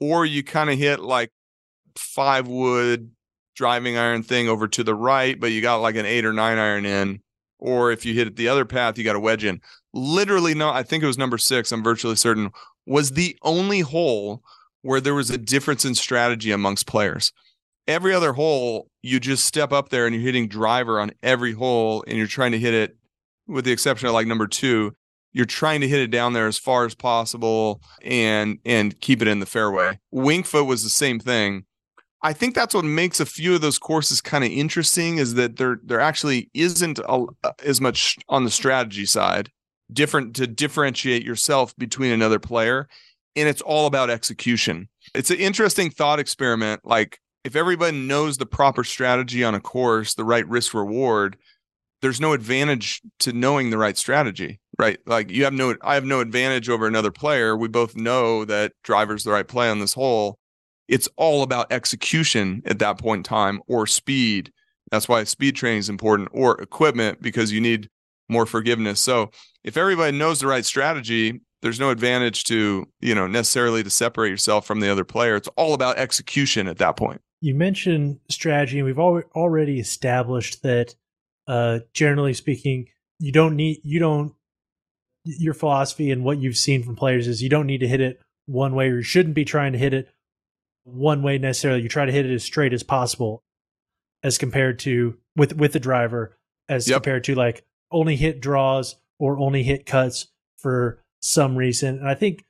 or 0.00 0.26
you 0.26 0.42
kind 0.42 0.68
of 0.68 0.78
hit 0.78 1.00
like 1.00 1.30
five 1.96 2.48
wood 2.48 3.10
driving 3.54 3.96
iron 3.96 4.22
thing 4.22 4.48
over 4.48 4.66
to 4.68 4.82
the 4.82 4.94
right, 4.94 5.38
but 5.38 5.52
you 5.52 5.60
got 5.60 5.76
like 5.76 5.96
an 5.96 6.06
eight 6.06 6.24
or 6.24 6.32
nine 6.32 6.58
iron 6.58 6.84
in. 6.84 7.20
Or 7.58 7.92
if 7.92 8.04
you 8.04 8.14
hit 8.14 8.26
it 8.26 8.36
the 8.36 8.48
other 8.48 8.64
path, 8.64 8.98
you 8.98 9.04
got 9.04 9.14
a 9.14 9.20
wedge 9.20 9.44
in. 9.44 9.60
Literally, 9.94 10.54
no, 10.54 10.70
I 10.70 10.82
think 10.82 11.02
it 11.02 11.06
was 11.06 11.18
number 11.18 11.38
six, 11.38 11.70
I'm 11.70 11.82
virtually 11.82 12.16
certain, 12.16 12.50
was 12.86 13.12
the 13.12 13.36
only 13.42 13.80
hole 13.80 14.42
where 14.80 15.00
there 15.00 15.14
was 15.14 15.30
a 15.30 15.38
difference 15.38 15.84
in 15.84 15.94
strategy 15.94 16.50
amongst 16.50 16.86
players. 16.86 17.32
Every 17.86 18.14
other 18.14 18.32
hole, 18.32 18.88
you 19.02 19.20
just 19.20 19.44
step 19.44 19.72
up 19.72 19.90
there 19.90 20.06
and 20.06 20.14
you're 20.14 20.24
hitting 20.24 20.48
driver 20.48 20.98
on 20.98 21.12
every 21.22 21.52
hole 21.52 22.04
and 22.06 22.16
you're 22.16 22.26
trying 22.26 22.52
to 22.52 22.58
hit 22.58 22.74
it, 22.74 22.96
with 23.46 23.64
the 23.64 23.72
exception 23.72 24.08
of 24.08 24.14
like 24.14 24.26
number 24.26 24.46
two, 24.46 24.92
you're 25.32 25.46
trying 25.46 25.80
to 25.80 25.88
hit 25.88 26.00
it 26.00 26.10
down 26.10 26.32
there 26.32 26.46
as 26.46 26.58
far 26.58 26.84
as 26.84 26.94
possible 26.94 27.80
and 28.02 28.58
and 28.64 29.00
keep 29.00 29.22
it 29.22 29.28
in 29.28 29.40
the 29.40 29.46
fairway. 29.46 29.98
Winged 30.10 30.46
Foot 30.46 30.66
was 30.66 30.82
the 30.82 30.90
same 30.90 31.18
thing. 31.18 31.64
I 32.22 32.32
think 32.32 32.54
that's 32.54 32.74
what 32.74 32.84
makes 32.84 33.18
a 33.18 33.26
few 33.26 33.54
of 33.54 33.60
those 33.60 33.78
courses 33.78 34.20
kind 34.20 34.44
of 34.44 34.50
interesting 34.50 35.18
is 35.18 35.34
that 35.34 35.56
there 35.56 35.80
there 35.82 36.00
actually 36.00 36.50
isn't 36.54 36.98
a, 37.00 37.26
uh, 37.42 37.52
as 37.64 37.80
much 37.80 38.16
on 38.28 38.44
the 38.44 38.50
strategy 38.50 39.06
side, 39.06 39.50
different 39.92 40.36
to 40.36 40.46
differentiate 40.46 41.24
yourself 41.24 41.76
between 41.76 42.12
another 42.12 42.38
player, 42.38 42.88
and 43.34 43.48
it's 43.48 43.62
all 43.62 43.86
about 43.86 44.08
execution. 44.08 44.88
It's 45.14 45.30
an 45.30 45.38
interesting 45.38 45.90
thought 45.90 46.20
experiment. 46.20 46.82
Like 46.84 47.18
if 47.44 47.56
everybody 47.56 47.98
knows 47.98 48.38
the 48.38 48.46
proper 48.46 48.84
strategy 48.84 49.42
on 49.42 49.56
a 49.56 49.60
course, 49.60 50.14
the 50.14 50.24
right 50.24 50.46
risk 50.46 50.74
reward, 50.74 51.36
there's 52.02 52.20
no 52.20 52.32
advantage 52.32 53.00
to 53.20 53.32
knowing 53.32 53.70
the 53.70 53.78
right 53.78 53.96
strategy, 53.96 54.60
right? 54.78 54.98
Like 55.06 55.30
you 55.30 55.42
have 55.42 55.52
no, 55.54 55.74
I 55.82 55.94
have 55.94 56.04
no 56.04 56.20
advantage 56.20 56.68
over 56.68 56.86
another 56.86 57.10
player. 57.10 57.56
We 57.56 57.68
both 57.68 57.96
know 57.96 58.44
that 58.44 58.72
driver's 58.84 59.24
the 59.24 59.32
right 59.32 59.46
play 59.46 59.68
on 59.68 59.80
this 59.80 59.94
hole 59.94 60.38
it's 60.88 61.08
all 61.16 61.42
about 61.42 61.72
execution 61.72 62.62
at 62.66 62.78
that 62.80 62.98
point 62.98 63.20
in 63.20 63.24
time 63.24 63.62
or 63.66 63.86
speed. 63.86 64.52
That's 64.90 65.08
why 65.08 65.24
speed 65.24 65.56
training 65.56 65.78
is 65.78 65.88
important 65.88 66.28
or 66.32 66.60
equipment 66.60 67.22
because 67.22 67.52
you 67.52 67.60
need 67.60 67.88
more 68.28 68.46
forgiveness. 68.46 69.00
So 69.00 69.30
if 69.64 69.76
everybody 69.76 70.16
knows 70.16 70.40
the 70.40 70.46
right 70.46 70.64
strategy, 70.64 71.40
there's 71.62 71.80
no 71.80 71.90
advantage 71.90 72.44
to, 72.44 72.86
you 73.00 73.14
know, 73.14 73.26
necessarily 73.26 73.82
to 73.84 73.90
separate 73.90 74.30
yourself 74.30 74.66
from 74.66 74.80
the 74.80 74.90
other 74.90 75.04
player. 75.04 75.36
It's 75.36 75.48
all 75.56 75.74
about 75.74 75.96
execution 75.96 76.66
at 76.66 76.78
that 76.78 76.96
point. 76.96 77.20
You 77.40 77.54
mentioned 77.54 78.18
strategy, 78.28 78.78
and 78.78 78.86
we've 78.86 78.98
al- 78.98 79.22
already 79.34 79.78
established 79.80 80.62
that, 80.62 80.94
uh, 81.46 81.80
generally 81.94 82.34
speaking, 82.34 82.88
you 83.18 83.32
don't 83.32 83.56
need, 83.56 83.78
you 83.84 83.98
don't, 83.98 84.34
your 85.24 85.54
philosophy 85.54 86.10
and 86.10 86.24
what 86.24 86.38
you've 86.38 86.56
seen 86.56 86.82
from 86.82 86.96
players 86.96 87.28
is 87.28 87.42
you 87.42 87.48
don't 87.48 87.66
need 87.66 87.78
to 87.78 87.88
hit 87.88 88.00
it 88.00 88.20
one 88.46 88.74
way, 88.74 88.88
or 88.88 88.96
you 88.96 89.02
shouldn't 89.02 89.36
be 89.36 89.44
trying 89.44 89.72
to 89.72 89.78
hit 89.78 89.94
it 89.94 90.08
one 90.84 91.22
way 91.22 91.38
necessarily. 91.38 91.82
You 91.82 91.88
try 91.88 92.04
to 92.06 92.12
hit 92.12 92.26
it 92.26 92.34
as 92.34 92.44
straight 92.44 92.72
as 92.72 92.82
possible, 92.82 93.42
as 94.22 94.38
compared 94.38 94.78
to 94.80 95.16
with 95.36 95.56
with 95.56 95.72
the 95.72 95.80
driver, 95.80 96.36
as 96.68 96.88
Yep. 96.88 96.96
compared 96.96 97.24
to 97.24 97.34
like 97.34 97.64
only 97.90 98.16
hit 98.16 98.40
draws 98.40 98.96
or 99.18 99.38
only 99.38 99.62
hit 99.62 99.86
cuts 99.86 100.28
for 100.56 101.02
some 101.20 101.56
reason. 101.56 101.98
And 101.98 102.08
I 102.08 102.14
think 102.14 102.44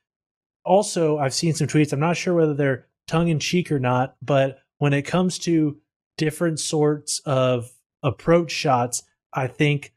also 0.65 1.17
I've 1.17 1.33
seen 1.33 1.53
some 1.53 1.67
tweets. 1.67 1.93
I'm 1.93 1.99
not 1.99 2.17
sure 2.17 2.33
whether 2.33 2.53
they're 2.53 2.87
tongue 3.07 3.27
in 3.27 3.39
cheek 3.39 3.71
or 3.71 3.79
not, 3.79 4.15
but 4.21 4.59
when 4.77 4.93
it 4.93 5.03
comes 5.03 5.37
to 5.39 5.77
different 6.17 6.59
sorts 6.59 7.19
of 7.25 7.71
approach 8.01 8.51
shots, 8.51 9.03
I 9.33 9.47
think 9.47 9.93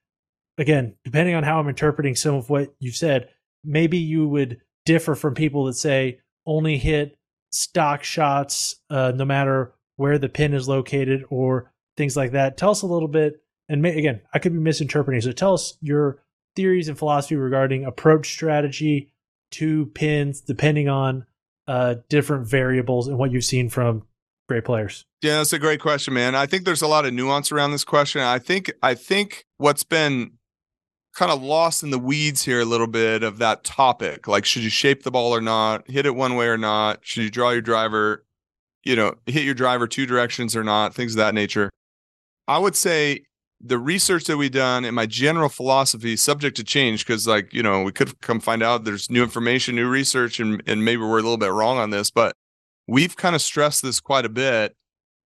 again, 0.58 0.96
depending 1.04 1.34
on 1.34 1.42
how 1.44 1.60
I'm 1.60 1.68
interpreting 1.68 2.14
some 2.16 2.34
of 2.34 2.48
what 2.50 2.74
you've 2.80 2.96
said, 2.96 3.28
maybe 3.64 3.98
you 3.98 4.26
would 4.28 4.60
differ 4.84 5.14
from 5.14 5.34
people 5.34 5.64
that 5.66 5.74
say 5.74 6.20
only 6.46 6.78
hit 6.78 7.16
stock 7.50 8.04
shots 8.04 8.76
uh, 8.90 9.12
no 9.14 9.24
matter 9.24 9.72
where 9.96 10.18
the 10.18 10.28
pin 10.28 10.54
is 10.54 10.68
located 10.68 11.24
or 11.30 11.72
things 11.96 12.16
like 12.16 12.32
that. 12.32 12.56
Tell 12.56 12.70
us 12.70 12.82
a 12.82 12.86
little 12.86 13.08
bit, 13.08 13.42
and 13.68 13.80
may, 13.82 13.98
again, 13.98 14.20
I 14.32 14.38
could 14.38 14.52
be 14.52 14.58
misinterpreting. 14.58 15.20
So 15.22 15.32
tell 15.32 15.54
us 15.54 15.78
your 15.80 16.22
theories 16.54 16.88
and 16.88 16.98
philosophy 16.98 17.36
regarding 17.36 17.84
approach 17.84 18.30
strategy 18.30 19.10
to 19.52 19.86
pins, 19.86 20.40
depending 20.40 20.88
on 20.88 21.26
uh, 21.66 21.96
different 22.08 22.46
variables 22.46 23.08
and 23.08 23.18
what 23.18 23.30
you've 23.30 23.44
seen 23.44 23.68
from 23.68 24.06
great 24.48 24.64
players. 24.64 25.04
Yeah, 25.22 25.38
that's 25.38 25.52
a 25.52 25.58
great 25.58 25.80
question, 25.80 26.14
man. 26.14 26.34
I 26.34 26.46
think 26.46 26.64
there's 26.64 26.82
a 26.82 26.86
lot 26.86 27.06
of 27.06 27.12
nuance 27.12 27.50
around 27.50 27.72
this 27.72 27.84
question. 27.84 28.20
I 28.20 28.38
think 28.38 28.72
I 28.82 28.94
think 28.94 29.46
what's 29.56 29.82
been 29.82 30.32
kind 31.16 31.32
of 31.32 31.42
lost 31.42 31.82
in 31.82 31.90
the 31.90 31.98
weeds 31.98 32.44
here 32.44 32.60
a 32.60 32.64
little 32.64 32.86
bit 32.86 33.22
of 33.22 33.38
that 33.38 33.64
topic, 33.64 34.28
like 34.28 34.44
should 34.44 34.62
you 34.62 34.70
shape 34.70 35.02
the 35.02 35.10
ball 35.10 35.34
or 35.34 35.40
not, 35.40 35.88
hit 35.90 36.04
it 36.04 36.14
one 36.14 36.36
way 36.36 36.46
or 36.46 36.58
not, 36.58 36.98
should 37.02 37.22
you 37.22 37.30
draw 37.30 37.50
your 37.50 37.62
driver, 37.62 38.24
you 38.84 38.94
know, 38.94 39.14
hit 39.24 39.42
your 39.42 39.54
driver 39.54 39.86
two 39.86 40.04
directions 40.04 40.54
or 40.54 40.62
not, 40.62 40.94
things 40.94 41.12
of 41.12 41.16
that 41.16 41.34
nature. 41.34 41.70
I 42.46 42.58
would 42.58 42.76
say 42.76 43.24
the 43.60 43.78
research 43.78 44.24
that 44.24 44.36
we've 44.36 44.50
done 44.50 44.84
and 44.84 44.94
my 44.94 45.06
general 45.06 45.48
philosophy 45.48 46.16
subject 46.16 46.56
to 46.58 46.64
change 46.64 47.06
because 47.06 47.26
like 47.26 47.54
you 47.54 47.62
know 47.62 47.82
we 47.82 47.90
could 47.92 48.20
come 48.20 48.38
find 48.38 48.62
out 48.62 48.84
there's 48.84 49.10
new 49.10 49.22
information 49.22 49.74
new 49.74 49.88
research 49.88 50.38
and, 50.38 50.62
and 50.66 50.84
maybe 50.84 51.00
we're 51.00 51.18
a 51.18 51.22
little 51.22 51.38
bit 51.38 51.50
wrong 51.50 51.78
on 51.78 51.88
this 51.88 52.10
but 52.10 52.34
we've 52.86 53.16
kind 53.16 53.34
of 53.34 53.40
stressed 53.40 53.80
this 53.82 53.98
quite 53.98 54.26
a 54.26 54.28
bit 54.28 54.74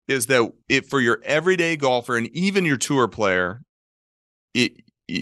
is 0.07 0.27
that 0.27 0.47
it 0.69 0.85
for 0.85 1.01
your 1.01 1.19
everyday 1.23 1.75
golfer 1.75 2.15
and 2.15 2.27
even 2.27 2.65
your 2.65 2.77
tour 2.77 3.07
player 3.07 3.63
it- 4.53 4.73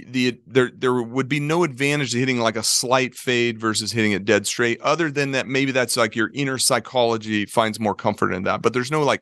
the 0.07 0.39
there 0.45 0.71
there 0.75 1.01
would 1.01 1.27
be 1.27 1.39
no 1.39 1.63
advantage 1.63 2.11
to 2.11 2.19
hitting 2.19 2.39
like 2.39 2.55
a 2.55 2.63
slight 2.63 3.15
fade 3.15 3.59
versus 3.59 3.91
hitting 3.91 4.11
it 4.11 4.25
dead 4.25 4.45
straight 4.45 4.79
other 4.81 5.09
than 5.09 5.31
that 5.31 5.47
maybe 5.47 5.71
that's 5.71 5.97
like 5.97 6.15
your 6.15 6.31
inner 6.33 6.57
psychology 6.57 7.45
finds 7.45 7.79
more 7.79 7.95
comfort 7.95 8.33
in 8.33 8.43
that 8.43 8.61
but 8.61 8.73
there's 8.73 8.91
no 8.91 9.03
like 9.03 9.21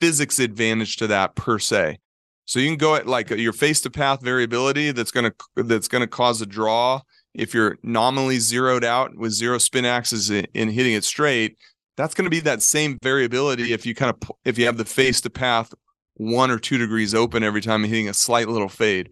physics 0.00 0.38
advantage 0.38 0.96
to 0.96 1.06
that 1.06 1.34
per 1.34 1.58
se. 1.58 1.98
So 2.46 2.58
you 2.58 2.68
can 2.68 2.78
go 2.78 2.96
at 2.96 3.06
like 3.06 3.30
your 3.30 3.52
face 3.52 3.80
to 3.82 3.90
path 3.90 4.22
variability 4.22 4.90
that's 4.90 5.10
going 5.10 5.30
to 5.30 5.62
that's 5.62 5.88
going 5.88 6.00
to 6.00 6.08
cause 6.08 6.40
a 6.40 6.46
draw. 6.46 7.02
If 7.34 7.54
you're 7.54 7.78
nominally 7.84 8.40
zeroed 8.40 8.82
out 8.82 9.14
with 9.16 9.32
zero 9.32 9.58
spin 9.58 9.84
axis 9.84 10.30
in, 10.30 10.46
in 10.54 10.68
hitting 10.68 10.94
it 10.94 11.04
straight 11.04 11.56
that's 12.00 12.14
going 12.14 12.24
to 12.24 12.30
be 12.30 12.40
that 12.40 12.62
same 12.62 12.98
variability 13.02 13.72
if 13.74 13.84
you 13.84 13.94
kind 13.94 14.10
of 14.10 14.32
if 14.44 14.58
you 14.58 14.64
have 14.64 14.78
the 14.78 14.84
face 14.84 15.20
to 15.20 15.30
path 15.30 15.74
one 16.14 16.50
or 16.50 16.58
two 16.58 16.78
degrees 16.78 17.14
open 17.14 17.42
every 17.42 17.60
time 17.60 17.84
hitting 17.84 18.08
a 18.08 18.14
slight 18.14 18.48
little 18.48 18.68
fade 18.70 19.10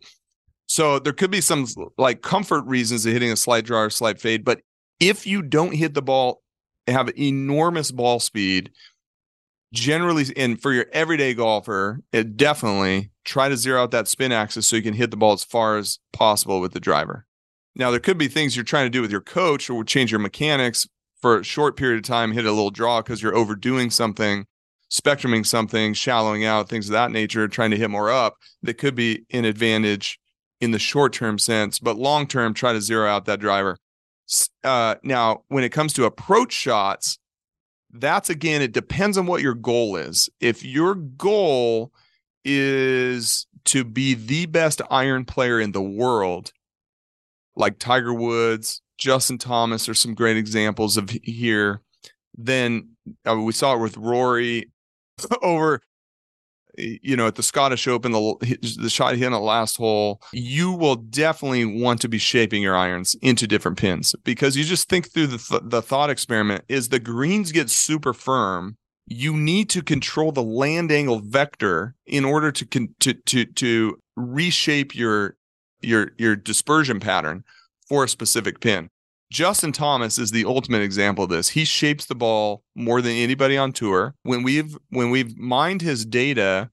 so 0.69 0.99
there 0.99 1.13
could 1.13 1.31
be 1.31 1.41
some 1.41 1.67
like 1.97 2.23
comfort 2.23 2.65
reasons 2.67 3.03
to 3.03 3.13
hitting 3.13 3.33
a 3.33 3.37
slight 3.37 3.65
draw 3.65 3.83
or 3.83 3.91
slight 3.91 4.21
fade 4.21 4.45
but 4.45 4.61
if 5.01 5.27
you 5.27 5.43
don't 5.43 5.75
hit 5.75 5.95
the 5.95 6.03
ball 6.03 6.43
have 6.87 7.11
enormous 7.19 7.91
ball 7.91 8.21
speed 8.21 8.71
generally 9.73 10.25
and 10.37 10.63
for 10.63 10.73
your 10.73 10.87
everyday 10.93 11.35
golfer 11.35 12.01
it 12.13 12.37
definitely 12.37 13.11
try 13.29 13.49
to 13.49 13.57
zero 13.57 13.83
out 13.83 13.91
that 13.91 14.09
spin 14.09 14.33
axis 14.33 14.67
so 14.67 14.77
you 14.77 14.83
can 14.83 14.95
hit 14.95 15.11
the 15.11 15.17
ball 15.17 15.35
as 15.35 15.45
far 15.45 15.77
as 15.77 15.99
possible 16.13 16.61
with 16.61 16.73
the 16.73 16.81
driver. 16.81 17.27
Now 17.77 17.91
there 17.91 18.01
could 18.01 18.17
be 18.17 18.27
things 18.27 18.57
you're 18.57 18.65
trying 18.65 18.87
to 18.87 18.91
do 18.91 19.03
with 19.03 19.11
your 19.11 19.21
coach 19.21 19.69
or 19.69 19.85
change 19.85 20.11
your 20.11 20.19
mechanics 20.19 20.89
for 21.21 21.39
a 21.39 21.45
short 21.45 21.77
period 21.77 21.99
of 21.99 22.05
time 22.05 22.33
hit 22.33 22.47
a 22.47 22.53
little 22.53 22.71
draw 22.71 23.03
because 23.03 23.23
you're 23.23 23.37
overdoing 23.37 23.91
something 23.91 24.47
spectruming 24.89 25.45
something 25.45 25.93
shallowing 25.93 26.47
out 26.47 26.69
things 26.69 26.89
of 26.89 26.93
that 26.93 27.11
nature 27.11 27.47
trying 27.47 27.71
to 27.71 27.77
hit 27.77 27.91
more 27.91 28.11
up 28.11 28.37
that 28.63 28.79
could 28.79 28.95
be 28.95 29.27
an 29.31 29.45
advantage 29.45 30.19
in 30.61 30.71
the 30.71 30.79
short 30.79 31.13
term 31.13 31.39
sense 31.39 31.79
but 31.79 31.97
long 31.97 32.27
term 32.27 32.55
try 32.55 32.73
to 32.73 32.81
zero 32.81 33.09
out 33.09 33.25
that 33.27 33.41
driver. 33.41 33.77
Uh, 34.63 34.95
now 35.03 35.43
when 35.49 35.65
it 35.65 35.71
comes 35.71 35.93
to 35.95 36.05
approach 36.05 36.53
shots 36.53 37.19
that's 37.93 38.29
again 38.29 38.61
it 38.61 38.73
depends 38.73 39.17
on 39.17 39.27
what 39.27 39.43
your 39.43 39.55
goal 39.55 39.97
is. 39.97 40.29
If 40.41 40.65
your 40.65 40.95
goal 40.95 41.93
is 42.45 43.47
to 43.67 43.85
be 43.85 44.15
the 44.15 44.47
best 44.47 44.81
iron 44.91 45.25
player 45.25 45.61
in 45.61 45.73
the 45.73 45.83
world 45.83 46.53
like 47.57 47.79
tiger 47.79 48.15
woods 48.15 48.81
justin 48.97 49.37
thomas 49.37 49.89
are 49.89 49.95
some 49.95 50.15
great 50.15 50.37
examples 50.37 50.97
of 50.97 51.11
here 51.23 51.83
then 52.37 52.89
uh, 53.29 53.37
we 53.37 53.53
saw 53.53 53.75
it 53.75 53.79
with 53.79 53.97
rory 53.97 54.71
over 55.43 55.83
you 56.79 57.17
know 57.17 57.27
at 57.27 57.35
the 57.35 57.43
scottish 57.43 57.89
open 57.89 58.13
the, 58.13 58.77
the 58.79 58.91
shot 58.91 59.15
he 59.15 59.21
hit 59.21 59.27
on 59.27 59.33
the 59.33 59.41
last 59.41 59.77
hole 59.77 60.21
you 60.33 60.73
will 60.73 60.97
definitely 60.97 61.65
want 61.65 62.01
to 62.01 62.09
be 62.09 62.19
shaping 62.19 62.63
your 62.63 62.77
irons 62.77 63.17
into 63.21 63.47
different 63.47 63.79
pins 63.79 64.15
because 64.25 64.57
you 64.57 64.65
just 64.65 64.89
think 64.89 65.13
through 65.13 65.27
the, 65.27 65.39
th- 65.39 65.63
the 65.65 65.83
thought 65.83 66.11
experiment. 66.11 66.65
Is 66.69 66.89
the 66.89 67.01
greens 67.01 67.53
get 67.53 67.71
super 67.71 68.13
firm 68.13 68.77
you 69.07 69.35
need 69.35 69.71
to 69.71 69.83
control 69.83 70.33
the 70.33 70.43
land 70.43 70.93
angle 70.93 71.21
vector 71.21 71.95
in 72.07 72.25
order 72.25 72.53
to 72.53 72.67
con- 72.67 72.95
to 73.01 73.15
to 73.15 73.45
to 73.47 73.99
reshape 74.17 74.95
your 74.95 75.37
your 75.81 76.13
your 76.19 76.37
dispersion 76.37 77.01
pattern 77.01 77.43
for 77.89 78.05
a 78.05 78.09
specific 78.09 78.61
pin 78.61 78.91
Justin 79.31 79.73
Thomas 79.73 80.19
is 80.19 80.31
the 80.31 80.47
ultimate 80.47 80.81
example 80.81 81.25
of 81.25 81.31
this. 81.31 81.51
He 81.51 81.65
shapes 81.65 82.07
the 82.07 82.15
ball 82.15 82.63
more 82.75 83.03
than 83.03 83.13
anybody 83.13 83.59
on 83.59 83.73
tour. 83.73 84.15
When 84.23 84.43
we've 84.43 84.77
when 84.89 85.11
we've 85.11 85.37
mined 85.37 85.83
his 85.83 86.07
data, 86.07 86.71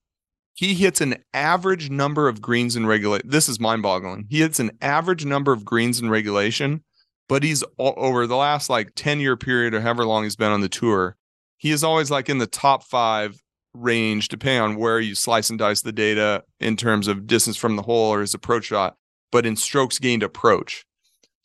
he 0.53 0.73
hits 0.73 1.01
an 1.01 1.17
average 1.33 1.89
number 1.89 2.29
of 2.29 2.41
greens 2.41 2.77
in 2.77 2.85
regulation. 2.85 3.29
This 3.29 3.49
is 3.49 3.59
mind-boggling. 3.59 4.27
He 4.29 4.39
hits 4.39 4.61
an 4.61 4.71
average 4.81 5.25
number 5.25 5.51
of 5.51 5.65
greens 5.65 5.99
in 5.99 6.09
regulation, 6.09 6.81
but 7.27 7.43
he's 7.43 7.61
all, 7.77 7.93
over 7.97 8.25
the 8.25 8.37
last 8.37 8.69
like 8.69 8.93
10 8.95 9.19
year 9.19 9.35
period 9.35 9.73
or 9.73 9.81
however 9.81 10.05
long 10.05 10.23
he's 10.23 10.37
been 10.37 10.53
on 10.53 10.61
the 10.61 10.69
tour, 10.69 11.17
he 11.57 11.71
is 11.71 11.83
always 11.83 12.09
like 12.09 12.29
in 12.29 12.37
the 12.37 12.47
top 12.47 12.83
5 12.83 13.37
range 13.73 14.29
depending 14.29 14.61
on 14.61 14.75
where 14.77 15.01
you 15.01 15.13
slice 15.13 15.49
and 15.49 15.59
dice 15.59 15.81
the 15.81 15.91
data 15.91 16.45
in 16.61 16.77
terms 16.77 17.09
of 17.09 17.27
distance 17.27 17.57
from 17.57 17.75
the 17.75 17.81
hole 17.81 18.13
or 18.13 18.21
his 18.21 18.33
approach 18.33 18.65
shot, 18.65 18.95
but 19.33 19.45
in 19.45 19.57
strokes 19.57 19.99
gained 19.99 20.23
approach. 20.23 20.85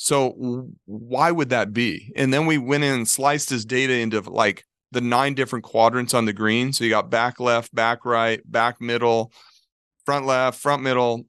So 0.03 0.67
why 0.87 1.31
would 1.31 1.51
that 1.51 1.75
be? 1.75 2.11
And 2.17 2.33
then 2.33 2.47
we 2.47 2.57
went 2.57 2.85
in 2.85 2.95
and 2.95 3.07
sliced 3.07 3.51
his 3.51 3.67
data 3.67 3.93
into 3.93 4.23
like 4.23 4.65
the 4.93 5.03
nine 5.03 5.35
different 5.35 5.63
quadrants 5.63 6.15
on 6.15 6.25
the 6.25 6.33
green. 6.33 6.73
So 6.73 6.85
you 6.85 6.91
got 6.91 7.11
back 7.11 7.39
left, 7.39 7.75
back 7.75 8.07
right, 8.07 8.41
back 8.51 8.81
middle, 8.81 9.31
front 10.07 10.25
left, 10.25 10.59
front 10.59 10.83
middle, 10.83 11.27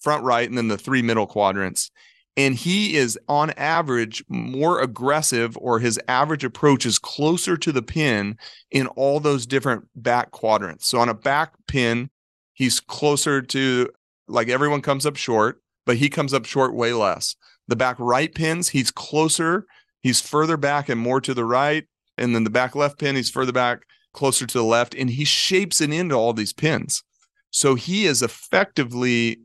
front 0.00 0.24
right, 0.24 0.48
and 0.48 0.58
then 0.58 0.66
the 0.66 0.76
three 0.76 1.00
middle 1.00 1.28
quadrants. 1.28 1.92
And 2.36 2.56
he 2.56 2.96
is 2.96 3.16
on 3.28 3.50
average 3.50 4.24
more 4.28 4.80
aggressive, 4.80 5.56
or 5.56 5.78
his 5.78 5.96
average 6.08 6.42
approach 6.42 6.86
is 6.86 6.98
closer 6.98 7.56
to 7.56 7.70
the 7.70 7.82
pin 7.82 8.36
in 8.72 8.88
all 8.88 9.20
those 9.20 9.46
different 9.46 9.84
back 9.94 10.32
quadrants. 10.32 10.88
So 10.88 10.98
on 10.98 11.08
a 11.08 11.14
back 11.14 11.52
pin, 11.68 12.10
he's 12.52 12.80
closer 12.80 13.42
to 13.42 13.90
like 14.26 14.48
everyone 14.48 14.82
comes 14.82 15.06
up 15.06 15.14
short, 15.14 15.62
but 15.86 15.98
he 15.98 16.08
comes 16.08 16.34
up 16.34 16.46
short 16.46 16.74
way 16.74 16.92
less. 16.92 17.36
The 17.68 17.76
back 17.76 17.96
right 17.98 18.34
pins, 18.34 18.70
he's 18.70 18.90
closer, 18.90 19.66
he's 20.02 20.20
further 20.20 20.56
back 20.56 20.88
and 20.88 21.00
more 21.00 21.20
to 21.20 21.34
the 21.34 21.44
right. 21.44 21.84
And 22.18 22.34
then 22.34 22.44
the 22.44 22.50
back 22.50 22.74
left 22.74 22.98
pin, 22.98 23.16
he's 23.16 23.30
further 23.30 23.52
back, 23.52 23.80
closer 24.12 24.46
to 24.46 24.58
the 24.58 24.64
left, 24.64 24.94
and 24.94 25.10
he 25.10 25.24
shapes 25.24 25.80
it 25.80 25.92
into 25.92 26.14
all 26.14 26.32
these 26.32 26.52
pins. 26.52 27.02
So 27.50 27.74
he 27.74 28.06
is 28.06 28.22
effectively 28.22 29.40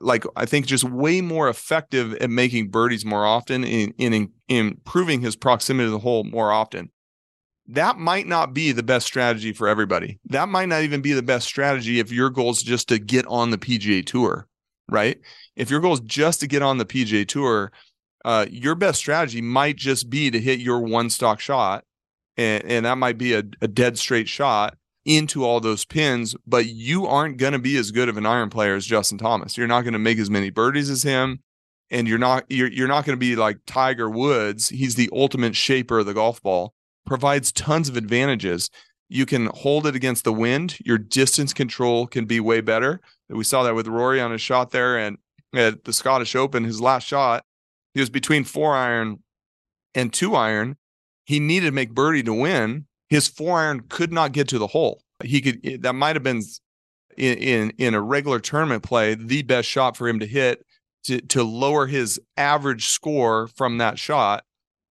like 0.00 0.24
I 0.36 0.46
think 0.46 0.66
just 0.66 0.84
way 0.84 1.20
more 1.20 1.48
effective 1.48 2.14
at 2.14 2.30
making 2.30 2.68
birdies 2.68 3.04
more 3.04 3.24
often 3.24 3.64
in, 3.64 3.94
in, 3.98 4.12
in 4.12 4.32
improving 4.48 5.20
his 5.20 5.36
proximity 5.36 5.86
to 5.86 5.90
the 5.90 5.98
hole 5.98 6.24
more 6.24 6.52
often. 6.52 6.90
That 7.68 7.98
might 7.98 8.26
not 8.26 8.54
be 8.54 8.72
the 8.72 8.82
best 8.82 9.06
strategy 9.06 9.52
for 9.52 9.66
everybody. 9.66 10.20
That 10.26 10.48
might 10.48 10.68
not 10.68 10.82
even 10.82 11.00
be 11.00 11.12
the 11.12 11.22
best 11.22 11.46
strategy 11.46 11.98
if 11.98 12.12
your 12.12 12.30
goal 12.30 12.50
is 12.50 12.62
just 12.62 12.88
to 12.88 12.98
get 12.98 13.26
on 13.26 13.50
the 13.50 13.58
PGA 13.58 14.06
tour. 14.06 14.46
Right? 14.88 15.18
If 15.54 15.70
your 15.70 15.80
goal 15.80 15.94
is 15.94 16.00
just 16.00 16.40
to 16.40 16.46
get 16.46 16.62
on 16.62 16.78
the 16.78 16.86
PGA 16.86 17.26
Tour, 17.26 17.72
uh, 18.24 18.46
your 18.50 18.74
best 18.74 18.98
strategy 18.98 19.40
might 19.40 19.76
just 19.76 20.10
be 20.10 20.30
to 20.30 20.40
hit 20.40 20.60
your 20.60 20.80
one 20.80 21.10
stock 21.10 21.40
shot, 21.40 21.84
and, 22.36 22.64
and 22.64 22.86
that 22.86 22.98
might 22.98 23.18
be 23.18 23.34
a, 23.34 23.42
a 23.60 23.68
dead 23.68 23.98
straight 23.98 24.28
shot 24.28 24.76
into 25.04 25.44
all 25.44 25.60
those 25.60 25.84
pins, 25.84 26.34
but 26.46 26.66
you 26.66 27.06
aren't 27.06 27.36
going 27.36 27.52
to 27.52 27.60
be 27.60 27.76
as 27.76 27.92
good 27.92 28.08
of 28.08 28.16
an 28.16 28.26
iron 28.26 28.50
player 28.50 28.74
as 28.74 28.84
Justin 28.84 29.18
Thomas. 29.18 29.56
You're 29.56 29.68
not 29.68 29.82
going 29.82 29.92
to 29.92 30.00
make 30.00 30.18
as 30.18 30.28
many 30.28 30.50
birdies 30.50 30.90
as 30.90 31.04
him 31.04 31.40
and 31.90 32.08
you're 32.08 32.18
not 32.18 32.44
you're 32.48 32.70
you're 32.70 32.88
not 32.88 33.04
going 33.04 33.16
to 33.16 33.20
be 33.20 33.36
like 33.36 33.58
Tiger 33.66 34.10
Woods. 34.10 34.68
He's 34.68 34.94
the 34.94 35.10
ultimate 35.12 35.56
shaper 35.56 36.00
of 36.00 36.06
the 36.06 36.14
golf 36.14 36.42
ball. 36.42 36.74
Provides 37.04 37.52
tons 37.52 37.88
of 37.88 37.96
advantages. 37.96 38.70
You 39.08 39.26
can 39.26 39.46
hold 39.46 39.86
it 39.86 39.94
against 39.94 40.24
the 40.24 40.32
wind. 40.32 40.78
Your 40.84 40.98
distance 40.98 41.52
control 41.52 42.06
can 42.06 42.24
be 42.24 42.40
way 42.40 42.60
better. 42.60 43.00
We 43.28 43.44
saw 43.44 43.62
that 43.64 43.74
with 43.74 43.88
Rory 43.88 44.20
on 44.20 44.30
his 44.30 44.40
shot 44.40 44.70
there 44.70 44.96
and 44.96 45.18
at 45.54 45.84
the 45.84 45.92
Scottish 45.92 46.36
Open, 46.36 46.64
his 46.64 46.80
last 46.80 47.06
shot, 47.06 47.44
he 47.94 48.00
was 48.00 48.10
between 48.10 48.44
four 48.44 48.74
iron 48.74 49.22
and 49.94 50.12
two 50.12 50.34
iron. 50.34 50.76
He 51.24 51.40
needed 51.40 51.66
to 51.66 51.72
make 51.72 51.94
birdie 51.94 52.22
to 52.24 52.34
win. 52.34 52.86
His 53.08 53.26
four 53.28 53.58
iron 53.58 53.84
could 53.88 54.12
not 54.12 54.32
get 54.32 54.48
to 54.48 54.58
the 54.58 54.68
hole. 54.68 55.02
He 55.24 55.40
could 55.40 55.60
eh, 55.64 55.78
that 55.80 55.94
might 55.94 56.16
have 56.16 56.22
been 56.22 56.42
in, 57.16 57.38
in 57.38 57.70
in 57.78 57.94
a 57.94 58.00
regular 58.00 58.38
tournament 58.38 58.82
play 58.82 59.14
the 59.14 59.42
best 59.42 59.68
shot 59.68 59.96
for 59.96 60.08
him 60.08 60.20
to 60.20 60.26
hit 60.26 60.64
to 61.04 61.20
to 61.20 61.42
lower 61.42 61.86
his 61.86 62.20
average 62.36 62.86
score 62.86 63.46
from 63.48 63.78
that 63.78 63.98
shot 63.98 64.44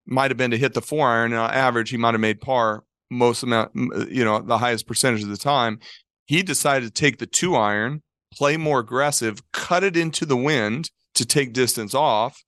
might 0.06 0.32
have 0.32 0.38
been 0.38 0.52
to 0.52 0.58
hit 0.58 0.74
the 0.74 0.82
four 0.82 1.08
iron. 1.08 1.34
On 1.34 1.52
average, 1.52 1.90
he 1.90 1.98
might 1.98 2.14
have 2.14 2.22
made 2.22 2.42
par 2.42 2.84
most 3.10 3.44
amount, 3.44 3.72
you 4.10 4.24
know, 4.26 4.40
the 4.40 4.58
highest 4.58 4.88
percentage 4.88 5.24
of 5.24 5.30
the 5.30 5.38
time. 5.38 5.80
He 6.26 6.42
decided 6.42 6.86
to 6.86 7.02
take 7.02 7.20
the 7.20 7.28
two 7.28 7.56
iron, 7.56 8.02
play 8.34 8.58
more 8.58 8.80
aggressive, 8.80 9.42
cut 9.52 9.84
it 9.84 9.96
into 9.98 10.26
the 10.26 10.38
wind 10.38 10.90
to 11.16 11.26
take 11.26 11.54
distance 11.54 11.94
off, 11.94 12.44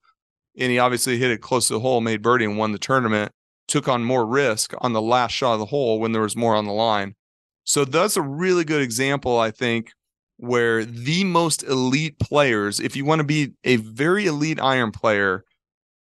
and 0.58 0.72
he 0.72 0.80
obviously 0.80 1.18
hit 1.18 1.32
it 1.32 1.42
close 1.42 1.68
to 1.68 1.74
the 1.74 1.80
hole, 1.80 2.02
made 2.02 2.22
birdie, 2.22 2.46
and 2.46 2.58
won 2.58 2.72
the 2.72 2.80
tournament. 2.80 3.32
Took 3.68 3.88
on 3.88 4.04
more 4.04 4.26
risk 4.26 4.74
on 4.80 4.94
the 4.94 5.02
last 5.02 5.32
shot 5.32 5.54
of 5.54 5.60
the 5.60 5.66
hole 5.66 6.00
when 6.00 6.14
there 6.14 6.22
was 6.22 6.38
more 6.38 6.56
on 6.56 6.66
the 6.66 6.72
line. 6.72 7.16
So 7.66 7.84
that's 7.84 8.16
a 8.16 8.22
really 8.22 8.64
good 8.64 8.82
example, 8.82 9.38
I 9.38 9.52
think, 9.52 9.92
where 10.38 10.86
the 10.86 11.26
most 11.26 11.64
elite 11.64 12.18
players, 12.18 12.80
if 12.80 12.96
you 12.96 13.04
want 13.04 13.20
to 13.20 13.26
be 13.26 13.54
a 13.66 13.76
very 13.76 14.26
elite 14.26 14.62
iron 14.62 14.92
player, 14.92 15.44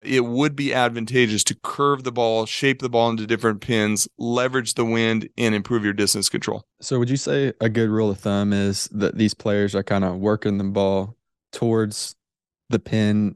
it 0.04 0.26
would 0.26 0.56
be 0.56 0.74
advantageous 0.74 1.44
to 1.46 1.56
curve 1.56 2.04
the 2.04 2.12
ball, 2.12 2.46
shape 2.46 2.82
the 2.82 2.90
ball 2.90 3.10
into 3.10 3.28
different 3.28 3.62
pins, 3.62 4.08
leverage 4.18 4.76
the 4.76 4.86
wind, 4.86 5.30
and 5.38 5.56
improve 5.56 5.84
your 5.84 5.94
distance 5.94 6.30
control. 6.30 6.64
So, 6.82 7.00
would 7.00 7.10
you 7.10 7.18
say 7.18 7.54
a 7.60 7.70
good 7.70 7.90
rule 7.90 8.10
of 8.10 8.20
thumb 8.20 8.54
is 8.54 8.88
that 8.92 9.18
these 9.18 9.34
players 9.34 9.76
are 9.76 9.84
kind 9.84 10.04
of 10.04 10.18
working 10.18 10.58
the 10.58 10.64
ball 10.66 11.16
towards 11.52 12.16
the 12.70 12.80
pin, 12.80 13.36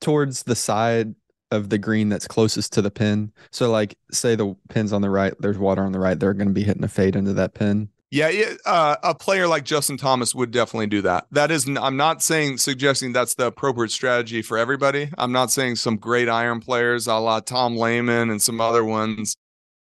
towards 0.00 0.44
the 0.44 0.56
side 0.56 1.14
of 1.50 1.70
the 1.70 1.78
green 1.78 2.08
that's 2.08 2.28
closest 2.28 2.72
to 2.74 2.82
the 2.82 2.90
pin? 2.90 3.32
So, 3.50 3.70
like, 3.70 3.96
say 4.12 4.36
the 4.36 4.54
pin's 4.68 4.92
on 4.92 5.02
the 5.02 5.10
right, 5.10 5.34
there's 5.40 5.58
water 5.58 5.82
on 5.82 5.92
the 5.92 6.00
right, 6.00 6.18
they're 6.18 6.34
going 6.34 6.48
to 6.48 6.54
be 6.54 6.64
hitting 6.64 6.84
a 6.84 6.88
fade 6.88 7.16
into 7.16 7.32
that 7.34 7.54
pin. 7.54 7.88
Yeah, 8.16 8.54
uh, 8.64 8.96
a 9.02 9.14
player 9.14 9.46
like 9.46 9.64
Justin 9.64 9.98
Thomas 9.98 10.34
would 10.34 10.50
definitely 10.50 10.86
do 10.86 11.02
that. 11.02 11.26
That 11.32 11.50
is, 11.50 11.68
I'm 11.68 11.98
not 11.98 12.22
saying 12.22 12.56
suggesting 12.56 13.12
that's 13.12 13.34
the 13.34 13.48
appropriate 13.48 13.90
strategy 13.90 14.40
for 14.40 14.56
everybody. 14.56 15.10
I'm 15.18 15.32
not 15.32 15.50
saying 15.50 15.76
some 15.76 15.98
great 15.98 16.26
iron 16.26 16.60
players, 16.60 17.06
a 17.06 17.16
la 17.16 17.40
Tom 17.40 17.76
Lehman 17.76 18.30
and 18.30 18.40
some 18.40 18.58
other 18.58 18.86
ones, 18.86 19.36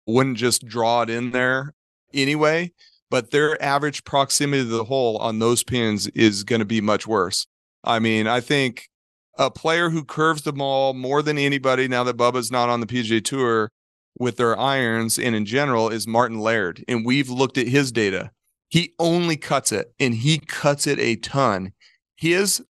wouldn't 0.07 0.39
just 0.39 0.67
draw 0.67 1.03
it 1.03 1.11
in 1.11 1.33
there 1.33 1.75
anyway. 2.15 2.73
But 3.11 3.33
their 3.33 3.63
average 3.63 4.03
proximity 4.05 4.63
to 4.63 4.69
the 4.69 4.85
hole 4.85 5.19
on 5.19 5.39
those 5.39 5.63
pins 5.63 6.07
is 6.07 6.43
going 6.43 6.61
to 6.61 6.65
be 6.65 6.81
much 6.81 7.07
worse. 7.07 7.47
I 7.85 7.99
mean, 7.99 8.27
I 8.27 8.41
think 8.41 8.89
a 9.37 9.51
player 9.51 9.91
who 9.91 10.03
curves 10.07 10.41
the 10.41 10.55
ball 10.55 10.95
more 10.95 11.21
than 11.21 11.37
anybody 11.37 11.87
now 11.87 12.03
that 12.05 12.17
Bubba's 12.17 12.51
not 12.51 12.71
on 12.71 12.81
the 12.81 12.87
PGA 12.87 13.23
Tour 13.23 13.71
with 14.19 14.37
their 14.37 14.59
irons 14.59 15.19
and 15.19 15.35
in 15.35 15.45
general 15.45 15.89
is 15.89 16.07
Martin 16.07 16.39
Laird. 16.39 16.85
And 16.89 17.05
we've 17.05 17.29
looked 17.29 17.59
at 17.59 17.69
his 17.69 17.93
data. 17.93 18.31
He 18.69 18.95
only 18.99 19.37
cuts 19.37 19.73
it 19.73 19.93
and 20.01 20.15
he 20.15 20.39
cuts 20.39 20.87
it 20.87 20.99
a 20.99 21.17
ton. 21.17 21.73
His 22.17 22.63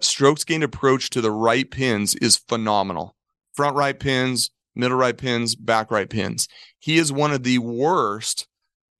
strokes 0.00 0.44
gained 0.44 0.64
approach 0.64 1.10
to 1.10 1.20
the 1.20 1.30
right 1.30 1.70
pins 1.70 2.14
is 2.16 2.36
phenomenal. 2.36 3.14
Front 3.54 3.76
right 3.76 3.98
pins, 3.98 4.50
middle 4.74 4.96
right 4.96 5.16
pins, 5.16 5.54
back 5.54 5.90
right 5.90 6.08
pins. 6.08 6.48
He 6.78 6.98
is 6.98 7.12
one 7.12 7.32
of 7.32 7.42
the 7.42 7.58
worst 7.58 8.46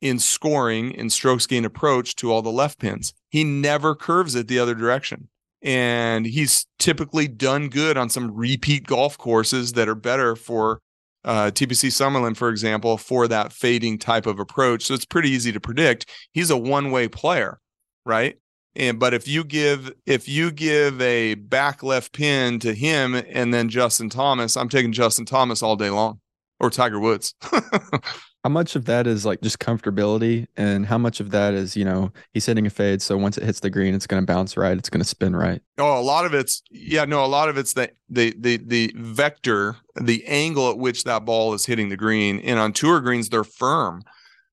in 0.01 0.19
scoring 0.19 0.91
in 0.93 1.09
strokes 1.09 1.47
gained 1.47 1.65
approach 1.65 2.17
to 2.17 2.33
all 2.33 2.43
the 2.43 2.51
left 2.51 2.79
pins. 2.79 3.15
He 3.31 3.45
never 3.45 3.95
curves 3.95 4.35
it 4.35 4.49
the 4.49 4.59
other 4.59 4.75
direction. 4.75 5.29
And 5.63 6.27
he's 6.27 6.67
typically 6.81 7.29
done 7.29 7.69
good 7.69 7.97
on 7.97 8.11
some 8.11 8.35
repeat 8.35 8.85
golf 8.85 9.17
courses 9.17 9.75
that 9.75 9.89
are 9.89 9.95
better 9.95 10.35
for 10.35 10.81
uh, 11.25 11.51
TPC 11.53 11.89
Summerlin, 11.89 12.37
for 12.37 12.49
example, 12.49 12.99
for 12.99 13.29
that 13.29 13.53
fading 13.53 13.99
type 13.99 14.27
of 14.27 14.39
approach. 14.39 14.85
So 14.85 14.95
it's 14.95 15.05
pretty 15.05 15.31
easy 15.31 15.53
to 15.53 15.61
predict. 15.61 16.07
He's 16.33 16.51
a 16.51 16.57
one-way 16.57 17.09
player, 17.09 17.61
right? 18.05 18.39
And 18.75 18.99
but 18.99 19.13
if 19.13 19.29
you 19.29 19.45
give 19.45 19.93
if 20.07 20.29
you 20.29 20.51
give 20.51 21.01
a 21.03 21.35
back 21.35 21.83
left 21.83 22.13
pin 22.13 22.59
to 22.61 22.75
him 22.75 23.15
and 23.15 23.53
then 23.53 23.69
Justin 23.69 24.09
Thomas, 24.09 24.57
I'm 24.57 24.71
taking 24.71 24.93
Justin 24.93 25.27
Thomas 25.27 25.63
all 25.63 25.77
day 25.77 25.91
long, 25.91 26.21
or 26.59 26.71
Tiger 26.71 26.99
Woods. 26.99 27.35
How 28.45 28.51
much 28.51 28.75
of 28.75 28.87
that 28.87 29.07
is 29.07 29.25
like 29.25 29.41
just 29.41 29.61
comfortability, 29.61 30.49
and 30.57 30.87
how 30.87 30.99
much 30.99 31.21
of 31.21 31.31
that 31.31 31.55
is 31.55 31.77
you 31.77 31.85
know 31.85 32.13
he's 32.33 32.47
hitting 32.47 32.67
a 32.67 32.71
fade, 32.71 33.01
so 33.01 33.17
once 33.17 33.39
it 33.39 33.45
hits 33.45 33.61
the 33.61 33.71
green, 33.71 33.95
it's 33.95 34.07
going 34.07 34.21
to 34.21 34.27
bounce 34.27 34.57
right, 34.57 34.77
it's 34.77 34.91
going 34.91 35.01
to 35.01 35.07
spin 35.07 35.37
right. 35.37 35.63
Oh, 35.79 36.01
a 36.01 36.03
lot 36.03 36.27
of 36.27 36.35
it's 36.35 36.63
yeah, 36.71 37.05
no, 37.05 37.25
a 37.25 37.27
lot 37.27 37.49
of 37.49 37.57
it's 37.57 37.75
the 37.75 37.91
the 38.09 38.35
the 38.37 38.57
the 38.57 38.93
vector, 38.97 39.77
the 40.01 40.25
angle 40.27 40.71
at 40.71 40.79
which 40.79 41.05
that 41.05 41.25
ball 41.25 41.55
is 41.55 41.67
hitting 41.67 41.89
the 41.89 41.97
green, 41.97 42.41
and 42.41 42.59
on 42.59 42.73
tour 42.73 43.01
greens 43.01 43.29
they're 43.29 43.45
firm, 43.45 44.03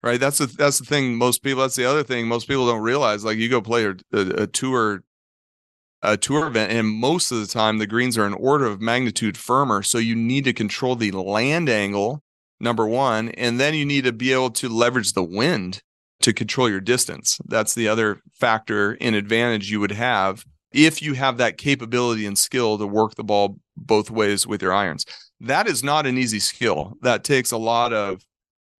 right? 0.04 0.20
That's 0.20 0.38
the 0.38 0.46
that's 0.46 0.78
the 0.78 0.86
thing. 0.86 1.16
Most 1.16 1.42
people, 1.42 1.62
that's 1.62 1.76
the 1.76 1.86
other 1.86 2.04
thing. 2.04 2.28
Most 2.28 2.48
people 2.48 2.68
don't 2.68 2.84
realize. 2.84 3.26
Like 3.26 3.38
you 3.38 3.50
go 3.50 3.60
play 3.60 3.86
a, 3.86 3.96
a, 4.14 4.46
tour 4.46 5.04
a 6.02 6.16
tour 6.16 6.48
event 6.48 6.72
and 6.72 6.88
most 6.88 7.32
of 7.32 7.40
the 7.40 7.48
time 7.48 7.78
the 7.78 7.88
greens 7.88 8.18
are 8.18 8.26
an 8.26 8.34
order 8.34 8.66
of 8.66 8.80
magnitude 8.80 9.36
firmer 9.36 9.84
so 9.84 9.98
you 9.98 10.16
need 10.16 10.46
to 10.46 10.54
control 10.54 10.96
the 10.96 11.12
land 11.12 11.68
angle 11.68 12.24
number 12.60 12.88
one. 12.88 13.30
And 13.30 13.60
then 13.60 13.74
you 13.74 13.86
need 13.86 14.04
to 14.04 14.14
be 14.14 14.34
able 14.34 14.52
to 14.52 14.70
leverage 14.70 15.14
the 15.14 15.24
wind 15.24 15.82
to 16.22 16.34
control 16.34 16.70
your 16.70 16.82
distance. 16.82 17.40
That's 17.46 17.74
the 17.74 17.88
other 17.88 18.22
factor 18.34 18.94
in 18.94 19.14
advantage 19.14 19.72
you 19.72 19.80
would 19.80 19.92
have 19.92 20.44
if 20.72 21.02
you 21.02 21.14
have 21.14 21.38
that 21.38 21.58
capability 21.58 22.26
and 22.26 22.38
skill 22.38 22.78
to 22.78 22.86
work 22.86 23.16
the 23.16 23.24
ball 23.24 23.58
both 23.76 24.12
ways 24.12 24.46
with 24.46 24.62
your 24.62 24.74
irons. 24.74 25.06
That 25.40 25.68
is 25.68 25.84
not 25.84 26.06
an 26.06 26.18
easy 26.18 26.40
skill. 26.40 26.98
That 27.02 27.24
takes 27.24 27.52
a 27.52 27.58
lot 27.58 27.94
of, 27.94 28.22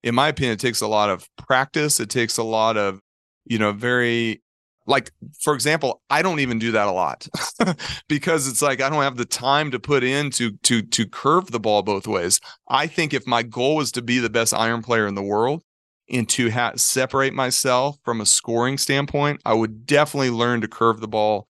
in 0.04 0.14
my 0.14 0.28
opinion, 0.28 0.54
it 0.54 0.60
takes 0.60 0.82
a 0.82 0.88
lot 0.88 1.10
of 1.10 1.28
practice. 1.38 2.00
It 2.00 2.10
takes 2.10 2.38
a 2.38 2.44
lot 2.44 2.78
of, 2.78 3.00
you 3.46 3.58
know, 3.58 3.72
very 3.72 4.42
like 4.90 5.12
for 5.40 5.54
example 5.54 6.02
i 6.10 6.22
don't 6.22 6.40
even 6.40 6.60
do 6.60 6.72
that 6.72 6.88
a 6.88 6.92
lot 6.92 7.28
because 8.10 8.48
it's 8.48 8.62
like 8.62 8.82
i 8.82 8.90
don't 8.90 9.04
have 9.04 9.18
the 9.18 9.26
time 9.26 9.72
to 9.72 9.80
put 9.80 10.04
in 10.04 10.30
to 10.30 10.52
to 10.64 10.82
to 10.82 11.08
curve 11.08 11.52
the 11.52 11.60
ball 11.60 11.82
both 11.82 12.08
ways 12.08 12.42
i 12.68 12.88
think 12.88 13.14
if 13.14 13.26
my 13.26 13.44
goal 13.44 13.76
was 13.76 13.92
to 13.92 14.02
be 14.02 14.20
the 14.20 14.30
best 14.30 14.54
iron 14.54 14.82
player 14.82 15.08
in 15.08 15.16
the 15.16 15.24
world 15.24 15.64
and 16.12 16.28
to 16.28 16.50
ha- 16.50 16.74
separate 16.76 17.34
myself 17.34 17.98
from 18.04 18.20
a 18.20 18.26
scoring 18.26 18.78
standpoint 18.78 19.40
i 19.46 19.54
would 19.54 19.86
definitely 19.86 20.32
learn 20.32 20.60
to 20.60 20.68
curve 20.68 21.00
the 21.00 21.08
ball 21.08 21.48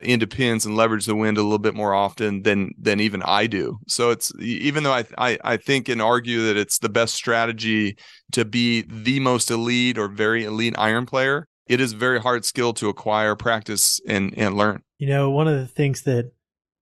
into 0.00 0.26
pins 0.26 0.66
and 0.66 0.76
leverage 0.76 1.06
the 1.06 1.14
wind 1.14 1.38
a 1.38 1.42
little 1.42 1.58
bit 1.58 1.74
more 1.74 1.94
often 1.94 2.42
than 2.42 2.70
than 2.78 3.00
even 3.00 3.22
I 3.22 3.46
do. 3.46 3.78
So 3.88 4.10
it's 4.10 4.30
even 4.38 4.82
though 4.82 4.92
I 4.92 5.04
I, 5.16 5.38
I 5.42 5.56
think 5.56 5.88
and 5.88 6.02
argue 6.02 6.42
that 6.46 6.56
it's 6.56 6.78
the 6.78 6.90
best 6.90 7.14
strategy 7.14 7.96
to 8.32 8.44
be 8.44 8.82
the 8.82 9.20
most 9.20 9.50
elite 9.50 9.96
or 9.96 10.08
very 10.08 10.44
elite 10.44 10.74
iron 10.76 11.06
player, 11.06 11.48
it 11.66 11.80
is 11.80 11.92
a 11.92 11.96
very 11.96 12.20
hard 12.20 12.44
skill 12.44 12.72
to 12.74 12.88
acquire, 12.88 13.34
practice, 13.34 14.00
and 14.06 14.36
and 14.36 14.56
learn. 14.56 14.82
You 14.98 15.08
know, 15.08 15.30
one 15.30 15.48
of 15.48 15.58
the 15.58 15.66
things 15.66 16.02
that 16.02 16.32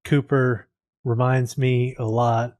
Cooper 0.04 0.68
reminds 1.04 1.58
me 1.58 1.96
a 1.98 2.04
lot 2.04 2.56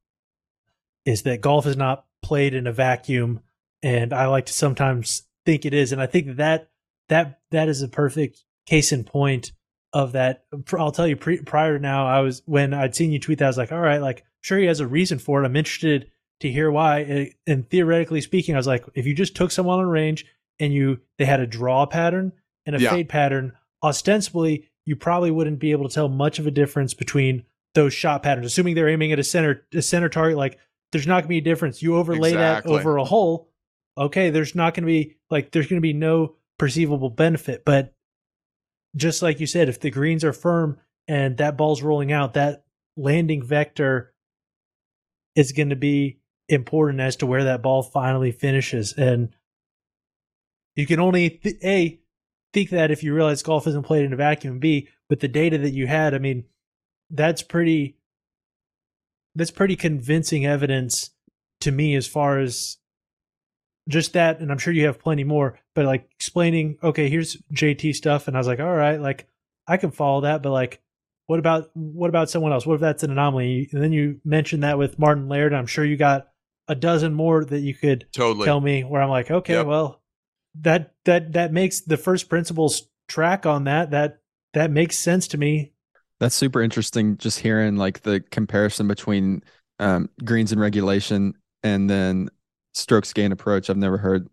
is 1.04 1.22
that 1.22 1.40
golf 1.40 1.66
is 1.66 1.76
not 1.76 2.06
played 2.22 2.54
in 2.54 2.66
a 2.66 2.72
vacuum, 2.72 3.40
and 3.82 4.12
I 4.12 4.26
like 4.26 4.46
to 4.46 4.52
sometimes 4.52 5.22
think 5.44 5.64
it 5.64 5.74
is, 5.74 5.92
and 5.92 6.00
I 6.00 6.06
think 6.06 6.36
that 6.36 6.70
that 7.08 7.40
that 7.50 7.68
is 7.68 7.82
a 7.82 7.88
perfect 7.88 8.42
case 8.66 8.92
in 8.92 9.04
point 9.04 9.52
of 9.92 10.12
that. 10.12 10.44
I'll 10.72 10.92
tell 10.92 11.06
you, 11.06 11.16
pre, 11.16 11.40
prior 11.40 11.78
now, 11.78 12.06
I 12.06 12.20
was 12.20 12.42
when 12.46 12.74
I'd 12.74 12.96
seen 12.96 13.12
you 13.12 13.20
tweet 13.20 13.38
that, 13.38 13.44
I 13.44 13.48
was 13.48 13.58
like, 13.58 13.72
all 13.72 13.80
right, 13.80 14.00
like 14.00 14.24
sure 14.40 14.58
he 14.58 14.66
has 14.66 14.80
a 14.80 14.86
reason 14.86 15.18
for 15.18 15.42
it. 15.42 15.46
I'm 15.46 15.56
interested 15.56 16.10
to 16.40 16.50
hear 16.50 16.70
why. 16.70 17.32
And 17.46 17.68
theoretically 17.70 18.20
speaking, 18.20 18.54
I 18.54 18.58
was 18.58 18.66
like, 18.66 18.84
if 18.94 19.06
you 19.06 19.14
just 19.14 19.36
took 19.36 19.50
someone 19.50 19.78
on 19.78 19.86
range 19.86 20.26
and 20.60 20.72
you 20.72 21.00
they 21.18 21.24
had 21.24 21.40
a 21.40 21.46
draw 21.46 21.86
pattern 21.86 22.32
and 22.66 22.76
a 22.76 22.80
yeah. 22.80 22.90
fade 22.90 23.08
pattern, 23.08 23.52
ostensibly 23.82 24.68
you 24.86 24.96
probably 24.96 25.30
wouldn't 25.30 25.58
be 25.58 25.72
able 25.72 25.88
to 25.88 25.94
tell 25.94 26.08
much 26.08 26.38
of 26.38 26.46
a 26.46 26.50
difference 26.50 26.92
between 26.92 27.44
those 27.74 27.94
shot 27.94 28.22
patterns. 28.22 28.46
Assuming 28.46 28.74
they're 28.74 28.88
aiming 28.88 29.12
at 29.12 29.18
a 29.18 29.24
center 29.24 29.66
a 29.74 29.82
center 29.82 30.08
target, 30.08 30.36
like 30.36 30.58
there's 30.92 31.06
not 31.06 31.20
gonna 31.20 31.28
be 31.28 31.38
a 31.38 31.42
difference. 31.42 31.82
You 31.82 31.96
overlay 31.96 32.30
exactly. 32.30 32.72
that 32.72 32.80
over 32.80 32.96
a 32.96 33.04
hole, 33.04 33.48
okay, 33.96 34.30
there's 34.30 34.54
not 34.54 34.74
gonna 34.74 34.86
be 34.86 35.16
like 35.30 35.52
there's 35.52 35.66
gonna 35.66 35.80
be 35.80 35.92
no 35.92 36.36
perceivable 36.58 37.10
benefit. 37.10 37.64
But 37.64 37.94
just 38.96 39.22
like 39.22 39.40
you 39.40 39.46
said, 39.46 39.68
if 39.68 39.80
the 39.80 39.90
greens 39.90 40.24
are 40.24 40.32
firm 40.32 40.78
and 41.08 41.36
that 41.38 41.56
ball's 41.56 41.82
rolling 41.82 42.12
out, 42.12 42.34
that 42.34 42.64
landing 42.96 43.42
vector 43.42 44.14
is 45.34 45.52
going 45.52 45.70
to 45.70 45.76
be 45.76 46.20
important 46.48 47.00
as 47.00 47.16
to 47.16 47.26
where 47.26 47.44
that 47.44 47.62
ball 47.62 47.82
finally 47.82 48.30
finishes. 48.30 48.92
And 48.92 49.34
you 50.76 50.86
can 50.86 51.00
only 51.00 51.30
th- 51.30 51.56
a 51.64 52.00
think 52.52 52.70
that 52.70 52.90
if 52.90 53.02
you 53.02 53.14
realize 53.14 53.42
golf 53.42 53.66
isn't 53.66 53.84
played 53.84 54.04
in 54.04 54.12
a 54.12 54.16
vacuum. 54.16 54.58
B 54.58 54.88
with 55.10 55.20
the 55.20 55.28
data 55.28 55.58
that 55.58 55.72
you 55.72 55.86
had, 55.86 56.14
I 56.14 56.18
mean, 56.18 56.44
that's 57.10 57.42
pretty 57.42 57.98
that's 59.34 59.50
pretty 59.50 59.76
convincing 59.76 60.46
evidence 60.46 61.10
to 61.60 61.72
me 61.72 61.94
as 61.94 62.06
far 62.06 62.38
as 62.38 62.78
just 63.88 64.14
that 64.14 64.40
and 64.40 64.50
i'm 64.50 64.58
sure 64.58 64.72
you 64.72 64.86
have 64.86 64.98
plenty 64.98 65.24
more 65.24 65.58
but 65.74 65.84
like 65.84 66.08
explaining 66.14 66.78
okay 66.82 67.08
here's 67.10 67.36
jt 67.52 67.94
stuff 67.94 68.26
and 68.28 68.36
i 68.36 68.40
was 68.40 68.46
like 68.46 68.60
all 68.60 68.74
right 68.74 69.00
like 69.00 69.26
i 69.66 69.76
can 69.76 69.90
follow 69.90 70.22
that 70.22 70.42
but 70.42 70.50
like 70.50 70.80
what 71.26 71.38
about 71.38 71.70
what 71.74 72.08
about 72.08 72.30
someone 72.30 72.52
else 72.52 72.64
what 72.64 72.74
if 72.76 72.80
that's 72.80 73.02
an 73.02 73.10
anomaly 73.10 73.68
and 73.72 73.82
then 73.82 73.92
you 73.92 74.20
mentioned 74.24 74.62
that 74.62 74.78
with 74.78 74.98
martin 74.98 75.28
laird 75.28 75.52
i'm 75.52 75.66
sure 75.66 75.84
you 75.84 75.96
got 75.98 76.28
a 76.68 76.74
dozen 76.74 77.12
more 77.12 77.44
that 77.44 77.60
you 77.60 77.74
could 77.74 78.06
totally 78.12 78.46
tell 78.46 78.60
me 78.60 78.82
where 78.84 79.02
i'm 79.02 79.10
like 79.10 79.30
okay 79.30 79.54
Yep. 79.54 79.66
well 79.66 80.00
that 80.60 80.94
that 81.04 81.32
that 81.32 81.52
makes 81.52 81.80
the 81.80 81.96
first 81.96 82.28
principles 82.28 82.88
track 83.08 83.46
on 83.46 83.64
that 83.64 83.90
that 83.90 84.18
that 84.52 84.70
makes 84.70 84.98
sense 84.98 85.28
to 85.28 85.38
me 85.38 85.72
That's 86.20 86.34
super 86.34 86.62
interesting. 86.62 87.16
Just 87.18 87.40
hearing 87.40 87.76
like 87.76 88.02
the 88.02 88.20
comparison 88.30 88.88
between 88.88 89.42
um, 89.80 90.08
greens 90.24 90.52
and 90.52 90.60
regulation 90.60 91.34
and 91.62 91.90
then 91.90 92.28
strokes 92.72 93.12
gain 93.12 93.32
approach. 93.32 93.68
I've 93.68 93.76
never 93.76 93.98
heard 93.98 94.28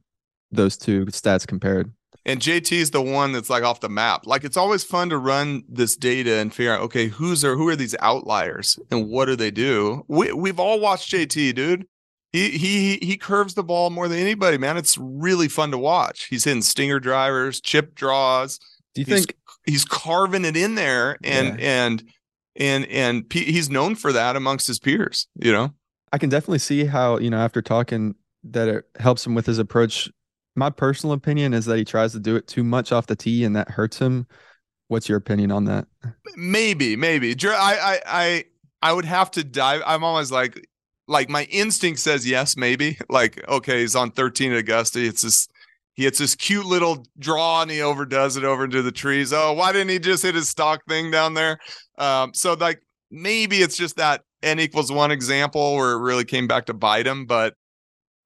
those 0.52 0.78
two 0.78 1.06
stats 1.08 1.48
compared. 1.48 1.92
And 2.26 2.40
JT 2.40 2.72
is 2.72 2.92
the 2.92 3.02
one 3.02 3.32
that's 3.32 3.50
like 3.50 3.64
off 3.64 3.80
the 3.80 3.90
map. 3.90 4.28
Like 4.28 4.44
it's 4.44 4.58
always 4.58 4.84
fun 4.84 5.10
to 5.10 5.18
run 5.18 5.64
this 5.68 5.96
data 5.96 6.36
and 6.36 6.54
figure 6.54 6.74
out, 6.74 6.82
okay, 6.82 7.08
who's 7.08 7.44
are 7.44 7.56
who 7.56 7.68
are 7.68 7.76
these 7.76 7.96
outliers 8.00 8.78
and 8.92 9.10
what 9.10 9.26
do 9.26 9.36
they 9.36 9.50
do? 9.50 10.06
We 10.08 10.32
we've 10.32 10.60
all 10.60 10.80
watched 10.80 11.12
JT, 11.12 11.56
dude. 11.56 11.88
He 12.34 12.52
he 12.58 12.98
he 13.02 13.18
curves 13.18 13.54
the 13.56 13.64
ball 13.64 13.90
more 13.90 14.08
than 14.08 14.18
anybody, 14.20 14.58
man. 14.58 14.78
It's 14.78 14.98
really 14.98 15.48
fun 15.50 15.72
to 15.72 15.78
watch. 15.78 16.26
He's 16.30 16.46
hitting 16.46 16.62
stinger 16.62 17.00
drivers, 17.00 17.60
chip 17.60 17.94
draws. 17.96 18.58
Do 18.96 19.02
you 19.02 19.06
He's- 19.06 19.26
think? 19.26 19.38
He's 19.66 19.86
carving 19.86 20.44
it 20.46 20.58
in 20.58 20.76
there, 20.76 21.18
and 21.24 21.60
and 21.60 22.04
and 22.56 22.86
and 22.88 23.30
pe- 23.30 23.44
he's 23.52 23.70
known 23.70 23.96
for 23.96 24.12
that 24.14 24.36
amongst 24.36 24.66
his 24.66 24.80
peers. 24.80 25.28
You 25.36 25.52
know, 25.52 25.74
I 26.12 26.18
can 26.18 26.30
definitely 26.30 26.60
see 26.60 26.86
how 26.86 27.18
you 27.20 27.30
know 27.30 27.38
after 27.38 27.62
talking 27.62 28.16
that 28.46 28.68
it 28.68 28.86
helps 29.00 29.26
him 29.26 29.36
with 29.36 29.46
his 29.46 29.60
approach. 29.60 30.10
My 30.56 30.70
personal 30.72 31.14
opinion 31.14 31.54
is 31.54 31.66
that 31.66 31.78
he 31.78 31.86
tries 31.86 32.12
to 32.14 32.20
do 32.20 32.36
it 32.36 32.48
too 32.48 32.64
much 32.64 32.92
off 32.92 33.06
the 33.08 33.16
tee, 33.16 33.44
and 33.44 33.56
that 33.56 33.70
hurts 33.70 34.00
him. 34.00 34.26
What's 34.88 35.08
your 35.08 35.18
opinion 35.20 35.52
on 35.52 35.66
that? 35.66 35.86
maybe 36.36 36.96
maybe 36.96 37.36
I 37.44 37.54
I 37.54 38.02
I 38.08 38.46
I 38.82 38.94
would 38.94 39.06
have 39.06 39.30
to 39.32 39.44
dive. 39.44 39.84
I'm 39.86 40.04
always 40.04 40.32
like 40.32 40.68
like 41.12 41.30
my 41.30 41.44
instinct 41.46 42.00
says 42.00 42.28
yes, 42.28 42.56
maybe. 42.58 42.98
Like 43.10 43.46
okay, 43.48 43.82
he's 43.82 43.96
on 43.96 44.12
13 44.12 44.54
at 44.54 44.60
Augusta. 44.60 45.04
It's 45.04 45.22
this 45.22 45.48
he 45.94 46.04
hits 46.04 46.20
this 46.20 46.34
cute 46.36 46.66
little 46.66 47.06
draw 47.20 47.62
and 47.62 47.70
he 47.70 47.82
overdoes 47.82 48.38
it 48.38 48.46
over 48.46 48.64
into 48.64 48.82
the 48.82 48.92
trees. 48.92 49.34
Oh, 49.34 49.52
why 49.54 49.74
didn't 49.74 49.90
he 49.90 50.00
just 50.00 50.24
hit 50.24 50.34
his 50.34 50.48
stock 50.48 50.82
thing 50.88 51.12
down 51.12 51.34
there? 51.34 51.60
Um, 51.98 52.34
so 52.34 52.54
like 52.54 52.82
maybe 53.12 53.58
it's 53.58 53.76
just 53.76 53.98
that 53.98 54.22
n 54.42 54.60
equals 54.60 54.92
one 54.92 55.12
example 55.12 55.76
where 55.76 55.92
it 55.92 56.00
really 56.00 56.24
came 56.24 56.48
back 56.48 56.66
to 56.68 56.74
bite 56.74 57.06
him, 57.06 57.26
but 57.26 57.56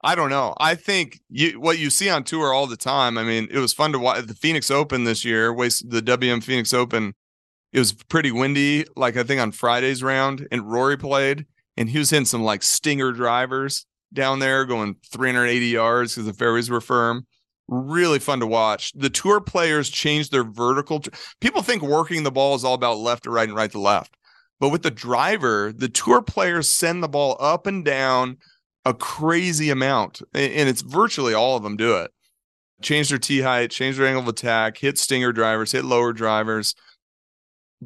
I 0.04 0.14
don't 0.14 0.30
know. 0.30 0.54
I 0.60 0.76
think 0.76 1.20
you 1.30 1.60
what 1.60 1.80
you 1.80 1.90
see 1.90 2.10
on 2.12 2.24
tour 2.24 2.54
all 2.54 2.68
the 2.68 2.78
time. 2.78 3.18
I 3.18 3.24
mean, 3.24 3.48
it 3.50 3.58
was 3.58 3.74
fun 3.74 3.92
to 3.94 4.00
watch 4.00 4.24
the 4.28 4.36
Phoenix 4.36 4.70
Open 4.70 5.04
this 5.04 5.26
year. 5.26 5.54
The 5.56 6.02
WM 6.04 6.42
Phoenix 6.42 6.74
Open. 6.74 7.14
It 7.74 7.80
was 7.80 7.92
pretty 7.92 8.32
windy, 8.32 8.86
like 8.96 9.18
I 9.18 9.24
think 9.24 9.42
on 9.42 9.52
Friday's 9.52 10.04
round, 10.04 10.48
and 10.52 10.72
Rory 10.72 10.96
played, 10.96 11.46
and 11.78 11.90
he 11.90 11.98
was 11.98 12.10
hitting 12.10 12.26
some 12.26 12.44
like 12.44 12.64
stinger 12.64 13.12
drivers 13.12 13.86
down 14.14 14.40
there, 14.40 14.66
going 14.66 14.96
380 15.12 15.66
yards 15.68 16.16
because 16.16 16.26
the 16.26 16.34
fairways 16.34 16.70
were 16.70 16.82
firm. 16.82 17.26
Really 17.68 18.20
fun 18.20 18.40
to 18.42 18.48
watch. 18.48 18.92
The 18.94 19.10
tour 19.10 19.42
players 19.42 19.90
changed 19.90 20.32
their 20.32 20.44
vertical. 20.44 21.02
People 21.42 21.64
think 21.64 21.82
working 21.82 22.24
the 22.24 22.32
ball 22.32 22.56
is 22.56 22.64
all 22.64 22.76
about 22.76 23.00
left 23.00 23.24
to 23.24 23.32
right 23.32 23.48
and 23.48 23.58
right 23.58 23.72
to 23.72 23.80
left. 23.80 24.16
But 24.60 24.70
with 24.70 24.84
the 24.84 24.92
driver, 24.92 25.74
the 25.76 25.90
tour 25.90 26.22
players 26.22 26.70
send 26.70 27.04
the 27.04 27.10
ball 27.10 27.36
up 27.40 27.68
and 27.68 27.84
down 27.84 28.38
a 28.86 28.94
crazy 28.94 29.70
amount. 29.70 30.22
And 30.34 30.70
it's 30.70 30.82
virtually 30.82 31.34
all 31.34 31.58
of 31.58 31.64
them 31.64 31.76
do 31.76 31.98
it. 31.98 32.12
Change 32.82 33.10
their 33.10 33.18
tee 33.18 33.42
height, 33.42 33.72
change 33.72 33.98
their 33.98 34.06
angle 34.06 34.22
of 34.22 34.28
attack, 34.28 34.78
hit 34.78 34.98
stinger 34.98 35.32
drivers, 35.32 35.72
hit 35.72 35.86
lower 35.86 36.14
drivers. 36.14 36.76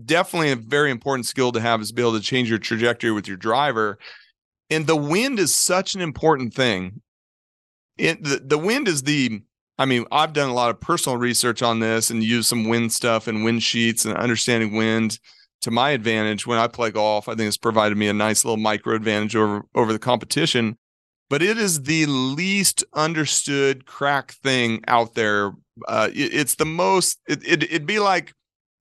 Definitely 0.05 0.51
a 0.51 0.55
very 0.55 0.91
important 0.91 1.25
skill 1.25 1.51
to 1.51 1.59
have 1.59 1.81
is 1.81 1.91
be 1.91 2.01
able 2.01 2.13
to 2.13 2.21
change 2.21 2.49
your 2.49 2.59
trajectory 2.59 3.11
with 3.11 3.27
your 3.27 3.37
driver. 3.37 3.97
And 4.69 4.85
the 4.85 4.95
wind 4.95 5.39
is 5.39 5.53
such 5.53 5.95
an 5.95 6.01
important 6.01 6.53
thing. 6.53 7.01
It 7.97 8.23
the, 8.23 8.37
the 8.43 8.57
wind 8.57 8.87
is 8.87 9.03
the 9.03 9.41
I 9.77 9.85
mean, 9.85 10.05
I've 10.11 10.33
done 10.33 10.49
a 10.49 10.53
lot 10.53 10.69
of 10.69 10.79
personal 10.81 11.17
research 11.17 11.61
on 11.61 11.79
this 11.79 12.09
and 12.09 12.23
used 12.23 12.49
some 12.49 12.65
wind 12.67 12.91
stuff 12.91 13.27
and 13.27 13.45
wind 13.45 13.63
sheets 13.63 14.03
and 14.05 14.15
understanding 14.15 14.75
wind 14.75 15.19
to 15.61 15.71
my 15.71 15.91
advantage 15.91 16.45
when 16.45 16.59
I 16.59 16.67
play 16.67 16.91
golf. 16.91 17.27
I 17.29 17.35
think 17.35 17.47
it's 17.47 17.57
provided 17.57 17.97
me 17.97 18.07
a 18.09 18.13
nice 18.13 18.43
little 18.45 18.57
micro 18.57 18.95
advantage 18.95 19.35
over 19.35 19.63
over 19.75 19.91
the 19.93 19.99
competition. 19.99 20.77
But 21.29 21.41
it 21.41 21.57
is 21.57 21.83
the 21.83 22.05
least 22.07 22.83
understood 22.93 23.85
crack 23.85 24.31
thing 24.33 24.83
out 24.87 25.13
there. 25.15 25.53
Uh, 25.87 26.09
it- 26.13 26.33
it's 26.33 26.55
the 26.55 26.65
most. 26.65 27.19
It, 27.27 27.43
it 27.45 27.63
it'd 27.63 27.85
be 27.85 27.99
like 27.99 28.33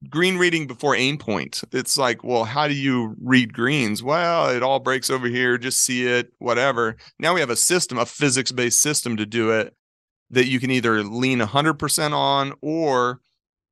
green 0.08 0.36
reading 0.36 0.66
before 0.66 0.94
aim 0.94 1.18
point. 1.18 1.62
It's 1.72 1.98
like, 1.98 2.22
well, 2.22 2.44
how 2.44 2.68
do 2.68 2.74
you 2.74 3.14
read 3.20 3.52
greens? 3.52 4.02
Well, 4.02 4.48
it 4.48 4.62
all 4.62 4.78
breaks 4.78 5.10
over 5.10 5.26
here. 5.26 5.58
Just 5.58 5.80
see 5.80 6.06
it, 6.06 6.32
whatever. 6.38 6.96
Now 7.18 7.34
we 7.34 7.40
have 7.40 7.50
a 7.50 7.56
system, 7.56 7.98
a 7.98 8.06
physics 8.06 8.52
based 8.52 8.80
system 8.80 9.16
to 9.16 9.26
do 9.26 9.50
it 9.50 9.74
that 10.30 10.46
you 10.46 10.60
can 10.60 10.70
either 10.70 11.02
lean 11.02 11.40
100% 11.40 12.12
on 12.12 12.52
or 12.60 13.20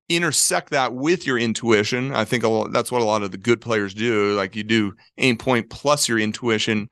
intersect 0.08 0.70
that 0.70 0.94
with 0.94 1.26
your 1.26 1.38
intuition. 1.38 2.12
I 2.12 2.24
think 2.24 2.44
lot, 2.44 2.72
that's 2.72 2.90
what 2.90 3.02
a 3.02 3.04
lot 3.04 3.22
of 3.22 3.30
the 3.30 3.38
good 3.38 3.60
players 3.60 3.94
do. 3.94 4.34
Like 4.34 4.56
you 4.56 4.64
do 4.64 4.94
aim 5.18 5.36
point 5.36 5.70
plus 5.70 6.08
your 6.08 6.18
intuition. 6.18 6.88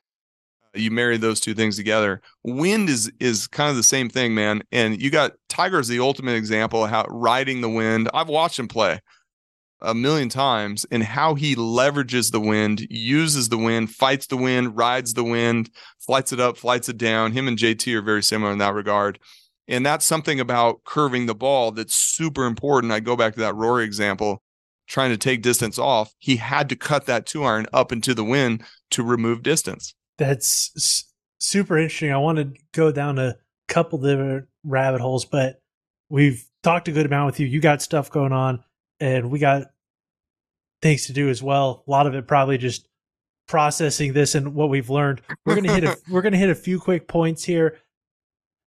You 0.74 0.90
marry 0.90 1.16
those 1.16 1.40
two 1.40 1.54
things 1.54 1.76
together. 1.76 2.20
Wind 2.42 2.88
is 2.88 3.10
is 3.20 3.46
kind 3.46 3.70
of 3.70 3.76
the 3.76 3.84
same 3.84 4.08
thing, 4.08 4.34
man. 4.34 4.62
And 4.72 5.00
you 5.00 5.08
got 5.08 5.32
Tiger's 5.48 5.86
the 5.86 6.00
ultimate 6.00 6.34
example 6.34 6.84
of 6.84 6.90
how 6.90 7.06
riding 7.08 7.60
the 7.60 7.70
wind. 7.70 8.10
I've 8.12 8.28
watched 8.28 8.58
him 8.58 8.66
play 8.66 9.00
a 9.84 9.94
million 9.94 10.28
times 10.28 10.86
and 10.90 11.02
how 11.02 11.34
he 11.34 11.54
leverages 11.54 12.32
the 12.32 12.40
wind, 12.40 12.86
uses 12.90 13.48
the 13.48 13.58
wind, 13.58 13.90
fights 13.90 14.26
the 14.26 14.36
wind, 14.36 14.76
rides 14.76 15.14
the 15.14 15.24
wind, 15.24 15.70
flights 16.00 16.32
it 16.32 16.40
up, 16.40 16.56
flights 16.56 16.88
it 16.88 16.98
down. 16.98 17.32
Him 17.32 17.48
and 17.48 17.58
JT 17.58 17.94
are 17.94 18.02
very 18.02 18.22
similar 18.22 18.52
in 18.52 18.58
that 18.58 18.74
regard. 18.74 19.18
And 19.68 19.84
that's 19.84 20.04
something 20.04 20.40
about 20.40 20.84
curving 20.84 21.26
the 21.26 21.34
ball 21.34 21.70
that's 21.70 21.94
super 21.94 22.44
important. 22.44 22.92
I 22.92 23.00
go 23.00 23.16
back 23.16 23.34
to 23.34 23.40
that 23.40 23.54
Rory 23.54 23.84
example, 23.84 24.42
trying 24.86 25.10
to 25.10 25.16
take 25.16 25.42
distance 25.42 25.78
off. 25.78 26.14
He 26.18 26.36
had 26.36 26.68
to 26.68 26.76
cut 26.76 27.06
that 27.06 27.26
two 27.26 27.44
iron 27.44 27.66
up 27.72 27.92
into 27.92 28.14
the 28.14 28.24
wind 28.24 28.62
to 28.90 29.02
remove 29.02 29.42
distance. 29.42 29.94
That's 30.18 31.04
super 31.38 31.78
interesting. 31.78 32.12
I 32.12 32.18
want 32.18 32.38
to 32.38 32.52
go 32.72 32.92
down 32.92 33.18
a 33.18 33.36
couple 33.68 33.98
different 33.98 34.46
rabbit 34.64 35.00
holes, 35.00 35.24
but 35.24 35.60
we've 36.08 36.44
talked 36.62 36.88
a 36.88 36.92
good 36.92 37.06
amount 37.06 37.26
with 37.26 37.40
you. 37.40 37.46
You 37.46 37.60
got 37.60 37.82
stuff 37.82 38.10
going 38.10 38.32
on, 38.32 38.62
and 39.00 39.30
we 39.30 39.38
got 39.38 39.68
things 40.84 41.06
to 41.06 41.14
do 41.14 41.30
as 41.30 41.42
well. 41.42 41.82
A 41.88 41.90
lot 41.90 42.06
of 42.06 42.14
it 42.14 42.28
probably 42.28 42.58
just 42.58 42.86
processing 43.48 44.12
this 44.12 44.34
and 44.34 44.54
what 44.54 44.68
we've 44.68 44.90
learned. 44.90 45.22
We're 45.46 45.54
gonna 45.54 45.72
hit 45.72 45.84
a 45.84 45.96
we're 46.10 46.20
gonna 46.20 46.36
hit 46.36 46.50
a 46.50 46.54
few 46.54 46.78
quick 46.78 47.08
points 47.08 47.42
here, 47.42 47.78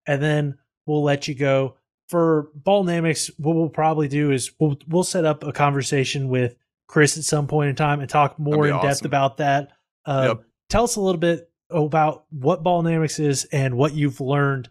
and 0.04 0.20
then 0.20 0.58
we'll 0.84 1.04
let 1.04 1.28
you 1.28 1.36
go. 1.36 1.76
For 2.08 2.48
Ballnamic, 2.60 3.30
what 3.38 3.54
we'll 3.54 3.68
probably 3.68 4.08
do 4.08 4.32
is 4.32 4.50
we'll 4.58 4.76
we'll 4.88 5.04
set 5.04 5.24
up 5.24 5.44
a 5.44 5.52
conversation 5.52 6.28
with 6.28 6.56
Chris 6.88 7.16
at 7.16 7.22
some 7.22 7.46
point 7.46 7.70
in 7.70 7.76
time 7.76 8.00
and 8.00 8.10
talk 8.10 8.36
more 8.36 8.66
in 8.66 8.74
depth 8.82 9.04
about 9.04 9.36
that. 9.36 9.70
Um, 10.04 10.24
Yep. 10.24 10.42
Tell 10.70 10.84
us 10.84 10.96
a 10.96 11.00
little 11.00 11.20
bit 11.20 11.50
about 11.70 12.24
what 12.30 12.64
Ballnamic 12.64 13.20
is 13.20 13.44
and 13.52 13.76
what 13.76 13.94
you've 13.94 14.20
learned 14.20 14.68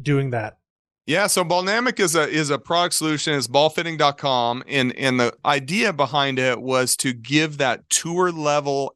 doing 0.00 0.30
that. 0.32 0.58
Yeah, 1.06 1.26
so 1.26 1.44
Ballnamic 1.44 1.98
is 1.98 2.14
a 2.14 2.28
is 2.28 2.50
a 2.50 2.58
product 2.58 2.94
solution. 2.94 3.34
It's 3.34 3.48
ballfitting.com. 3.48 4.62
And 4.68 4.94
and 4.96 5.18
the 5.18 5.34
idea 5.44 5.92
behind 5.92 6.38
it 6.38 6.60
was 6.60 6.96
to 6.98 7.12
give 7.12 7.58
that 7.58 7.88
tour 7.90 8.30
level 8.30 8.94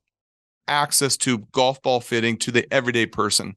access 0.68 1.16
to 1.18 1.38
golf 1.52 1.82
ball 1.82 2.00
fitting 2.00 2.36
to 2.38 2.52
the 2.52 2.72
everyday 2.72 3.06
person. 3.06 3.56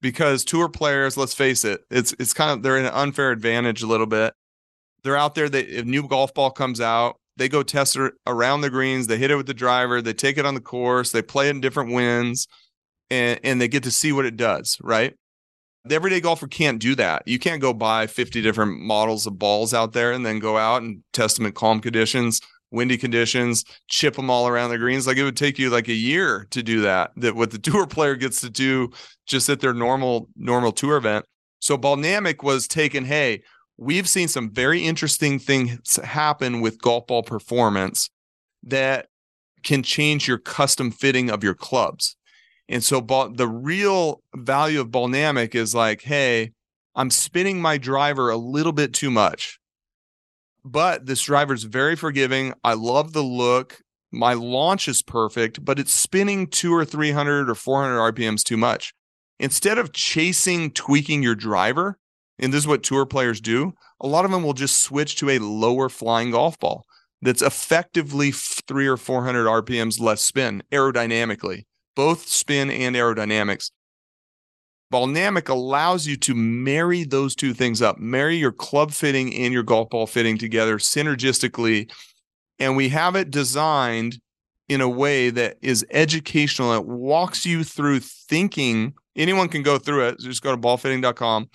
Because 0.00 0.44
tour 0.44 0.68
players, 0.68 1.16
let's 1.16 1.34
face 1.34 1.64
it, 1.64 1.80
it's 1.90 2.14
it's 2.20 2.32
kind 2.32 2.52
of 2.52 2.62
they're 2.62 2.78
in 2.78 2.84
an 2.84 2.94
unfair 2.94 3.32
advantage 3.32 3.82
a 3.82 3.88
little 3.88 4.06
bit. 4.06 4.32
They're 5.02 5.16
out 5.16 5.34
there, 5.34 5.48
they 5.48 5.62
if 5.62 5.84
new 5.84 6.06
golf 6.06 6.34
ball 6.34 6.50
comes 6.52 6.80
out, 6.80 7.16
they 7.36 7.48
go 7.48 7.62
test 7.64 7.96
it 7.96 8.12
around 8.26 8.60
the 8.60 8.70
greens, 8.70 9.08
they 9.08 9.16
hit 9.18 9.30
it 9.30 9.36
with 9.36 9.46
the 9.46 9.54
driver, 9.54 10.02
they 10.02 10.12
take 10.12 10.38
it 10.38 10.46
on 10.46 10.54
the 10.54 10.60
course, 10.60 11.10
they 11.10 11.22
play 11.22 11.48
in 11.48 11.60
different 11.60 11.92
winds, 11.92 12.46
and, 13.10 13.40
and 13.42 13.60
they 13.60 13.68
get 13.68 13.84
to 13.84 13.90
see 13.90 14.12
what 14.12 14.26
it 14.26 14.36
does, 14.36 14.76
right? 14.82 15.14
The 15.88 15.94
everyday 15.94 16.20
golfer 16.20 16.46
can't 16.46 16.78
do 16.78 16.94
that. 16.96 17.22
You 17.26 17.38
can't 17.38 17.62
go 17.62 17.72
buy 17.72 18.06
50 18.06 18.42
different 18.42 18.78
models 18.78 19.26
of 19.26 19.38
balls 19.38 19.72
out 19.72 19.94
there 19.94 20.12
and 20.12 20.24
then 20.24 20.38
go 20.38 20.58
out 20.58 20.82
and 20.82 21.02
test 21.14 21.36
them 21.36 21.46
in 21.46 21.52
calm 21.52 21.80
conditions, 21.80 22.42
windy 22.70 22.98
conditions, 22.98 23.64
chip 23.88 24.14
them 24.14 24.28
all 24.28 24.46
around 24.46 24.68
the 24.68 24.76
greens. 24.76 25.06
Like 25.06 25.16
it 25.16 25.24
would 25.24 25.36
take 25.36 25.58
you 25.58 25.70
like 25.70 25.88
a 25.88 25.94
year 25.94 26.46
to 26.50 26.62
do 26.62 26.82
that. 26.82 27.12
That 27.16 27.36
what 27.36 27.52
the 27.52 27.58
tour 27.70 27.86
player 27.86 28.16
gets 28.16 28.42
to 28.42 28.50
do 28.50 28.90
just 29.26 29.48
at 29.48 29.60
their 29.60 29.72
normal 29.72 30.28
normal 30.36 30.72
tour 30.72 30.98
event. 30.98 31.24
So 31.60 31.78
Ballnamic 31.78 32.42
was 32.42 32.68
taken, 32.68 33.06
hey, 33.06 33.42
we've 33.78 34.08
seen 34.08 34.28
some 34.28 34.52
very 34.52 34.84
interesting 34.84 35.38
things 35.38 35.96
happen 35.96 36.60
with 36.60 36.82
golf 36.82 37.06
ball 37.06 37.22
performance 37.22 38.10
that 38.62 39.06
can 39.64 39.82
change 39.82 40.28
your 40.28 40.38
custom 40.38 40.90
fitting 40.90 41.30
of 41.30 41.42
your 41.42 41.54
clubs. 41.54 42.17
And 42.68 42.84
so 42.84 43.00
ball, 43.00 43.30
the 43.30 43.48
real 43.48 44.22
value 44.34 44.80
of 44.80 44.88
Ballnamic 44.88 45.54
is 45.54 45.74
like, 45.74 46.02
hey, 46.02 46.52
I'm 46.94 47.10
spinning 47.10 47.62
my 47.62 47.78
driver 47.78 48.30
a 48.30 48.36
little 48.36 48.72
bit 48.72 48.92
too 48.92 49.10
much. 49.10 49.58
But 50.64 51.06
this 51.06 51.22
driver 51.22 51.54
is 51.54 51.64
very 51.64 51.96
forgiving. 51.96 52.52
I 52.62 52.74
love 52.74 53.12
the 53.12 53.22
look. 53.22 53.80
My 54.10 54.34
launch 54.34 54.88
is 54.88 55.02
perfect, 55.02 55.64
but 55.64 55.78
it's 55.78 55.92
spinning 55.92 56.46
two 56.46 56.74
or 56.74 56.84
300 56.84 57.48
or 57.48 57.54
400 57.54 58.12
RPMs 58.12 58.42
too 58.42 58.56
much. 58.56 58.92
Instead 59.38 59.78
of 59.78 59.92
chasing, 59.92 60.70
tweaking 60.72 61.22
your 61.22 61.34
driver, 61.34 61.98
and 62.38 62.52
this 62.52 62.60
is 62.60 62.66
what 62.66 62.82
tour 62.82 63.06
players 63.06 63.40
do, 63.40 63.72
a 64.00 64.06
lot 64.06 64.24
of 64.24 64.30
them 64.30 64.42
will 64.42 64.54
just 64.54 64.82
switch 64.82 65.16
to 65.16 65.30
a 65.30 65.38
lower 65.38 65.88
flying 65.88 66.32
golf 66.32 66.58
ball 66.58 66.84
that's 67.22 67.42
effectively 67.42 68.30
three 68.32 68.86
or 68.86 68.96
400 68.96 69.46
RPMs 69.46 70.00
less 70.00 70.22
spin 70.22 70.62
aerodynamically 70.72 71.64
both 71.98 72.28
spin 72.28 72.70
and 72.70 72.94
aerodynamics. 72.94 73.72
Ballnamic 74.92 75.48
allows 75.48 76.06
you 76.06 76.16
to 76.18 76.32
marry 76.32 77.02
those 77.02 77.34
two 77.34 77.52
things 77.52 77.82
up, 77.82 77.98
marry 77.98 78.36
your 78.36 78.52
club 78.52 78.92
fitting 78.92 79.34
and 79.34 79.52
your 79.52 79.64
golf 79.64 79.90
ball 79.90 80.06
fitting 80.06 80.38
together 80.38 80.78
synergistically. 80.78 81.90
And 82.60 82.76
we 82.76 82.88
have 82.90 83.16
it 83.16 83.32
designed 83.32 84.20
in 84.68 84.80
a 84.80 84.88
way 84.88 85.30
that 85.30 85.56
is 85.60 85.84
educational. 85.90 86.72
It 86.74 86.86
walks 86.86 87.44
you 87.44 87.64
through 87.64 87.98
thinking. 87.98 88.94
Anyone 89.16 89.48
can 89.48 89.64
go 89.64 89.76
through 89.76 90.06
it. 90.06 90.20
Just 90.20 90.40
go 90.40 90.52
to 90.52 90.56
ballfitting.com 90.56 91.48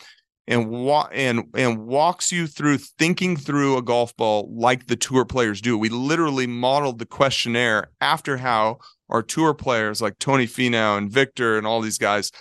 and 0.47 0.69
wa- 0.69 1.09
and 1.11 1.45
and 1.55 1.85
walks 1.85 2.31
you 2.31 2.47
through 2.47 2.77
thinking 2.77 3.37
through 3.37 3.77
a 3.77 3.81
golf 3.81 4.15
ball 4.17 4.49
like 4.53 4.87
the 4.87 4.95
tour 4.95 5.25
players 5.25 5.61
do. 5.61 5.77
We 5.77 5.89
literally 5.89 6.47
modeled 6.47 6.99
the 6.99 7.05
questionnaire 7.05 7.91
after 8.01 8.37
how 8.37 8.79
our 9.09 9.23
tour 9.23 9.53
players 9.53 10.01
like 10.01 10.19
Tony 10.19 10.47
Finau 10.47 10.97
and 10.97 11.11
Viktor 11.11 11.57
and 11.57 11.65
all 11.65 11.81
these 11.81 11.97
guys 11.97 12.31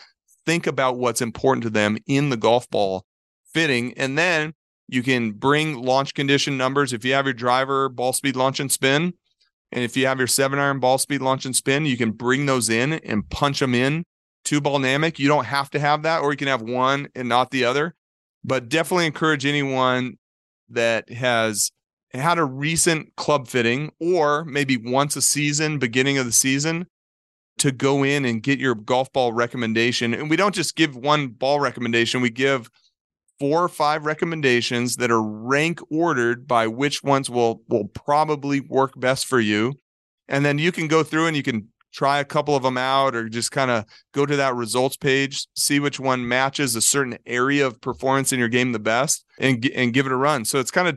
think 0.45 0.67
about 0.67 0.99
what's 0.99 1.23
important 1.23 1.63
to 1.63 1.71
them 1.71 1.99
in 2.07 2.31
the 2.31 2.37
golf 2.37 2.69
ball 2.71 3.05
fitting. 3.53 3.93
And 3.97 4.19
then 4.19 4.55
you 4.89 5.03
can 5.03 5.33
bring 5.33 5.81
launch 5.81 6.15
condition 6.15 6.57
numbers. 6.57 6.93
If 6.93 7.05
you 7.05 7.15
have 7.15 7.27
your 7.27 7.35
driver, 7.35 7.89
ball 7.89 8.13
speed, 8.13 8.37
launch, 8.37 8.61
and 8.61 8.71
spin, 8.71 9.15
and 9.71 9.85
if 9.85 9.97
you 9.97 10.07
have 10.07 10.19
your 10.19 10.27
seven 10.27 10.59
iron 10.59 10.81
ball 10.81 10.99
speed, 10.99 11.23
launch, 11.23 11.47
and 11.47 11.57
spin, 11.57 11.87
you 11.87 11.97
can 11.97 12.11
bring 12.11 12.47
those 12.47 12.69
in 12.69 12.93
and 12.93 13.29
punch 13.31 13.61
them 13.61 13.75
in 13.75 14.05
to 14.45 14.61
Ballnamic. 14.61 15.19
You 15.19 15.29
don't 15.29 15.45
have 15.45 15.71
to 15.71 15.79
have 15.81 16.03
that, 16.03 16.23
or 16.23 16.33
you 16.33 16.37
can 16.37 16.49
have 16.49 16.63
one 16.63 17.09
and 17.15 17.29
not 17.29 17.51
the 17.51 17.65
other. 17.65 17.95
But 18.45 18.69
definitely 18.69 19.07
encourage 19.07 19.47
anyone 19.47 20.19
that 20.69 21.11
has 21.11 21.71
had 22.13 22.39
a 22.39 22.45
recent 22.45 23.15
club 23.17 23.49
fitting 23.49 23.93
or 24.01 24.45
maybe 24.45 24.77
once 24.77 25.17
a 25.17 25.23
season, 25.23 25.79
beginning 25.79 26.19
of 26.19 26.27
the 26.27 26.33
season, 26.33 26.87
to 27.59 27.71
go 27.71 28.03
in 28.03 28.25
and 28.25 28.43
get 28.43 28.59
your 28.59 28.75
golf 28.75 29.13
ball 29.13 29.33
recommendation. 29.33 30.13
And 30.13 30.29
we 30.29 30.37
don't 30.37 30.55
just 30.55 30.77
give 30.77 30.97
one 30.97 31.29
ball 31.29 31.61
recommendation, 31.61 32.21
we 32.21 32.31
give 32.31 32.71
four 33.39 33.65
or 33.65 33.69
five 33.69 34.07
recommendations 34.07 34.97
that 34.97 35.11
are 35.11 35.23
rank 35.23 35.81
ordered 35.91 36.47
by 36.47 36.67
which 36.67 37.03
ones 37.03 37.29
will 37.29 37.63
will 37.69 37.89
probably 37.89 38.61
work 38.61 38.99
best 38.99 39.27
for 39.27 39.41
you. 39.41 39.75
And 40.29 40.45
then 40.45 40.59
you 40.59 40.71
can 40.73 40.87
go 40.87 41.03
through 41.03 41.27
and 41.27 41.37
you 41.37 41.43
can 41.43 41.69
try 41.93 42.19
a 42.19 42.25
couple 42.25 42.57
of 42.57 42.63
them 42.63 42.79
out 42.79 43.15
or 43.15 43.29
just 43.29 43.51
kind 43.51 43.71
of 43.71 43.85
go 44.13 44.27
to 44.27 44.37
that 44.37 44.55
results 44.55 44.97
page, 44.97 45.47
see 45.55 45.79
which 45.79 46.01
one 46.01 46.27
matches 46.27 46.75
a 46.75 46.81
certain 46.81 47.19
area 47.27 47.67
of 47.67 47.81
performance 47.81 48.33
in 48.33 48.39
your 48.39 48.49
game 48.49 48.73
the 48.73 48.79
best 48.79 49.25
and, 49.39 49.65
and 49.75 49.93
give 49.93 50.07
it 50.07 50.13
a 50.13 50.17
run. 50.17 50.45
So 50.45 50.59
it's 50.59 50.71
kind 50.71 50.89
of 50.89 50.97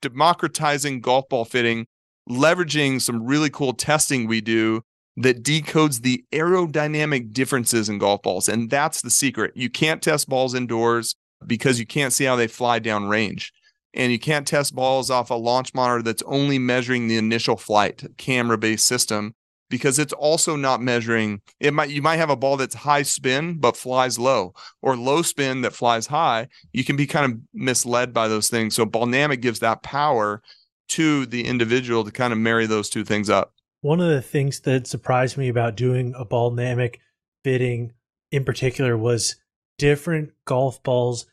democratizing 0.00 1.00
golf 1.00 1.28
ball 1.28 1.44
fitting, 1.44 1.86
leveraging 2.28 3.00
some 3.00 3.24
really 3.24 3.50
cool 3.50 3.74
testing 3.74 4.26
we 4.26 4.40
do 4.40 4.82
that 5.16 5.42
decodes 5.42 6.02
the 6.02 6.24
aerodynamic 6.32 7.32
differences 7.32 7.88
in 7.88 7.98
golf 7.98 8.22
balls. 8.22 8.48
And 8.48 8.70
that's 8.70 9.02
the 9.02 9.10
secret. 9.10 9.52
You 9.56 9.68
can't 9.68 10.00
test 10.00 10.28
balls 10.28 10.54
indoors 10.54 11.16
because 11.44 11.80
you 11.80 11.86
can't 11.86 12.12
see 12.12 12.24
how 12.24 12.36
they 12.36 12.46
fly 12.46 12.78
down 12.78 13.08
range. 13.08 13.52
And 13.94 14.12
you 14.12 14.18
can't 14.18 14.46
test 14.46 14.74
balls 14.74 15.10
off 15.10 15.30
a 15.30 15.34
launch 15.34 15.74
monitor 15.74 16.02
that's 16.02 16.22
only 16.26 16.58
measuring 16.58 17.08
the 17.08 17.16
initial 17.16 17.56
flight 17.56 18.04
camera 18.16 18.58
based 18.58 18.86
system 18.86 19.34
because 19.70 19.98
it's 19.98 20.12
also 20.12 20.56
not 20.56 20.80
measuring 20.80 21.40
it 21.60 21.74
might 21.74 21.90
you 21.90 22.02
might 22.02 22.16
have 22.16 22.30
a 22.30 22.36
ball 22.36 22.56
that's 22.56 22.74
high 22.74 23.02
spin 23.02 23.58
but 23.58 23.76
flies 23.76 24.18
low 24.18 24.54
or 24.82 24.96
low 24.96 25.22
spin 25.22 25.60
that 25.62 25.72
flies 25.72 26.06
high 26.06 26.48
you 26.72 26.84
can 26.84 26.96
be 26.96 27.06
kind 27.06 27.32
of 27.32 27.38
misled 27.52 28.12
by 28.12 28.28
those 28.28 28.48
things. 28.48 28.74
So 28.74 28.86
ballnamic 28.86 29.40
gives 29.40 29.60
that 29.60 29.82
power 29.82 30.42
to 30.90 31.26
the 31.26 31.44
individual 31.44 32.04
to 32.04 32.10
kind 32.10 32.32
of 32.32 32.38
marry 32.38 32.66
those 32.66 32.88
two 32.88 33.04
things 33.04 33.28
up. 33.28 33.52
One 33.80 34.00
of 34.00 34.08
the 34.08 34.22
things 34.22 34.60
that 34.60 34.86
surprised 34.86 35.36
me 35.36 35.48
about 35.48 35.76
doing 35.76 36.14
a 36.16 36.24
ballnamic 36.24 36.96
fitting 37.44 37.92
in 38.30 38.44
particular 38.44 38.96
was 38.96 39.36
different 39.78 40.32
golf 40.44 40.82
balls 40.82 41.26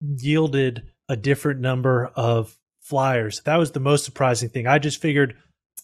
yielded 0.00 0.82
a 1.08 1.16
different 1.16 1.60
number 1.60 2.06
of 2.14 2.58
flyers. 2.80 3.40
That 3.44 3.56
was 3.56 3.72
the 3.72 3.80
most 3.80 4.04
surprising 4.04 4.48
thing. 4.48 4.66
I 4.66 4.78
just 4.78 5.00
figured 5.00 5.36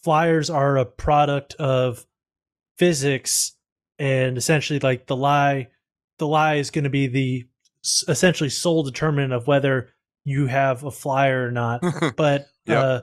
flyers 0.02 0.50
are 0.50 0.76
a 0.76 0.84
product 0.84 1.54
of 1.54 2.06
physics 2.78 3.56
and 3.98 4.38
essentially 4.38 4.78
like 4.78 5.06
the 5.06 5.16
lie 5.16 5.68
the 6.18 6.26
lie 6.26 6.54
is 6.54 6.70
going 6.70 6.84
to 6.84 6.90
be 6.90 7.06
the 7.06 7.46
essentially 8.08 8.50
sole 8.50 8.82
determinant 8.82 9.32
of 9.32 9.46
whether 9.46 9.90
you 10.24 10.46
have 10.46 10.84
a 10.84 10.90
flyer 10.90 11.46
or 11.46 11.50
not. 11.50 11.82
But 12.16 12.48
yep. 12.66 12.78
uh 12.78 13.00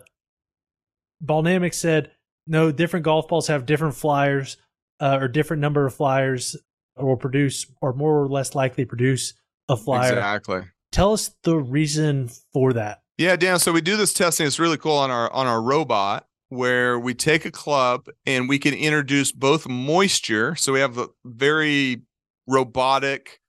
Ballnamic 1.24 1.74
said 1.74 2.12
no 2.46 2.72
different 2.72 3.06
golf 3.06 3.28
balls 3.28 3.48
have 3.48 3.66
different 3.66 3.96
flyers 3.96 4.58
uh, 5.00 5.18
or 5.20 5.28
different 5.28 5.62
number 5.62 5.86
of 5.86 5.96
flyers 5.96 6.56
or 6.96 7.18
produce 7.18 7.66
or 7.82 7.94
more 7.94 8.22
or 8.22 8.28
less 8.28 8.54
likely 8.54 8.86
produce 8.86 9.34
a 9.68 9.76
flyer. 9.76 10.14
Exactly. 10.14 10.62
Tell 10.92 11.14
us 11.14 11.34
the 11.44 11.58
reason 11.58 12.30
for 12.54 12.74
that. 12.74 13.02
Yeah 13.18 13.36
dan 13.38 13.60
so 13.60 13.72
we 13.72 13.82
do 13.82 13.98
this 13.98 14.14
testing. 14.14 14.46
It's 14.46 14.60
really 14.60 14.78
cool 14.78 14.98
on 14.98 15.10
our 15.10 15.32
on 15.32 15.48
our 15.48 15.62
robot 15.62 16.28
where 16.50 17.00
we 17.00 17.14
take 17.14 17.46
a 17.46 17.52
club 17.52 18.08
and 18.26 18.48
we 18.48 18.60
can 18.60 18.74
introduce 18.74 19.32
both 19.32 19.68
moisture. 19.68 20.56
So 20.56 20.74
we 20.74 20.80
have 20.80 20.98
a 20.98 21.08
very 21.24 22.02
robotic 22.48 23.40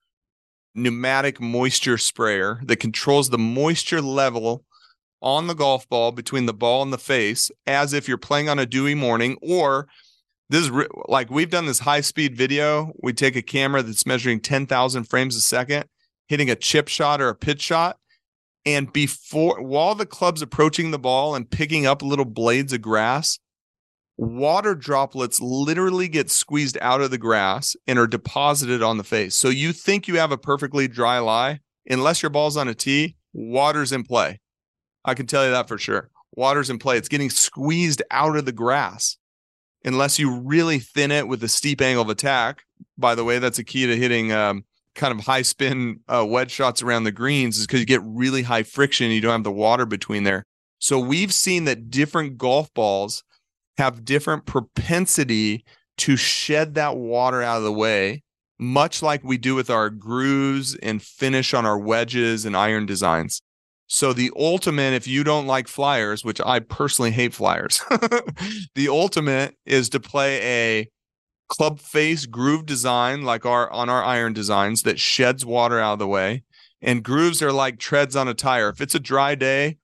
pneumatic 0.75 1.41
moisture 1.41 1.99
sprayer 1.99 2.61
that 2.65 2.77
controls 2.77 3.31
the 3.31 3.39
moisture 3.39 4.03
level 4.03 4.65
on 5.23 5.47
the 5.47 5.55
golf 5.55 5.89
ball 5.89 6.13
between 6.13 6.47
the 6.47 6.55
ball 6.55 6.83
and 6.83 6.93
the 6.93 6.99
face 6.99 7.51
as 7.67 7.93
if 7.93 8.07
you're 8.07 8.19
playing 8.19 8.49
on 8.49 8.59
a 8.59 8.67
dewy 8.67 8.95
morning 8.95 9.39
or 9.41 9.89
this 10.51 10.63
is 10.63 10.71
re- 10.71 10.87
like 11.09 11.31
we've 11.31 11.51
done 11.51 11.65
this 11.65 11.79
high 11.79 12.03
speed 12.03 12.37
video 12.37 12.93
we 13.03 13.13
take 13.13 13.35
a 13.35 13.43
camera 13.43 13.83
that's 13.83 14.05
measuring 14.05 14.39
10,000 14.39 15.05
frames 15.05 15.35
a 15.35 15.41
second 15.41 15.87
hitting 16.29 16.51
a 16.51 16.55
chip 16.55 16.89
shot 16.89 17.23
or 17.23 17.31
a 17.31 17.35
pitch 17.35 17.63
shot 17.63 17.99
and 18.67 18.93
before, 18.93 19.63
while 19.63 19.95
the 19.95 20.05
club's 20.05 20.43
approaching 20.43 20.91
the 20.91 20.99
ball 20.99 21.37
and 21.37 21.49
picking 21.49 21.87
up 21.87 22.03
little 22.03 22.25
blades 22.25 22.73
of 22.73 22.83
grass, 22.83 23.39
water 24.17 24.75
droplets 24.75 25.41
literally 25.41 26.09
get 26.09 26.31
squeezed 26.31 26.77
out 26.81 27.01
of 27.01 27.13
the 27.13 27.19
grass 27.19 27.77
and 27.87 27.97
are 27.97 28.09
deposited 28.09 28.83
on 28.83 28.99
the 28.99 29.05
face. 29.05 29.37
So 29.37 29.49
you 29.49 29.73
think 29.73 30.09
you 30.09 30.17
have 30.17 30.33
a 30.33 30.39
perfectly 30.39 30.89
dry 30.89 31.21
lie, 31.21 31.61
unless 31.89 32.23
your 32.23 32.31
ball's 32.31 32.57
on 32.57 32.67
a 32.67 32.75
tee, 32.75 33.17
water's 33.33 33.93
in 33.93 34.03
play. 34.03 34.41
I 35.05 35.15
can 35.15 35.27
tell 35.27 35.45
you 35.45 35.53
that 35.53 35.69
for 35.69 35.79
sure. 35.79 36.11
Water's 36.33 36.69
in 36.69 36.79
play. 36.79 36.99
It's 36.99 37.09
getting 37.09 37.31
squeezed 37.31 38.03
out 38.11 38.37
of 38.37 38.45
the 38.45 38.53
grass. 38.53 39.17
Unless 39.85 40.19
you 40.19 40.41
really 40.41 40.81
thin 40.81 41.13
it 41.13 41.29
with 41.29 41.45
a 41.45 41.49
steep 41.49 41.81
angle 41.81 42.03
of 42.03 42.11
attack. 42.11 42.63
By 42.99 43.15
the 43.15 43.23
way, 43.23 43.39
that's 43.39 43.61
a 43.61 43.65
key 43.65 43.87
to 43.87 43.97
hitting 43.97 44.33
um, 44.33 44.65
kind 44.97 45.17
of 45.17 45.25
high 45.25 45.43
spin 45.43 46.01
uh, 46.09 46.25
wedge 46.27 46.51
shots 46.51 46.83
around 46.83 47.05
the 47.05 47.13
greens 47.13 47.59
is 47.59 47.67
because 47.67 47.81
you 47.81 47.87
get 47.87 48.03
really 48.03 48.43
high 48.43 48.63
friction. 48.63 49.11
you 49.11 49.21
don't 49.21 49.33
have 49.33 49.45
the 49.45 49.53
water 49.53 49.87
between 49.87 50.25
there. 50.25 50.45
So 50.79 50.99
we've 50.99 51.33
seen 51.33 51.65
that 51.65 51.91
different 51.91 52.37
golf 52.37 52.73
balls 52.75 53.23
have 53.79 54.05
different 54.05 54.47
propensity 54.47 55.65
to 55.99 56.17
shed 56.17 56.75
that 56.75 56.97
water 56.97 57.43
out 57.43 57.59
of 57.59 57.63
the 57.63 57.73
way, 57.73 58.23
much 58.59 59.03
like 59.03 59.23
we 59.25 59.39
do 59.39 59.55
with 59.55 59.71
our 59.71 59.91
grooves 59.91 60.75
and 60.77 61.03
finish 61.03 61.55
on 61.55 61.65
our 61.65 61.79
wedges 61.79 62.45
and 62.45 62.57
iron 62.57 62.87
designs. 62.87 63.43
So 63.89 64.13
the 64.13 64.33
ultimate, 64.37 64.95
if 64.95 65.07
you 65.07 65.23
don't 65.23 65.47
like 65.47 65.69
flyers, 65.69 66.25
which 66.25 66.41
I 66.45 66.59
personally 66.59 67.13
hate 67.13 67.33
flyers, 67.33 67.81
the 68.75 68.89
ultimate 68.89 69.55
is 69.65 69.89
to 69.91 70.01
play 70.01 70.41
a 70.43 70.89
club 71.49 71.81
face 71.81 72.27
groove 72.27 72.67
design 72.67 73.23
like 73.23 73.47
our 73.47 73.71
on 73.73 73.89
our 73.89 74.03
iron 74.03 74.33
designs 74.33 74.83
that 74.83 74.99
sheds 74.99 75.45
water 75.45 75.79
out 75.79 75.95
of 75.95 75.99
the 75.99 76.07
way. 76.07 76.43
And 76.83 77.03
grooves 77.03 77.43
are 77.43 77.53
like 77.53 77.79
treads 77.79 78.15
on 78.17 78.29
a 78.29 78.35
tire. 78.35 78.69
If 78.69 78.81
it's 78.81 78.95
a 78.95 79.01
dry 79.01 79.35
day 79.35 79.79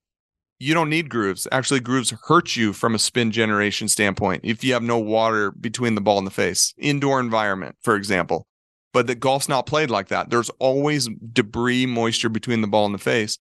you 0.63 0.75
don't 0.75 0.91
need 0.91 1.11
grooves. 1.11 1.49
Actually 1.51 1.81
grooves 1.81 2.15
hurt 2.29 2.55
you 2.55 2.73
from 2.73 2.95
a 2.95 2.99
spin 2.99 3.33
generation 3.33 3.89
standpoint 3.89 4.43
if 4.45 4.63
you 4.63 4.73
have 4.75 4.83
no 4.83 4.97
water 4.97 5.51
between 5.51 5.97
the 5.97 6.01
ball 6.01 6.19
and 6.19 6.27
the 6.27 6.31
face. 6.31 6.73
Indoor 6.79 7.19
environment 7.19 7.77
for 7.83 7.97
example. 7.97 8.47
But 8.93 9.09
the 9.09 9.17
golf's 9.17 9.49
not 9.49 9.67
played 9.67 9.91
like 9.91 10.09
that. 10.09 10.31
There's 10.31 10.51
always 10.61 11.09
debris 11.33 11.87
moisture 11.87 12.29
between 12.29 12.61
the 12.61 12.69
ball 12.69 12.87
and 12.87 12.95
the 12.95 12.99
face. 12.99 13.39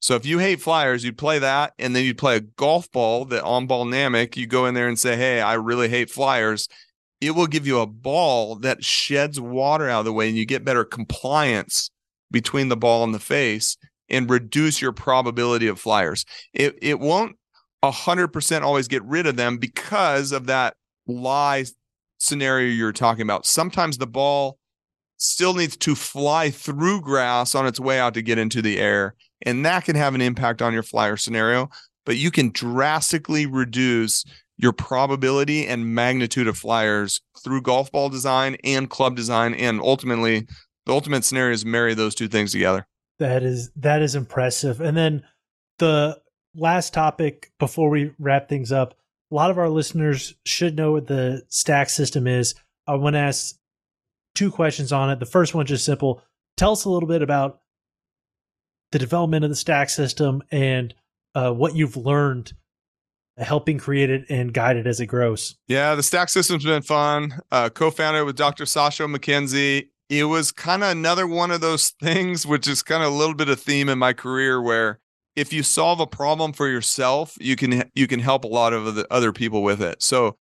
So 0.00 0.14
if 0.14 0.24
you 0.24 0.38
hate 0.38 0.60
flyers, 0.60 1.04
you'd 1.04 1.18
play 1.18 1.38
that, 1.38 1.74
and 1.78 1.94
then 1.94 2.04
you'd 2.04 2.18
play 2.18 2.36
a 2.36 2.40
golf 2.40 2.90
ball, 2.90 3.24
the 3.24 3.42
on 3.42 3.68
Ballnamic. 3.68 4.36
You 4.36 4.46
go 4.46 4.66
in 4.66 4.74
there 4.74 4.88
and 4.88 4.98
say, 4.98 5.16
"Hey, 5.16 5.40
I 5.40 5.54
really 5.54 5.88
hate 5.88 6.10
flyers." 6.10 6.68
It 7.22 7.36
will 7.36 7.46
give 7.46 7.66
you 7.66 7.78
a 7.78 7.86
ball 7.86 8.56
that 8.56 8.84
sheds 8.84 9.40
water 9.40 9.88
out 9.88 10.00
of 10.00 10.04
the 10.06 10.12
way, 10.12 10.28
and 10.28 10.36
you 10.36 10.44
get 10.44 10.64
better 10.64 10.84
compliance 10.84 11.90
between 12.30 12.68
the 12.68 12.76
ball 12.76 13.04
and 13.04 13.14
the 13.14 13.20
face, 13.20 13.76
and 14.08 14.28
reduce 14.28 14.82
your 14.82 14.92
probability 14.92 15.68
of 15.68 15.80
flyers. 15.80 16.24
It 16.52 16.76
it 16.82 16.98
won't 16.98 17.36
hundred 17.84 18.28
percent 18.28 18.64
always 18.64 18.88
get 18.88 19.04
rid 19.04 19.26
of 19.26 19.36
them 19.36 19.58
because 19.58 20.32
of 20.32 20.46
that 20.46 20.74
lie 21.06 21.64
scenario 22.18 22.68
you're 22.68 22.92
talking 22.92 23.22
about. 23.22 23.46
Sometimes 23.46 23.98
the 23.98 24.06
ball 24.06 24.58
still 25.16 25.54
needs 25.54 25.76
to 25.76 25.94
fly 25.94 26.50
through 26.50 27.00
grass 27.00 27.54
on 27.54 27.66
its 27.66 27.78
way 27.78 27.98
out 28.00 28.14
to 28.14 28.22
get 28.22 28.38
into 28.38 28.60
the 28.60 28.78
air 28.78 29.14
and 29.42 29.64
that 29.64 29.84
can 29.84 29.94
have 29.94 30.16
an 30.16 30.20
impact 30.20 30.60
on 30.60 30.72
your 30.72 30.82
flyer 30.82 31.16
scenario 31.16 31.70
but 32.04 32.16
you 32.16 32.30
can 32.32 32.50
drastically 32.50 33.46
reduce 33.46 34.24
your 34.62 34.72
probability 34.72 35.66
and 35.66 35.94
magnitude 35.94 36.46
of 36.46 36.56
flyers 36.56 37.20
through 37.42 37.60
golf 37.60 37.92
ball 37.92 38.08
design 38.08 38.56
and 38.64 38.88
club 38.88 39.16
design 39.16 39.52
and 39.54 39.80
ultimately 39.80 40.46
the 40.86 40.92
ultimate 40.92 41.24
scenario 41.24 41.52
is 41.52 41.66
marry 41.66 41.94
those 41.94 42.14
two 42.14 42.28
things 42.28 42.52
together. 42.52 42.86
That 43.18 43.42
is 43.42 43.70
that 43.76 44.00
is 44.00 44.14
impressive. 44.14 44.80
And 44.80 44.96
then 44.96 45.24
the 45.78 46.20
last 46.54 46.94
topic 46.94 47.50
before 47.58 47.90
we 47.90 48.12
wrap 48.18 48.48
things 48.48 48.72
up 48.72 48.94
a 49.32 49.34
lot 49.34 49.50
of 49.50 49.56
our 49.56 49.70
listeners 49.70 50.34
should 50.44 50.76
know 50.76 50.92
what 50.92 51.06
the 51.06 51.42
stack 51.48 51.88
system 51.88 52.26
is. 52.26 52.54
I 52.86 52.96
want 52.96 53.14
to 53.14 53.20
ask 53.20 53.56
two 54.34 54.50
questions 54.50 54.92
on 54.92 55.08
it. 55.08 55.20
The 55.20 55.26
first 55.26 55.54
one 55.54 55.64
just 55.64 55.86
simple. 55.86 56.22
Tell 56.58 56.72
us 56.72 56.84
a 56.84 56.90
little 56.90 57.08
bit 57.08 57.22
about 57.22 57.60
the 58.90 58.98
development 58.98 59.44
of 59.44 59.50
the 59.50 59.56
stack 59.56 59.88
system 59.88 60.42
and 60.50 60.94
uh, 61.34 61.50
what 61.50 61.74
you've 61.74 61.96
learned 61.96 62.52
helping 63.38 63.78
create 63.78 64.10
it 64.10 64.24
and 64.28 64.52
guide 64.52 64.76
it 64.76 64.86
as 64.86 65.00
it 65.00 65.06
grows. 65.06 65.56
Yeah, 65.68 65.94
the 65.94 66.02
stack 66.02 66.28
system's 66.28 66.64
been 66.64 66.82
fun. 66.82 67.40
Uh, 67.50 67.68
co-founded 67.70 68.24
with 68.26 68.36
Dr. 68.36 68.64
Sasho 68.64 69.14
MacKenzie. 69.14 69.88
It 70.08 70.24
was 70.24 70.52
kind 70.52 70.82
of 70.82 70.90
another 70.90 71.26
one 71.26 71.50
of 71.50 71.60
those 71.60 71.90
things, 72.02 72.46
which 72.46 72.68
is 72.68 72.82
kind 72.82 73.02
of 73.02 73.12
a 73.12 73.16
little 73.16 73.34
bit 73.34 73.48
of 73.48 73.60
theme 73.60 73.88
in 73.88 73.98
my 73.98 74.12
career 74.12 74.60
where 74.60 74.98
if 75.34 75.52
you 75.52 75.62
solve 75.62 76.00
a 76.00 76.06
problem 76.06 76.52
for 76.52 76.68
yourself, 76.68 77.34
you 77.40 77.56
can 77.56 77.90
you 77.94 78.06
can 78.06 78.20
help 78.20 78.44
a 78.44 78.48
lot 78.48 78.72
of 78.72 78.94
the 78.94 79.06
other 79.10 79.32
people 79.32 79.62
with 79.62 79.80
it. 79.80 80.02
So 80.02 80.36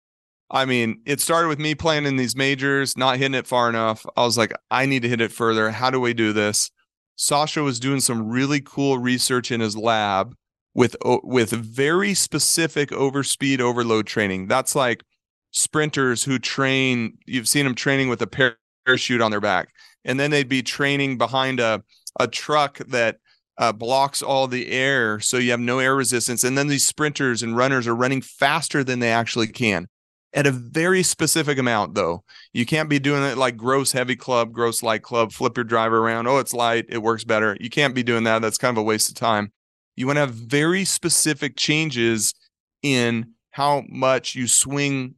I 0.50 0.64
mean, 0.64 1.00
it 1.04 1.20
started 1.20 1.48
with 1.48 1.58
me 1.58 1.74
playing 1.74 2.06
in 2.06 2.16
these 2.16 2.36
majors, 2.36 2.96
not 2.96 3.18
hitting 3.18 3.34
it 3.34 3.48
far 3.48 3.68
enough. 3.68 4.06
I 4.16 4.24
was 4.24 4.38
like, 4.38 4.52
I 4.70 4.86
need 4.86 5.02
to 5.02 5.08
hit 5.08 5.20
it 5.20 5.32
further. 5.32 5.70
How 5.70 5.90
do 5.90 5.98
we 6.00 6.14
do 6.14 6.32
this? 6.32 6.70
Sasho 7.18 7.64
was 7.64 7.80
doing 7.80 8.00
some 8.00 8.28
really 8.28 8.60
cool 8.60 8.98
research 8.98 9.50
in 9.50 9.60
his 9.60 9.76
lab 9.76 10.36
with 10.76 10.94
with 11.02 11.50
very 11.50 12.12
specific 12.12 12.90
overspeed 12.90 13.60
overload 13.60 14.06
training. 14.06 14.46
That's 14.46 14.76
like 14.76 15.02
sprinters 15.50 16.22
who 16.22 16.38
train. 16.38 17.16
You've 17.26 17.48
seen 17.48 17.64
them 17.64 17.74
training 17.74 18.08
with 18.10 18.20
a 18.20 18.54
parachute 18.86 19.22
on 19.22 19.30
their 19.30 19.40
back, 19.40 19.70
and 20.04 20.20
then 20.20 20.30
they'd 20.30 20.48
be 20.48 20.62
training 20.62 21.16
behind 21.18 21.58
a 21.58 21.82
a 22.20 22.28
truck 22.28 22.78
that 22.88 23.16
uh, 23.58 23.72
blocks 23.72 24.22
all 24.22 24.46
the 24.46 24.70
air, 24.70 25.18
so 25.18 25.38
you 25.38 25.50
have 25.50 25.60
no 25.60 25.78
air 25.78 25.96
resistance. 25.96 26.44
And 26.44 26.58
then 26.58 26.68
these 26.68 26.86
sprinters 26.86 27.42
and 27.42 27.56
runners 27.56 27.86
are 27.86 27.96
running 27.96 28.20
faster 28.20 28.84
than 28.84 28.98
they 29.00 29.10
actually 29.10 29.48
can 29.48 29.88
at 30.34 30.46
a 30.46 30.50
very 30.50 31.02
specific 31.02 31.56
amount 31.56 31.94
though. 31.94 32.22
You 32.52 32.66
can't 32.66 32.90
be 32.90 32.98
doing 32.98 33.22
it 33.22 33.38
like 33.38 33.56
gross 33.56 33.92
heavy 33.92 34.16
club, 34.16 34.52
gross 34.52 34.82
light 34.82 35.02
club, 35.02 35.32
flip 35.32 35.56
your 35.56 35.64
driver 35.64 36.00
around. 36.00 36.26
Oh, 36.26 36.36
it's 36.36 36.52
light, 36.52 36.84
it 36.90 36.98
works 36.98 37.24
better. 37.24 37.56
You 37.60 37.70
can't 37.70 37.94
be 37.94 38.02
doing 38.02 38.24
that. 38.24 38.42
That's 38.42 38.58
kind 38.58 38.76
of 38.76 38.82
a 38.82 38.84
waste 38.84 39.08
of 39.08 39.14
time. 39.14 39.52
You 39.96 40.06
want 40.06 40.16
to 40.16 40.20
have 40.20 40.34
very 40.34 40.84
specific 40.84 41.56
changes 41.56 42.34
in 42.82 43.32
how 43.50 43.84
much 43.88 44.34
you 44.34 44.46
swing 44.46 45.14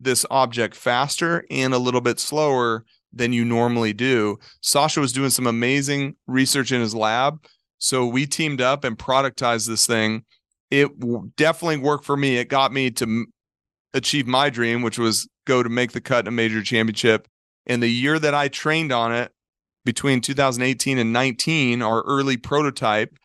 this 0.00 0.26
object 0.30 0.74
faster 0.74 1.44
and 1.50 1.72
a 1.72 1.78
little 1.78 2.00
bit 2.00 2.20
slower 2.20 2.84
than 3.12 3.32
you 3.32 3.44
normally 3.44 3.92
do. 3.92 4.38
Sasho 4.62 4.98
was 4.98 5.12
doing 5.12 5.30
some 5.30 5.46
amazing 5.46 6.16
research 6.26 6.72
in 6.72 6.80
his 6.80 6.94
lab. 6.94 7.46
So 7.78 8.06
we 8.06 8.26
teamed 8.26 8.60
up 8.60 8.84
and 8.84 8.98
productized 8.98 9.68
this 9.68 9.86
thing. 9.86 10.24
It 10.70 10.90
definitely 11.36 11.78
worked 11.78 12.04
for 12.04 12.16
me. 12.16 12.36
It 12.36 12.48
got 12.48 12.72
me 12.72 12.90
to 12.92 13.26
achieve 13.94 14.26
my 14.26 14.50
dream, 14.50 14.82
which 14.82 14.98
was 14.98 15.28
go 15.46 15.62
to 15.62 15.68
make 15.68 15.92
the 15.92 16.00
cut 16.00 16.24
in 16.24 16.28
a 16.28 16.32
major 16.32 16.62
championship. 16.62 17.28
And 17.66 17.82
the 17.82 17.88
year 17.88 18.18
that 18.18 18.34
I 18.34 18.48
trained 18.48 18.92
on 18.92 19.14
it 19.14 19.32
between 19.84 20.20
2018 20.20 20.98
and 20.98 21.12
19, 21.12 21.82
our 21.82 22.02
early 22.02 22.36
prototype, 22.36 23.16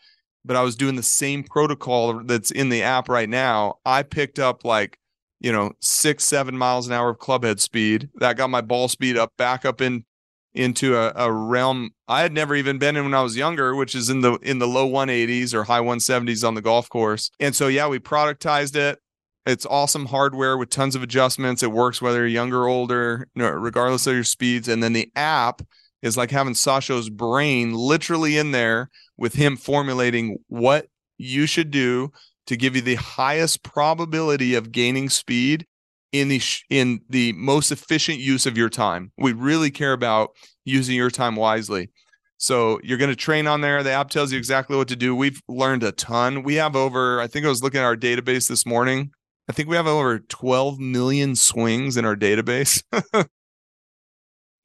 but 0.43 0.55
I 0.55 0.61
was 0.61 0.75
doing 0.75 0.95
the 0.95 1.03
same 1.03 1.43
protocol 1.43 2.21
that's 2.23 2.51
in 2.51 2.69
the 2.69 2.83
app 2.83 3.09
right 3.09 3.29
now. 3.29 3.75
I 3.85 4.03
picked 4.03 4.39
up 4.39 4.65
like, 4.65 4.97
you 5.39 5.51
know, 5.51 5.73
six, 5.79 6.23
seven 6.23 6.57
miles 6.57 6.87
an 6.87 6.93
hour 6.93 7.09
of 7.09 7.19
clubhead 7.19 7.59
speed. 7.59 8.09
That 8.15 8.37
got 8.37 8.49
my 8.49 8.61
ball 8.61 8.87
speed 8.87 9.17
up 9.17 9.31
back 9.37 9.65
up 9.65 9.81
in 9.81 10.05
into 10.53 10.97
a, 10.97 11.13
a 11.15 11.31
realm 11.31 11.91
I 12.07 12.21
had 12.21 12.33
never 12.33 12.55
even 12.55 12.77
been 12.77 12.97
in 12.97 13.05
when 13.05 13.13
I 13.13 13.21
was 13.21 13.37
younger, 13.37 13.73
which 13.73 13.95
is 13.95 14.09
in 14.09 14.21
the 14.21 14.33
in 14.37 14.59
the 14.59 14.67
low 14.67 14.89
180s 14.89 15.53
or 15.53 15.63
high 15.63 15.79
170s 15.79 16.45
on 16.45 16.55
the 16.55 16.61
golf 16.61 16.89
course. 16.89 17.31
And 17.39 17.55
so 17.55 17.67
yeah, 17.67 17.87
we 17.87 17.99
productized 17.99 18.75
it. 18.75 18.99
It's 19.45 19.65
awesome 19.65 20.07
hardware 20.07 20.57
with 20.57 20.69
tons 20.69 20.95
of 20.95 21.01
adjustments. 21.01 21.63
It 21.63 21.71
works 21.71 22.01
whether 22.01 22.19
you're 22.19 22.27
younger 22.27 22.63
or 22.63 22.67
older, 22.67 23.27
regardless 23.35 24.05
of 24.05 24.13
your 24.13 24.23
speeds. 24.23 24.67
And 24.67 24.83
then 24.83 24.93
the 24.93 25.11
app 25.15 25.63
is 26.03 26.15
like 26.15 26.29
having 26.29 26.53
Sasho's 26.53 27.09
brain 27.09 27.73
literally 27.73 28.37
in 28.37 28.51
there 28.51 28.89
with 29.21 29.35
him 29.35 29.55
formulating 29.55 30.37
what 30.47 30.87
you 31.17 31.45
should 31.45 31.69
do 31.69 32.11
to 32.47 32.57
give 32.57 32.75
you 32.75 32.81
the 32.81 32.95
highest 32.95 33.63
probability 33.63 34.55
of 34.55 34.71
gaining 34.71 35.09
speed 35.09 35.67
in 36.11 36.27
the 36.27 36.39
sh- 36.39 36.63
in 36.71 36.99
the 37.07 37.31
most 37.33 37.71
efficient 37.71 38.17
use 38.17 38.47
of 38.47 38.57
your 38.57 38.67
time. 38.67 39.11
We 39.19 39.33
really 39.33 39.69
care 39.69 39.93
about 39.93 40.31
using 40.65 40.95
your 40.95 41.11
time 41.11 41.35
wisely. 41.35 41.91
So 42.37 42.79
you're 42.83 42.97
going 42.97 43.11
to 43.11 43.15
train 43.15 43.45
on 43.45 43.61
there. 43.61 43.83
The 43.83 43.91
app 43.91 44.09
tells 44.09 44.31
you 44.31 44.39
exactly 44.39 44.75
what 44.75 44.87
to 44.87 44.95
do. 44.95 45.15
We've 45.15 45.39
learned 45.47 45.83
a 45.83 45.91
ton. 45.91 46.41
We 46.41 46.55
have 46.55 46.75
over, 46.75 47.21
I 47.21 47.27
think 47.27 47.45
I 47.45 47.49
was 47.49 47.61
looking 47.61 47.79
at 47.79 47.85
our 47.85 47.95
database 47.95 48.49
this 48.49 48.65
morning. 48.65 49.11
I 49.47 49.53
think 49.53 49.69
we 49.69 49.75
have 49.75 49.85
over 49.85 50.17
12 50.17 50.79
million 50.79 51.35
swings 51.35 51.95
in 51.95 52.05
our 52.05 52.15
database. 52.15 52.81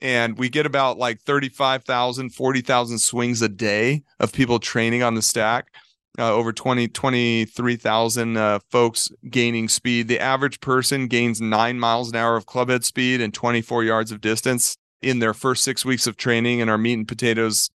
and 0.00 0.38
we 0.38 0.48
get 0.48 0.66
about 0.66 0.98
like 0.98 1.20
35,000, 1.22 2.30
40,000 2.30 2.98
swings 2.98 3.42
a 3.42 3.48
day 3.48 4.02
of 4.20 4.32
people 4.32 4.58
training 4.58 5.02
on 5.02 5.14
the 5.14 5.22
stack. 5.22 5.68
Uh, 6.18 6.32
over 6.32 6.50
20, 6.50 6.88
23,000 6.88 8.36
uh, 8.38 8.58
folks 8.70 9.10
gaining 9.28 9.68
speed. 9.68 10.08
The 10.08 10.18
average 10.18 10.62
person 10.62 11.08
gains 11.08 11.42
nine 11.42 11.78
miles 11.78 12.08
an 12.08 12.16
hour 12.16 12.36
of 12.36 12.46
clubhead 12.46 12.84
speed 12.84 13.20
and 13.20 13.34
24 13.34 13.84
yards 13.84 14.10
of 14.10 14.22
distance 14.22 14.78
in 15.02 15.18
their 15.18 15.34
first 15.34 15.62
six 15.62 15.84
weeks 15.84 16.06
of 16.06 16.16
training 16.16 16.60
in 16.60 16.70
our 16.70 16.78
meat 16.78 16.94
and 16.94 17.06
potatoes 17.06 17.68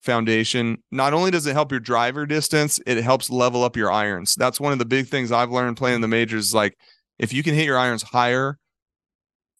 foundation. 0.00 0.82
Not 0.90 1.12
only 1.12 1.30
does 1.30 1.46
it 1.46 1.54
help 1.54 1.70
your 1.70 1.80
driver 1.80 2.26
distance, 2.26 2.80
it 2.86 3.02
helps 3.02 3.30
level 3.30 3.64
up 3.64 3.76
your 3.76 3.90
irons. 3.90 4.34
That's 4.34 4.60
one 4.60 4.72
of 4.72 4.78
the 4.78 4.84
big 4.84 5.08
things 5.08 5.32
I've 5.32 5.50
learned 5.50 5.76
playing 5.76 6.02
the 6.02 6.08
majors. 6.08 6.54
Like 6.54 6.78
if 7.18 7.32
you 7.32 7.42
can 7.42 7.54
hit 7.54 7.66
your 7.66 7.78
irons 7.78 8.02
higher, 8.02 8.58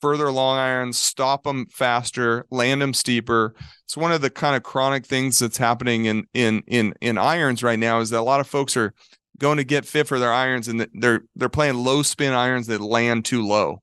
further 0.02 0.30
long 0.30 0.58
irons, 0.58 0.98
stop 0.98 1.44
them 1.44 1.66
faster, 1.70 2.44
land 2.50 2.82
them 2.82 2.92
steeper. 2.92 3.54
It's 3.84 3.96
one 3.96 4.12
of 4.12 4.20
the 4.20 4.28
kind 4.28 4.56
of 4.56 4.62
chronic 4.62 5.06
things 5.06 5.38
that's 5.38 5.56
happening 5.56 6.04
in 6.04 6.26
in 6.34 6.62
in 6.66 6.94
in 7.00 7.16
irons 7.16 7.62
right 7.62 7.78
now 7.78 8.00
is 8.00 8.10
that 8.10 8.20
a 8.20 8.22
lot 8.22 8.40
of 8.40 8.46
folks 8.46 8.76
are 8.76 8.92
going 9.38 9.56
to 9.56 9.64
get 9.64 9.86
fit 9.86 10.06
for 10.06 10.18
their 10.18 10.32
irons 10.32 10.68
and 10.68 10.86
they're 10.92 11.22
they're 11.34 11.48
playing 11.48 11.76
low 11.76 12.02
spin 12.02 12.34
irons 12.34 12.66
that 12.66 12.82
land 12.82 13.24
too 13.24 13.46
low. 13.46 13.80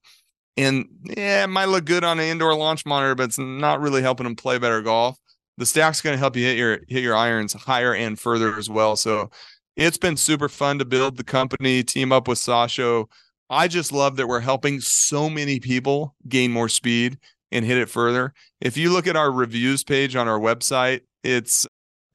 And 0.57 0.85
yeah, 1.05 1.45
it 1.45 1.47
might 1.47 1.69
look 1.69 1.85
good 1.85 2.03
on 2.03 2.19
an 2.19 2.25
indoor 2.25 2.53
launch 2.53 2.85
monitor, 2.85 3.15
but 3.15 3.23
it's 3.23 3.39
not 3.39 3.79
really 3.79 4.01
helping 4.01 4.25
them 4.25 4.35
play 4.35 4.59
better 4.59 4.81
golf 4.81 5.17
the 5.59 5.65
stack's 5.65 6.01
going 6.01 6.13
to 6.13 6.17
help 6.17 6.37
you 6.37 6.45
hit 6.45 6.57
your 6.57 6.79
hit 6.87 7.03
your 7.03 7.15
irons 7.15 7.53
higher 7.53 7.93
and 7.93 8.17
further 8.17 8.57
as 8.57 8.69
well. 8.69 8.95
So 8.95 9.29
it's 9.75 9.97
been 9.97 10.15
super 10.17 10.49
fun 10.49 10.79
to 10.79 10.85
build 10.85 11.17
the 11.17 11.23
company, 11.23 11.83
team 11.83 12.11
up 12.11 12.27
with 12.27 12.39
Sasho. 12.39 13.05
I 13.49 13.67
just 13.67 13.91
love 13.91 14.15
that 14.17 14.27
we're 14.27 14.39
helping 14.41 14.79
so 14.79 15.29
many 15.29 15.59
people 15.59 16.15
gain 16.27 16.51
more 16.51 16.69
speed 16.69 17.17
and 17.51 17.65
hit 17.65 17.77
it 17.77 17.89
further. 17.89 18.33
If 18.61 18.77
you 18.77 18.91
look 18.91 19.07
at 19.07 19.15
our 19.15 19.31
reviews 19.31 19.83
page 19.83 20.15
on 20.15 20.27
our 20.27 20.39
website, 20.39 21.01
it's 21.23 21.65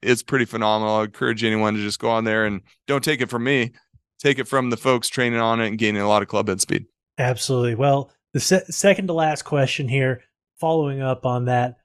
it's 0.01 0.23
pretty 0.23 0.45
phenomenal. 0.45 0.95
I 0.95 1.03
encourage 1.05 1.43
anyone 1.43 1.73
to 1.73 1.81
just 1.81 1.99
go 1.99 2.09
on 2.09 2.23
there 2.23 2.45
and 2.45 2.61
don't 2.87 3.03
take 3.03 3.21
it 3.21 3.29
from 3.29 3.43
me. 3.43 3.71
Take 4.19 4.39
it 4.39 4.47
from 4.47 4.69
the 4.69 4.77
folks 4.77 5.09
training 5.09 5.39
on 5.39 5.59
it 5.59 5.67
and 5.67 5.77
gaining 5.77 6.01
a 6.01 6.07
lot 6.07 6.21
of 6.21 6.27
club 6.27 6.47
head 6.47 6.61
speed. 6.61 6.85
Absolutely. 7.17 7.75
Well, 7.75 8.11
the 8.33 8.39
se- 8.39 8.65
second 8.69 9.07
to 9.07 9.13
last 9.13 9.43
question 9.43 9.87
here, 9.87 10.21
following 10.59 11.01
up 11.01 11.25
on 11.25 11.45
that, 11.45 11.77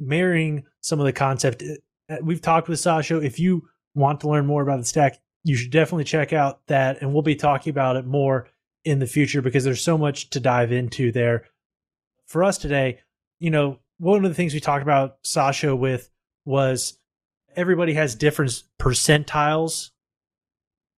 marrying 0.00 0.64
some 0.80 1.00
of 1.00 1.06
the 1.06 1.12
concept. 1.12 1.62
uh, 2.10 2.16
We've 2.22 2.40
talked 2.40 2.68
with 2.68 2.78
Sasho. 2.78 3.22
If 3.22 3.38
you 3.38 3.68
want 3.94 4.20
to 4.20 4.28
learn 4.28 4.46
more 4.46 4.62
about 4.62 4.78
the 4.78 4.84
stack, 4.84 5.18
you 5.48 5.56
should 5.56 5.70
definitely 5.70 6.04
check 6.04 6.34
out 6.34 6.60
that, 6.66 7.00
and 7.00 7.14
we'll 7.14 7.22
be 7.22 7.34
talking 7.34 7.70
about 7.70 7.96
it 7.96 8.04
more 8.06 8.48
in 8.84 8.98
the 8.98 9.06
future 9.06 9.40
because 9.40 9.64
there's 9.64 9.80
so 9.82 9.96
much 9.96 10.28
to 10.30 10.40
dive 10.40 10.72
into 10.72 11.10
there. 11.10 11.46
For 12.26 12.44
us 12.44 12.58
today, 12.58 13.00
you 13.40 13.50
know, 13.50 13.78
one 13.96 14.22
of 14.24 14.30
the 14.30 14.34
things 14.34 14.52
we 14.52 14.60
talked 14.60 14.82
about 14.82 15.22
Sasho 15.22 15.76
with 15.76 16.10
was 16.44 16.98
everybody 17.56 17.94
has 17.94 18.14
different 18.14 18.62
percentiles 18.78 19.90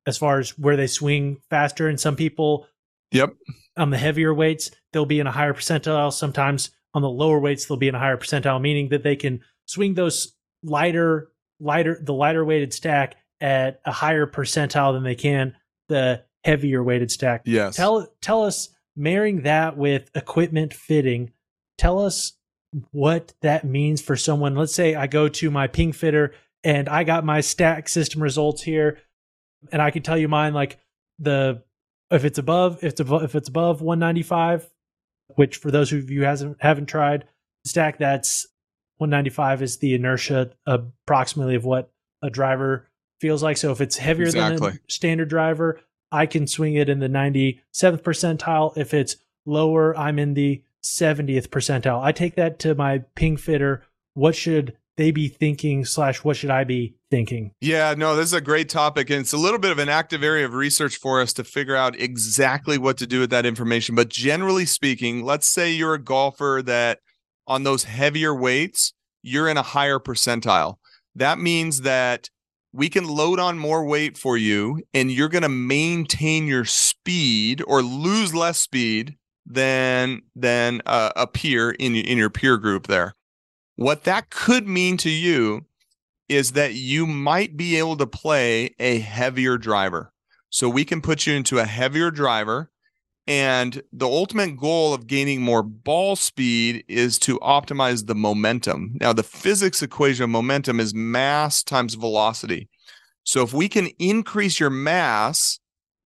as 0.05 0.19
far 0.19 0.41
as 0.41 0.59
where 0.59 0.77
they 0.77 0.89
swing 0.89 1.41
faster, 1.49 1.87
and 1.87 2.01
some 2.01 2.17
people 2.17 2.67
Yep. 3.13 3.35
on 3.77 3.91
the 3.91 3.99
heavier 3.99 4.35
weights, 4.35 4.73
they'll 4.93 5.07
be 5.07 5.21
in 5.21 5.27
a 5.29 5.33
higher 5.33 5.55
percentile. 5.55 6.13
Sometimes 6.13 6.71
on 6.93 7.03
the 7.03 7.09
lower 7.09 7.39
weights, 7.39 7.67
they'll 7.67 7.77
be 7.77 7.89
in 7.89 7.95
a 7.95 8.01
higher 8.01 8.17
percentile, 8.17 8.61
meaning 8.61 8.89
that 8.89 9.05
they 9.05 9.15
can 9.15 9.43
swing 9.67 9.95
those 9.95 10.35
lighter, 10.65 11.31
lighter, 11.61 12.01
the 12.03 12.15
lighter 12.15 12.45
weighted 12.45 12.73
stack 12.73 13.17
at 13.41 13.81
a 13.85 13.93
higher 13.93 14.27
percentile 14.27 14.93
than 14.93 15.03
they 15.03 15.15
can 15.15 15.55
the 15.89 16.23
heavier 16.45 16.83
weighted 16.83 17.11
stack. 17.11 17.43
Yes. 17.45 17.77
Tell 17.77 18.07
tell 18.21 18.45
us 18.45 18.71
marrying 18.97 19.43
that 19.43 19.77
with 19.77 20.11
equipment 20.15 20.75
fitting. 20.75 21.33
Tell 21.79 21.99
us 21.99 22.35
what 22.93 23.35
that 23.43 23.65
means 23.65 24.01
for 24.01 24.17
someone. 24.17 24.55
Let's 24.55 24.75
say 24.75 24.95
I 24.95 25.07
go 25.07 25.29
to 25.29 25.51
my 25.51 25.67
ping 25.67 25.93
fitter 25.93 26.35
and 26.63 26.89
I 26.89 27.05
got 27.05 27.25
my 27.25 27.41
stack 27.41 27.89
system 27.89 28.23
results 28.23 28.63
here, 28.63 28.99
and 29.73 29.81
I 29.81 29.91
can 29.91 30.03
tell 30.03 30.19
you 30.19 30.29
mine 30.29 30.55
like 30.55 30.79
the 31.19 31.63
if 32.11 32.25
it's 32.25 32.39
above 32.39 32.79
if 32.79 32.93
it's 32.93 33.01
above 33.01 33.25
if 33.25 33.35
it's 33.35 33.49
above 33.49 33.83
195, 33.83 34.71
which 35.37 35.57
for 35.57 35.71
those 35.71 35.93
of 35.93 36.11
you 36.11 36.25
hasn't 36.25 36.59
haven't 36.61 36.87
tried 36.87 37.25
stack 37.65 37.99
that's 37.99 38.47
195 38.99 39.63
is 39.63 39.79
the 39.79 39.95
inertia 39.95 40.51
approximately 40.67 41.55
of 41.55 41.65
what 41.65 41.91
a 42.23 42.31
driver 42.31 42.90
feels 43.21 43.43
like. 43.43 43.57
So 43.57 43.71
if 43.73 43.81
it's 43.81 43.97
heavier 43.99 44.31
than 44.31 44.53
Exactly. 44.53 44.79
a 44.87 44.93
standard 44.93 45.29
driver, 45.29 45.81
I 46.13 46.27
can 46.27 46.47
swing 46.47 46.75
it 46.75 46.89
in 46.89 46.99
the 46.99 47.09
97th 47.09 48.03
percentile. 48.03 48.77
If 48.77 48.93
it's 48.95 49.17
lower, 49.47 49.97
I'm 49.97 50.19
in 50.19 50.35
the 50.35 50.63
70th 50.83 51.49
percentile. 51.49 52.03
I 52.03 52.13
take 52.13 52.35
that 52.37 52.59
to 52.61 52.75
my 52.75 52.99
ping 53.15 53.37
fitter. 53.37 53.85
What 54.15 54.35
should 54.35 54.77
they 54.97 55.11
be 55.11 55.29
thinking 55.29 55.85
slash 55.85 56.25
what 56.25 56.37
should 56.37 56.51
I 56.51 56.65
be 56.65 56.95
thinking? 57.11 57.53
Yeah, 57.61 57.95
no, 57.97 58.17
this 58.17 58.27
is 58.27 58.33
a 58.33 58.41
great 58.41 58.69
topic. 58.69 59.09
And 59.11 59.21
it's 59.21 59.33
a 59.33 59.39
little 59.39 59.59
bit 59.59 59.71
of 59.71 59.79
an 59.79 59.89
active 59.89 60.23
area 60.23 60.45
of 60.45 60.55
research 60.55 60.97
for 60.97 61.21
us 61.21 61.33
to 61.35 61.45
figure 61.45 61.77
out 61.77 61.99
exactly 61.99 62.77
what 62.77 62.99
to 62.99 63.07
do 63.07 63.21
with 63.21 63.31
that 63.31 63.47
information. 63.47 63.95
But 63.95 64.09
generally 64.09 64.67
speaking, 64.67 65.25
let's 65.25 65.47
say 65.47 65.71
you're 65.71 65.95
a 65.95 66.03
golfer 66.03 66.61
that 66.65 66.99
on 67.47 67.63
those 67.63 67.85
heavier 67.85 68.35
weights, 68.35 68.93
you're 69.23 69.49
in 69.49 69.57
a 69.57 69.63
higher 69.63 69.99
percentile. 69.99 70.77
That 71.15 71.39
means 71.39 71.83
that 71.83 72.31
we 72.73 72.89
can 72.89 73.07
load 73.07 73.39
on 73.41 73.59
more 73.59 73.85
weight 73.85 74.17
for 74.17 74.37
you 74.37 74.83
and 74.95 75.11
you're 75.11 75.29
going 75.29 75.43
to 75.43 75.49
maintain 75.49 76.47
your 76.47 76.65
speed 76.65 77.63
or 77.67 77.83
lose 77.83 78.35
less 78.35 78.59
speed 78.59 79.17
than 79.47 80.23
than 80.37 80.81
uh, 80.87 81.11
a 81.17 81.27
peer 81.27 81.71
in 81.71 81.95
in 81.95 82.19
your 82.19 82.31
peer 82.31 82.57
group 82.57 82.87
there. 82.87 83.15
What 83.77 84.05
that 84.05 84.31
could 84.31 84.69
mean 84.69 84.97
to 84.99 85.11
you 85.11 85.67
is 86.29 86.53
that 86.53 86.75
you 86.75 87.07
might 87.07 87.57
be 87.57 87.77
able 87.77 87.97
to 87.97 88.07
play 88.07 88.75
a 88.79 89.01
heavier 89.01 89.59
driver. 89.59 90.13
So 90.49 90.69
we 90.69 90.85
can 90.85 91.01
put 91.01 91.27
you 91.27 91.35
into 91.35 91.59
a 91.59 91.65
heavier 91.65 92.11
driver. 92.11 92.71
And 93.31 93.81
the 93.93 94.09
ultimate 94.09 94.57
goal 94.57 94.93
of 94.93 95.07
gaining 95.07 95.41
more 95.41 95.63
ball 95.63 96.17
speed 96.17 96.83
is 96.89 97.17
to 97.21 97.39
optimize 97.39 98.09
the 98.09 98.15
momentum. 98.17 98.97
Now, 99.01 99.13
the 99.13 99.23
physics 99.23 99.83
equation 99.83 100.25
of 100.25 100.31
momentum 100.31 100.81
is 100.81 100.93
mass 100.93 101.63
times 101.63 101.95
velocity. 101.95 102.69
So 103.23 103.45
if 103.45 103.53
we 103.53 103.69
can 103.69 103.87
increase 104.01 104.59
your 104.59 104.69
mass 104.69 105.61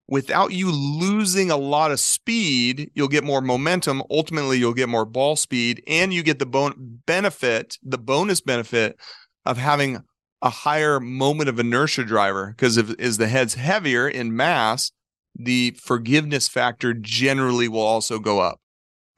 without 0.06 0.52
you 0.52 0.70
losing 0.70 1.50
a 1.50 1.56
lot 1.56 1.92
of 1.92 1.98
speed, 1.98 2.90
you'll 2.94 3.08
get 3.08 3.24
more 3.24 3.40
momentum. 3.40 4.02
Ultimately, 4.10 4.58
you'll 4.58 4.74
get 4.74 4.90
more 4.90 5.06
ball 5.06 5.34
speed 5.34 5.82
and 5.86 6.12
you 6.12 6.22
get 6.22 6.38
the 6.38 6.44
bon- 6.44 7.00
benefit, 7.06 7.78
the 7.82 7.96
bonus 7.96 8.42
benefit 8.42 9.00
of 9.46 9.56
having 9.56 10.04
a 10.42 10.50
higher 10.50 11.00
moment 11.00 11.48
of 11.48 11.58
inertia 11.58 12.04
driver 12.04 12.48
because 12.48 12.76
if 12.76 12.90
is 12.98 13.16
the 13.16 13.28
head's 13.28 13.54
heavier 13.54 14.06
in 14.06 14.36
mass, 14.36 14.92
the 15.34 15.76
forgiveness 15.82 16.48
factor 16.48 16.94
generally 16.94 17.68
will 17.68 17.80
also 17.80 18.18
go 18.18 18.40
up. 18.40 18.60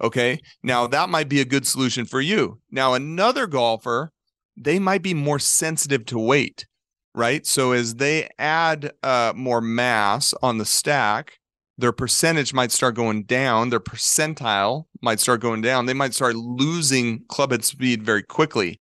Okay. 0.02 0.40
Now 0.62 0.86
that 0.86 1.08
might 1.08 1.28
be 1.28 1.40
a 1.40 1.44
good 1.44 1.66
solution 1.66 2.04
for 2.04 2.20
you. 2.20 2.60
Now, 2.70 2.94
another 2.94 3.46
golfer, 3.46 4.12
they 4.56 4.78
might 4.78 5.02
be 5.02 5.14
more 5.14 5.38
sensitive 5.38 6.04
to 6.06 6.18
weight, 6.18 6.66
right? 7.14 7.46
So 7.46 7.72
as 7.72 7.96
they 7.96 8.28
add 8.38 8.92
uh, 9.02 9.32
more 9.34 9.60
mass 9.60 10.34
on 10.42 10.58
the 10.58 10.64
stack, 10.64 11.38
their 11.78 11.92
percentage 11.92 12.54
might 12.54 12.72
start 12.72 12.94
going 12.94 13.24
down. 13.24 13.68
Their 13.68 13.80
percentile 13.80 14.84
might 15.02 15.20
start 15.20 15.40
going 15.40 15.60
down. 15.60 15.86
They 15.86 15.94
might 15.94 16.14
start 16.14 16.34
losing 16.34 17.24
clubhead 17.26 17.64
speed 17.64 18.02
very 18.02 18.22
quickly 18.22 18.80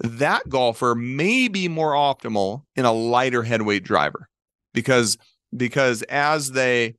that 0.00 0.48
golfer 0.48 0.94
may 0.94 1.48
be 1.48 1.68
more 1.68 1.92
optimal 1.92 2.62
in 2.74 2.84
a 2.84 2.92
lighter 2.92 3.42
headweight 3.42 3.84
driver 3.84 4.28
because 4.74 5.16
because 5.56 6.02
as 6.04 6.52
they 6.52 6.94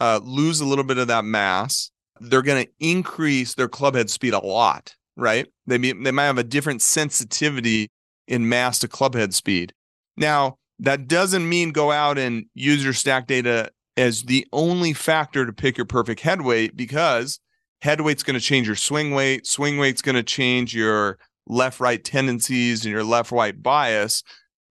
uh, 0.00 0.20
lose 0.22 0.60
a 0.60 0.64
little 0.64 0.84
bit 0.84 0.98
of 0.98 1.08
that 1.08 1.24
mass, 1.24 1.90
they're 2.20 2.42
going 2.42 2.64
to 2.64 2.70
increase 2.78 3.54
their 3.54 3.68
clubhead 3.68 4.10
speed 4.10 4.34
a 4.34 4.44
lot, 4.44 4.94
right? 5.16 5.46
They 5.66 5.78
may, 5.78 5.92
they 5.92 6.10
might 6.10 6.24
have 6.24 6.38
a 6.38 6.44
different 6.44 6.82
sensitivity 6.82 7.90
in 8.28 8.48
mass 8.48 8.78
to 8.80 8.88
clubhead 8.88 9.32
speed. 9.32 9.72
Now, 10.16 10.58
that 10.78 11.08
doesn't 11.08 11.48
mean 11.48 11.72
go 11.72 11.90
out 11.90 12.18
and 12.18 12.46
use 12.54 12.82
your 12.82 12.92
stack 12.92 13.26
data 13.26 13.70
as 13.96 14.22
the 14.24 14.46
only 14.52 14.92
factor 14.92 15.44
to 15.44 15.52
pick 15.52 15.76
your 15.76 15.86
perfect 15.86 16.20
head 16.20 16.42
weight 16.42 16.76
because 16.76 17.38
head 17.82 18.00
weight's 18.00 18.22
going 18.22 18.38
to 18.38 18.44
change 18.44 18.66
your 18.66 18.76
swing 18.76 19.10
weight, 19.14 19.46
swing 19.46 19.78
weight's 19.78 20.02
going 20.02 20.14
to 20.14 20.22
change 20.22 20.74
your 20.74 21.18
left 21.46 21.80
right 21.80 22.02
tendencies 22.04 22.84
and 22.84 22.92
your 22.92 23.04
left 23.04 23.32
right 23.32 23.62
bias 23.62 24.22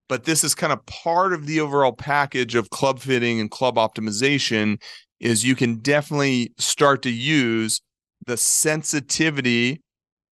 but 0.10 0.26
this 0.26 0.44
is 0.44 0.54
kind 0.54 0.74
of 0.74 0.86
part 0.88 1.32
of 1.32 1.46
the 1.46 1.62
overall 1.62 1.94
package 1.94 2.56
of 2.56 2.72
club 2.72 3.00
fitting 3.00 3.40
and 3.40 3.50
club 3.50 3.76
optimization 3.76 4.82
is 5.20 5.46
you 5.46 5.56
can 5.56 5.78
definitely 5.78 6.52
start 6.58 7.02
to 7.04 7.12
use 7.12 7.82
the 8.26 8.36
sensitivity 8.36 9.82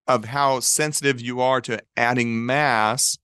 of 0.08 0.26
how 0.26 0.60
sensitive 0.60 1.22
you 1.22 1.40
are 1.40 1.62
to 1.62 1.80
adding 1.96 2.46
mass 2.46 3.18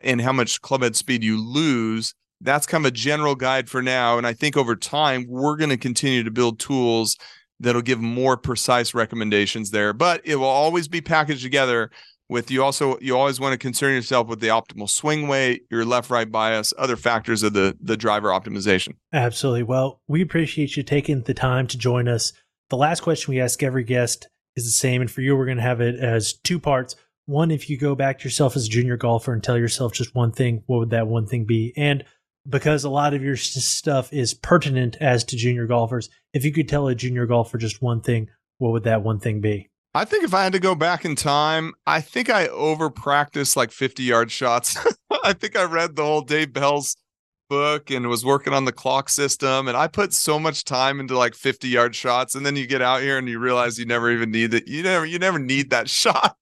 and 0.00 0.20
how 0.20 0.32
much 0.32 0.60
club 0.62 0.82
head 0.82 0.96
speed 0.96 1.24
you 1.24 1.42
lose. 1.42 2.14
That's 2.40 2.66
kind 2.66 2.84
of 2.84 2.88
a 2.90 2.94
general 2.94 3.34
guide 3.34 3.68
for 3.68 3.82
now 3.82 4.18
and 4.18 4.26
i 4.26 4.32
think 4.32 4.56
over 4.56 4.74
time 4.74 5.26
we're 5.28 5.56
going 5.56 5.70
to 5.70 5.76
continue 5.76 6.24
to 6.24 6.30
build 6.30 6.58
tools 6.58 7.16
that'll 7.60 7.82
give 7.82 8.00
more 8.00 8.36
precise 8.36 8.94
recommendations 8.94 9.70
there 9.70 9.92
but 9.92 10.20
it 10.24 10.34
will 10.34 10.44
always 10.44 10.88
be 10.88 11.00
packaged 11.00 11.44
together 11.44 11.88
with 12.32 12.50
you 12.50 12.64
also 12.64 12.98
you 13.00 13.16
always 13.16 13.38
want 13.38 13.52
to 13.52 13.58
concern 13.58 13.94
yourself 13.94 14.26
with 14.26 14.40
the 14.40 14.48
optimal 14.48 14.88
swing 14.88 15.28
weight 15.28 15.64
your 15.70 15.84
left 15.84 16.10
right 16.10 16.32
bias 16.32 16.72
other 16.76 16.96
factors 16.96 17.42
of 17.42 17.52
the 17.52 17.76
the 17.80 17.96
driver 17.96 18.28
optimization 18.28 18.94
Absolutely. 19.12 19.62
Well, 19.62 20.00
we 20.08 20.22
appreciate 20.22 20.76
you 20.76 20.82
taking 20.82 21.22
the 21.22 21.34
time 21.34 21.66
to 21.68 21.78
join 21.78 22.08
us. 22.08 22.32
The 22.70 22.76
last 22.76 23.00
question 23.00 23.32
we 23.32 23.40
ask 23.40 23.62
every 23.62 23.84
guest 23.84 24.28
is 24.56 24.64
the 24.64 24.70
same. 24.70 25.00
And 25.00 25.10
for 25.10 25.20
you, 25.20 25.36
we're 25.36 25.44
going 25.44 25.58
to 25.58 25.62
have 25.62 25.80
it 25.80 25.96
as 25.96 26.32
two 26.32 26.58
parts. 26.58 26.96
One, 27.26 27.50
if 27.50 27.68
you 27.68 27.76
go 27.76 27.94
back 27.94 28.18
to 28.18 28.24
yourself 28.24 28.56
as 28.56 28.66
a 28.66 28.70
junior 28.70 28.96
golfer 28.96 29.32
and 29.32 29.42
tell 29.42 29.58
yourself 29.58 29.92
just 29.92 30.14
one 30.14 30.32
thing, 30.32 30.62
what 30.66 30.78
would 30.78 30.90
that 30.90 31.06
one 31.06 31.26
thing 31.26 31.44
be? 31.44 31.72
And 31.76 32.04
because 32.48 32.84
a 32.84 32.90
lot 32.90 33.14
of 33.14 33.22
your 33.22 33.36
stuff 33.36 34.12
is 34.12 34.34
pertinent 34.34 34.96
as 35.00 35.22
to 35.24 35.36
junior 35.36 35.66
golfers, 35.66 36.08
if 36.32 36.44
you 36.44 36.52
could 36.52 36.68
tell 36.68 36.88
a 36.88 36.94
junior 36.94 37.26
golfer 37.26 37.58
just 37.58 37.82
one 37.82 38.00
thing, 38.00 38.28
what 38.58 38.72
would 38.72 38.84
that 38.84 39.02
one 39.02 39.20
thing 39.20 39.40
be? 39.40 39.70
I 39.94 40.04
think 40.04 40.24
if 40.24 40.34
i 40.34 40.44
had 40.44 40.52
to 40.52 40.58
go 40.58 40.74
back 40.74 41.04
in 41.04 41.16
time 41.16 41.74
i 41.86 42.00
think 42.00 42.30
i 42.30 42.48
over 42.48 42.90
practiced 42.90 43.56
like 43.56 43.70
50 43.70 44.02
yard 44.02 44.30
shots. 44.30 44.76
I 45.24 45.32
think 45.32 45.56
i 45.56 45.64
read 45.64 45.96
the 45.96 46.04
whole 46.04 46.22
Dave 46.22 46.54
Pelz's 46.54 46.96
book 47.48 47.90
and 47.90 48.08
was 48.08 48.24
working 48.24 48.54
on 48.54 48.64
the 48.64 48.72
clock 48.72 49.10
system 49.10 49.68
and 49.68 49.76
i 49.76 49.86
put 49.86 50.14
so 50.14 50.38
much 50.38 50.64
time 50.64 50.98
into 50.98 51.18
like 51.18 51.34
50 51.34 51.68
yard 51.68 51.94
shots 51.94 52.34
and 52.34 52.46
then 52.46 52.56
you 52.56 52.66
get 52.66 52.80
out 52.80 53.02
here 53.02 53.18
and 53.18 53.28
you 53.28 53.38
realize 53.38 53.78
you 53.78 53.84
never 53.84 54.10
even 54.10 54.30
need 54.30 54.54
it 54.54 54.66
you 54.66 54.82
never 54.82 55.04
you 55.04 55.18
never 55.18 55.38
need 55.38 55.68
that 55.68 55.90
shot 55.90 56.38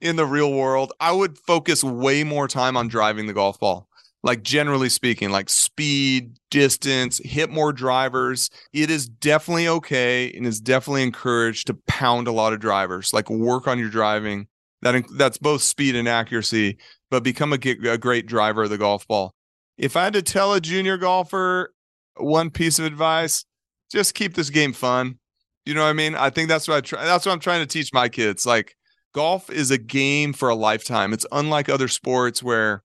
in 0.00 0.16
the 0.16 0.26
real 0.26 0.52
world. 0.52 0.92
I 1.00 1.12
would 1.12 1.38
focus 1.38 1.84
way 1.84 2.24
more 2.24 2.48
time 2.48 2.76
on 2.76 2.88
driving 2.88 3.26
the 3.26 3.32
golf 3.32 3.58
ball 3.60 3.88
like 4.22 4.42
generally 4.42 4.88
speaking 4.88 5.30
like 5.30 5.48
speed 5.48 6.36
distance 6.50 7.20
hit 7.24 7.50
more 7.50 7.72
drivers 7.72 8.50
it 8.72 8.90
is 8.90 9.08
definitely 9.08 9.66
okay 9.66 10.32
and 10.32 10.46
is 10.46 10.60
definitely 10.60 11.02
encouraged 11.02 11.66
to 11.66 11.74
pound 11.86 12.28
a 12.28 12.32
lot 12.32 12.52
of 12.52 12.60
drivers 12.60 13.12
like 13.12 13.28
work 13.30 13.66
on 13.66 13.78
your 13.78 13.88
driving 13.88 14.46
that 14.82 15.04
that's 15.16 15.38
both 15.38 15.62
speed 15.62 15.96
and 15.96 16.08
accuracy 16.08 16.76
but 17.10 17.22
become 17.22 17.52
a, 17.52 17.58
a 17.88 17.98
great 17.98 18.26
driver 18.26 18.64
of 18.64 18.70
the 18.70 18.78
golf 18.78 19.06
ball 19.08 19.34
if 19.78 19.96
I 19.96 20.04
had 20.04 20.12
to 20.12 20.22
tell 20.22 20.54
a 20.54 20.60
junior 20.60 20.96
golfer 20.96 21.72
one 22.16 22.50
piece 22.50 22.78
of 22.78 22.84
advice, 22.84 23.44
just 23.90 24.14
keep 24.14 24.34
this 24.34 24.50
game 24.50 24.72
fun. 24.72 25.18
You 25.64 25.74
know 25.74 25.82
what 25.82 25.90
I 25.90 25.94
mean? 25.94 26.14
I 26.14 26.30
think 26.30 26.48
that's 26.48 26.68
what 26.68 26.76
I 26.76 26.80
try. 26.80 27.04
That's 27.04 27.24
what 27.26 27.32
I'm 27.32 27.40
trying 27.40 27.60
to 27.60 27.66
teach 27.66 27.92
my 27.92 28.08
kids. 28.08 28.44
Like 28.44 28.76
golf 29.14 29.50
is 29.50 29.70
a 29.70 29.78
game 29.78 30.32
for 30.32 30.48
a 30.48 30.54
lifetime. 30.54 31.12
It's 31.12 31.26
unlike 31.32 31.68
other 31.68 31.88
sports 31.88 32.42
where 32.42 32.82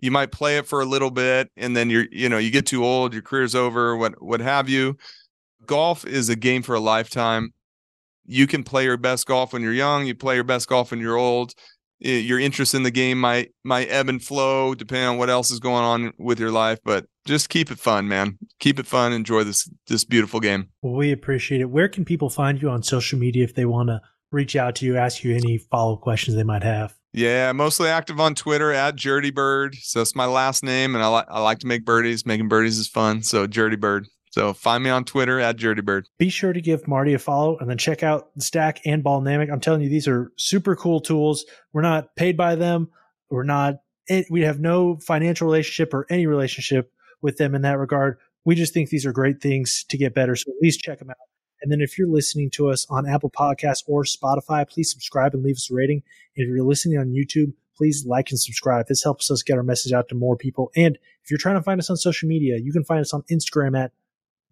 you 0.00 0.10
might 0.10 0.32
play 0.32 0.58
it 0.58 0.66
for 0.66 0.80
a 0.80 0.84
little 0.84 1.10
bit 1.10 1.50
and 1.56 1.76
then 1.76 1.90
you're, 1.90 2.06
you 2.10 2.28
know, 2.28 2.38
you 2.38 2.50
get 2.50 2.66
too 2.66 2.84
old, 2.84 3.12
your 3.12 3.22
career's 3.22 3.54
over, 3.54 3.96
what 3.96 4.20
what 4.22 4.40
have 4.40 4.68
you. 4.68 4.96
Golf 5.66 6.06
is 6.06 6.28
a 6.28 6.36
game 6.36 6.62
for 6.62 6.74
a 6.74 6.80
lifetime. 6.80 7.52
You 8.26 8.46
can 8.46 8.64
play 8.64 8.84
your 8.84 8.96
best 8.96 9.26
golf 9.26 9.52
when 9.52 9.62
you're 9.62 9.72
young. 9.72 10.06
You 10.06 10.14
play 10.14 10.34
your 10.34 10.44
best 10.44 10.68
golf 10.68 10.90
when 10.90 11.00
you're 11.00 11.16
old 11.16 11.54
your 12.00 12.40
interest 12.40 12.74
in 12.74 12.82
the 12.82 12.90
game 12.90 13.20
might 13.20 13.52
might 13.62 13.88
ebb 13.90 14.08
and 14.08 14.22
flow 14.22 14.74
depending 14.74 15.08
on 15.08 15.18
what 15.18 15.28
else 15.28 15.50
is 15.50 15.60
going 15.60 15.84
on 15.84 16.12
with 16.18 16.40
your 16.40 16.50
life 16.50 16.78
but 16.84 17.06
just 17.26 17.48
keep 17.48 17.70
it 17.70 17.78
fun 17.78 18.08
man 18.08 18.38
keep 18.58 18.78
it 18.78 18.86
fun 18.86 19.12
enjoy 19.12 19.44
this 19.44 19.70
this 19.86 20.04
beautiful 20.04 20.40
game 20.40 20.68
well, 20.82 20.94
we 20.94 21.12
appreciate 21.12 21.60
it 21.60 21.70
where 21.70 21.88
can 21.88 22.04
people 22.04 22.30
find 22.30 22.60
you 22.60 22.70
on 22.70 22.82
social 22.82 23.18
media 23.18 23.44
if 23.44 23.54
they 23.54 23.66
want 23.66 23.88
to 23.88 24.00
reach 24.32 24.56
out 24.56 24.74
to 24.74 24.86
you 24.86 24.96
ask 24.96 25.22
you 25.22 25.34
any 25.34 25.58
follow-up 25.58 26.00
questions 26.00 26.36
they 26.36 26.42
might 26.42 26.62
have 26.62 26.94
yeah 27.12 27.52
mostly 27.52 27.88
active 27.88 28.20
on 28.20 28.34
twitter 28.34 28.72
at 28.72 28.96
jerty 28.96 29.34
bird 29.34 29.74
so 29.74 30.00
that's 30.00 30.14
my 30.14 30.26
last 30.26 30.62
name 30.62 30.94
and 30.94 31.02
i, 31.04 31.08
like 31.08 31.26
I 31.28 31.40
like 31.40 31.58
to 31.60 31.66
make 31.66 31.84
birdies 31.84 32.24
making 32.24 32.48
birdies 32.48 32.78
is 32.78 32.88
fun 32.88 33.22
so 33.22 33.46
jerty 33.46 33.78
bird 33.78 34.06
so 34.30 34.54
find 34.54 34.82
me 34.84 34.90
on 34.90 35.04
Twitter 35.04 35.40
at 35.40 35.56
JertyBird. 35.56 36.04
Be 36.18 36.28
sure 36.28 36.52
to 36.52 36.60
give 36.60 36.86
Marty 36.86 37.14
a 37.14 37.18
follow 37.18 37.58
and 37.58 37.68
then 37.68 37.78
check 37.78 38.02
out 38.02 38.30
Stack 38.38 38.80
and 38.86 39.02
Ballnamic. 39.02 39.52
I'm 39.52 39.60
telling 39.60 39.82
you, 39.82 39.88
these 39.88 40.06
are 40.06 40.32
super 40.36 40.76
cool 40.76 41.00
tools. 41.00 41.44
We're 41.72 41.82
not 41.82 42.14
paid 42.14 42.36
by 42.36 42.54
them. 42.54 42.90
We're 43.28 43.42
not, 43.42 43.80
we 44.30 44.42
have 44.42 44.60
no 44.60 44.96
financial 44.98 45.46
relationship 45.46 45.92
or 45.92 46.06
any 46.08 46.26
relationship 46.26 46.92
with 47.20 47.38
them 47.38 47.54
in 47.54 47.62
that 47.62 47.78
regard. 47.78 48.18
We 48.44 48.54
just 48.54 48.72
think 48.72 48.88
these 48.88 49.04
are 49.04 49.12
great 49.12 49.40
things 49.42 49.84
to 49.88 49.98
get 49.98 50.14
better. 50.14 50.36
So 50.36 50.50
at 50.50 50.62
least 50.62 50.80
check 50.80 51.00
them 51.00 51.10
out. 51.10 51.16
And 51.62 51.70
then 51.70 51.80
if 51.80 51.98
you're 51.98 52.08
listening 52.08 52.50
to 52.50 52.68
us 52.68 52.86
on 52.88 53.08
Apple 53.08 53.30
Podcasts 53.30 53.82
or 53.86 54.04
Spotify, 54.04 54.68
please 54.68 54.90
subscribe 54.90 55.34
and 55.34 55.42
leave 55.42 55.56
us 55.56 55.70
a 55.70 55.74
rating. 55.74 56.02
And 56.36 56.44
if 56.44 56.48
you're 56.48 56.64
listening 56.64 56.98
on 56.98 57.08
YouTube, 57.08 57.52
please 57.76 58.04
like 58.06 58.30
and 58.30 58.38
subscribe. 58.38 58.86
This 58.88 59.02
helps 59.02 59.30
us 59.30 59.42
get 59.42 59.56
our 59.56 59.62
message 59.62 59.92
out 59.92 60.08
to 60.08 60.14
more 60.14 60.36
people. 60.36 60.70
And 60.76 60.98
if 61.22 61.30
you're 61.30 61.38
trying 61.38 61.56
to 61.56 61.62
find 61.62 61.80
us 61.80 61.90
on 61.90 61.96
social 61.96 62.28
media, 62.28 62.58
you 62.58 62.72
can 62.72 62.84
find 62.84 63.00
us 63.00 63.14
on 63.14 63.22
Instagram 63.30 63.78
at 63.78 63.92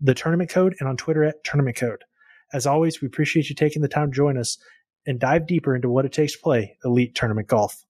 the 0.00 0.14
tournament 0.14 0.50
code 0.50 0.74
and 0.80 0.88
on 0.88 0.96
Twitter 0.96 1.24
at 1.24 1.44
tournament 1.44 1.76
code. 1.76 2.04
As 2.52 2.66
always, 2.66 3.02
we 3.02 3.06
appreciate 3.06 3.50
you 3.50 3.54
taking 3.54 3.82
the 3.82 3.88
time 3.88 4.11
to 4.11 4.16
join 4.16 4.38
us 4.38 4.59
and 5.06 5.18
dive 5.18 5.46
deeper 5.46 5.74
into 5.74 5.90
what 5.90 6.04
it 6.04 6.12
takes 6.12 6.32
to 6.32 6.38
play 6.38 6.76
elite 6.84 7.14
tournament 7.14 7.48
golf. 7.48 7.84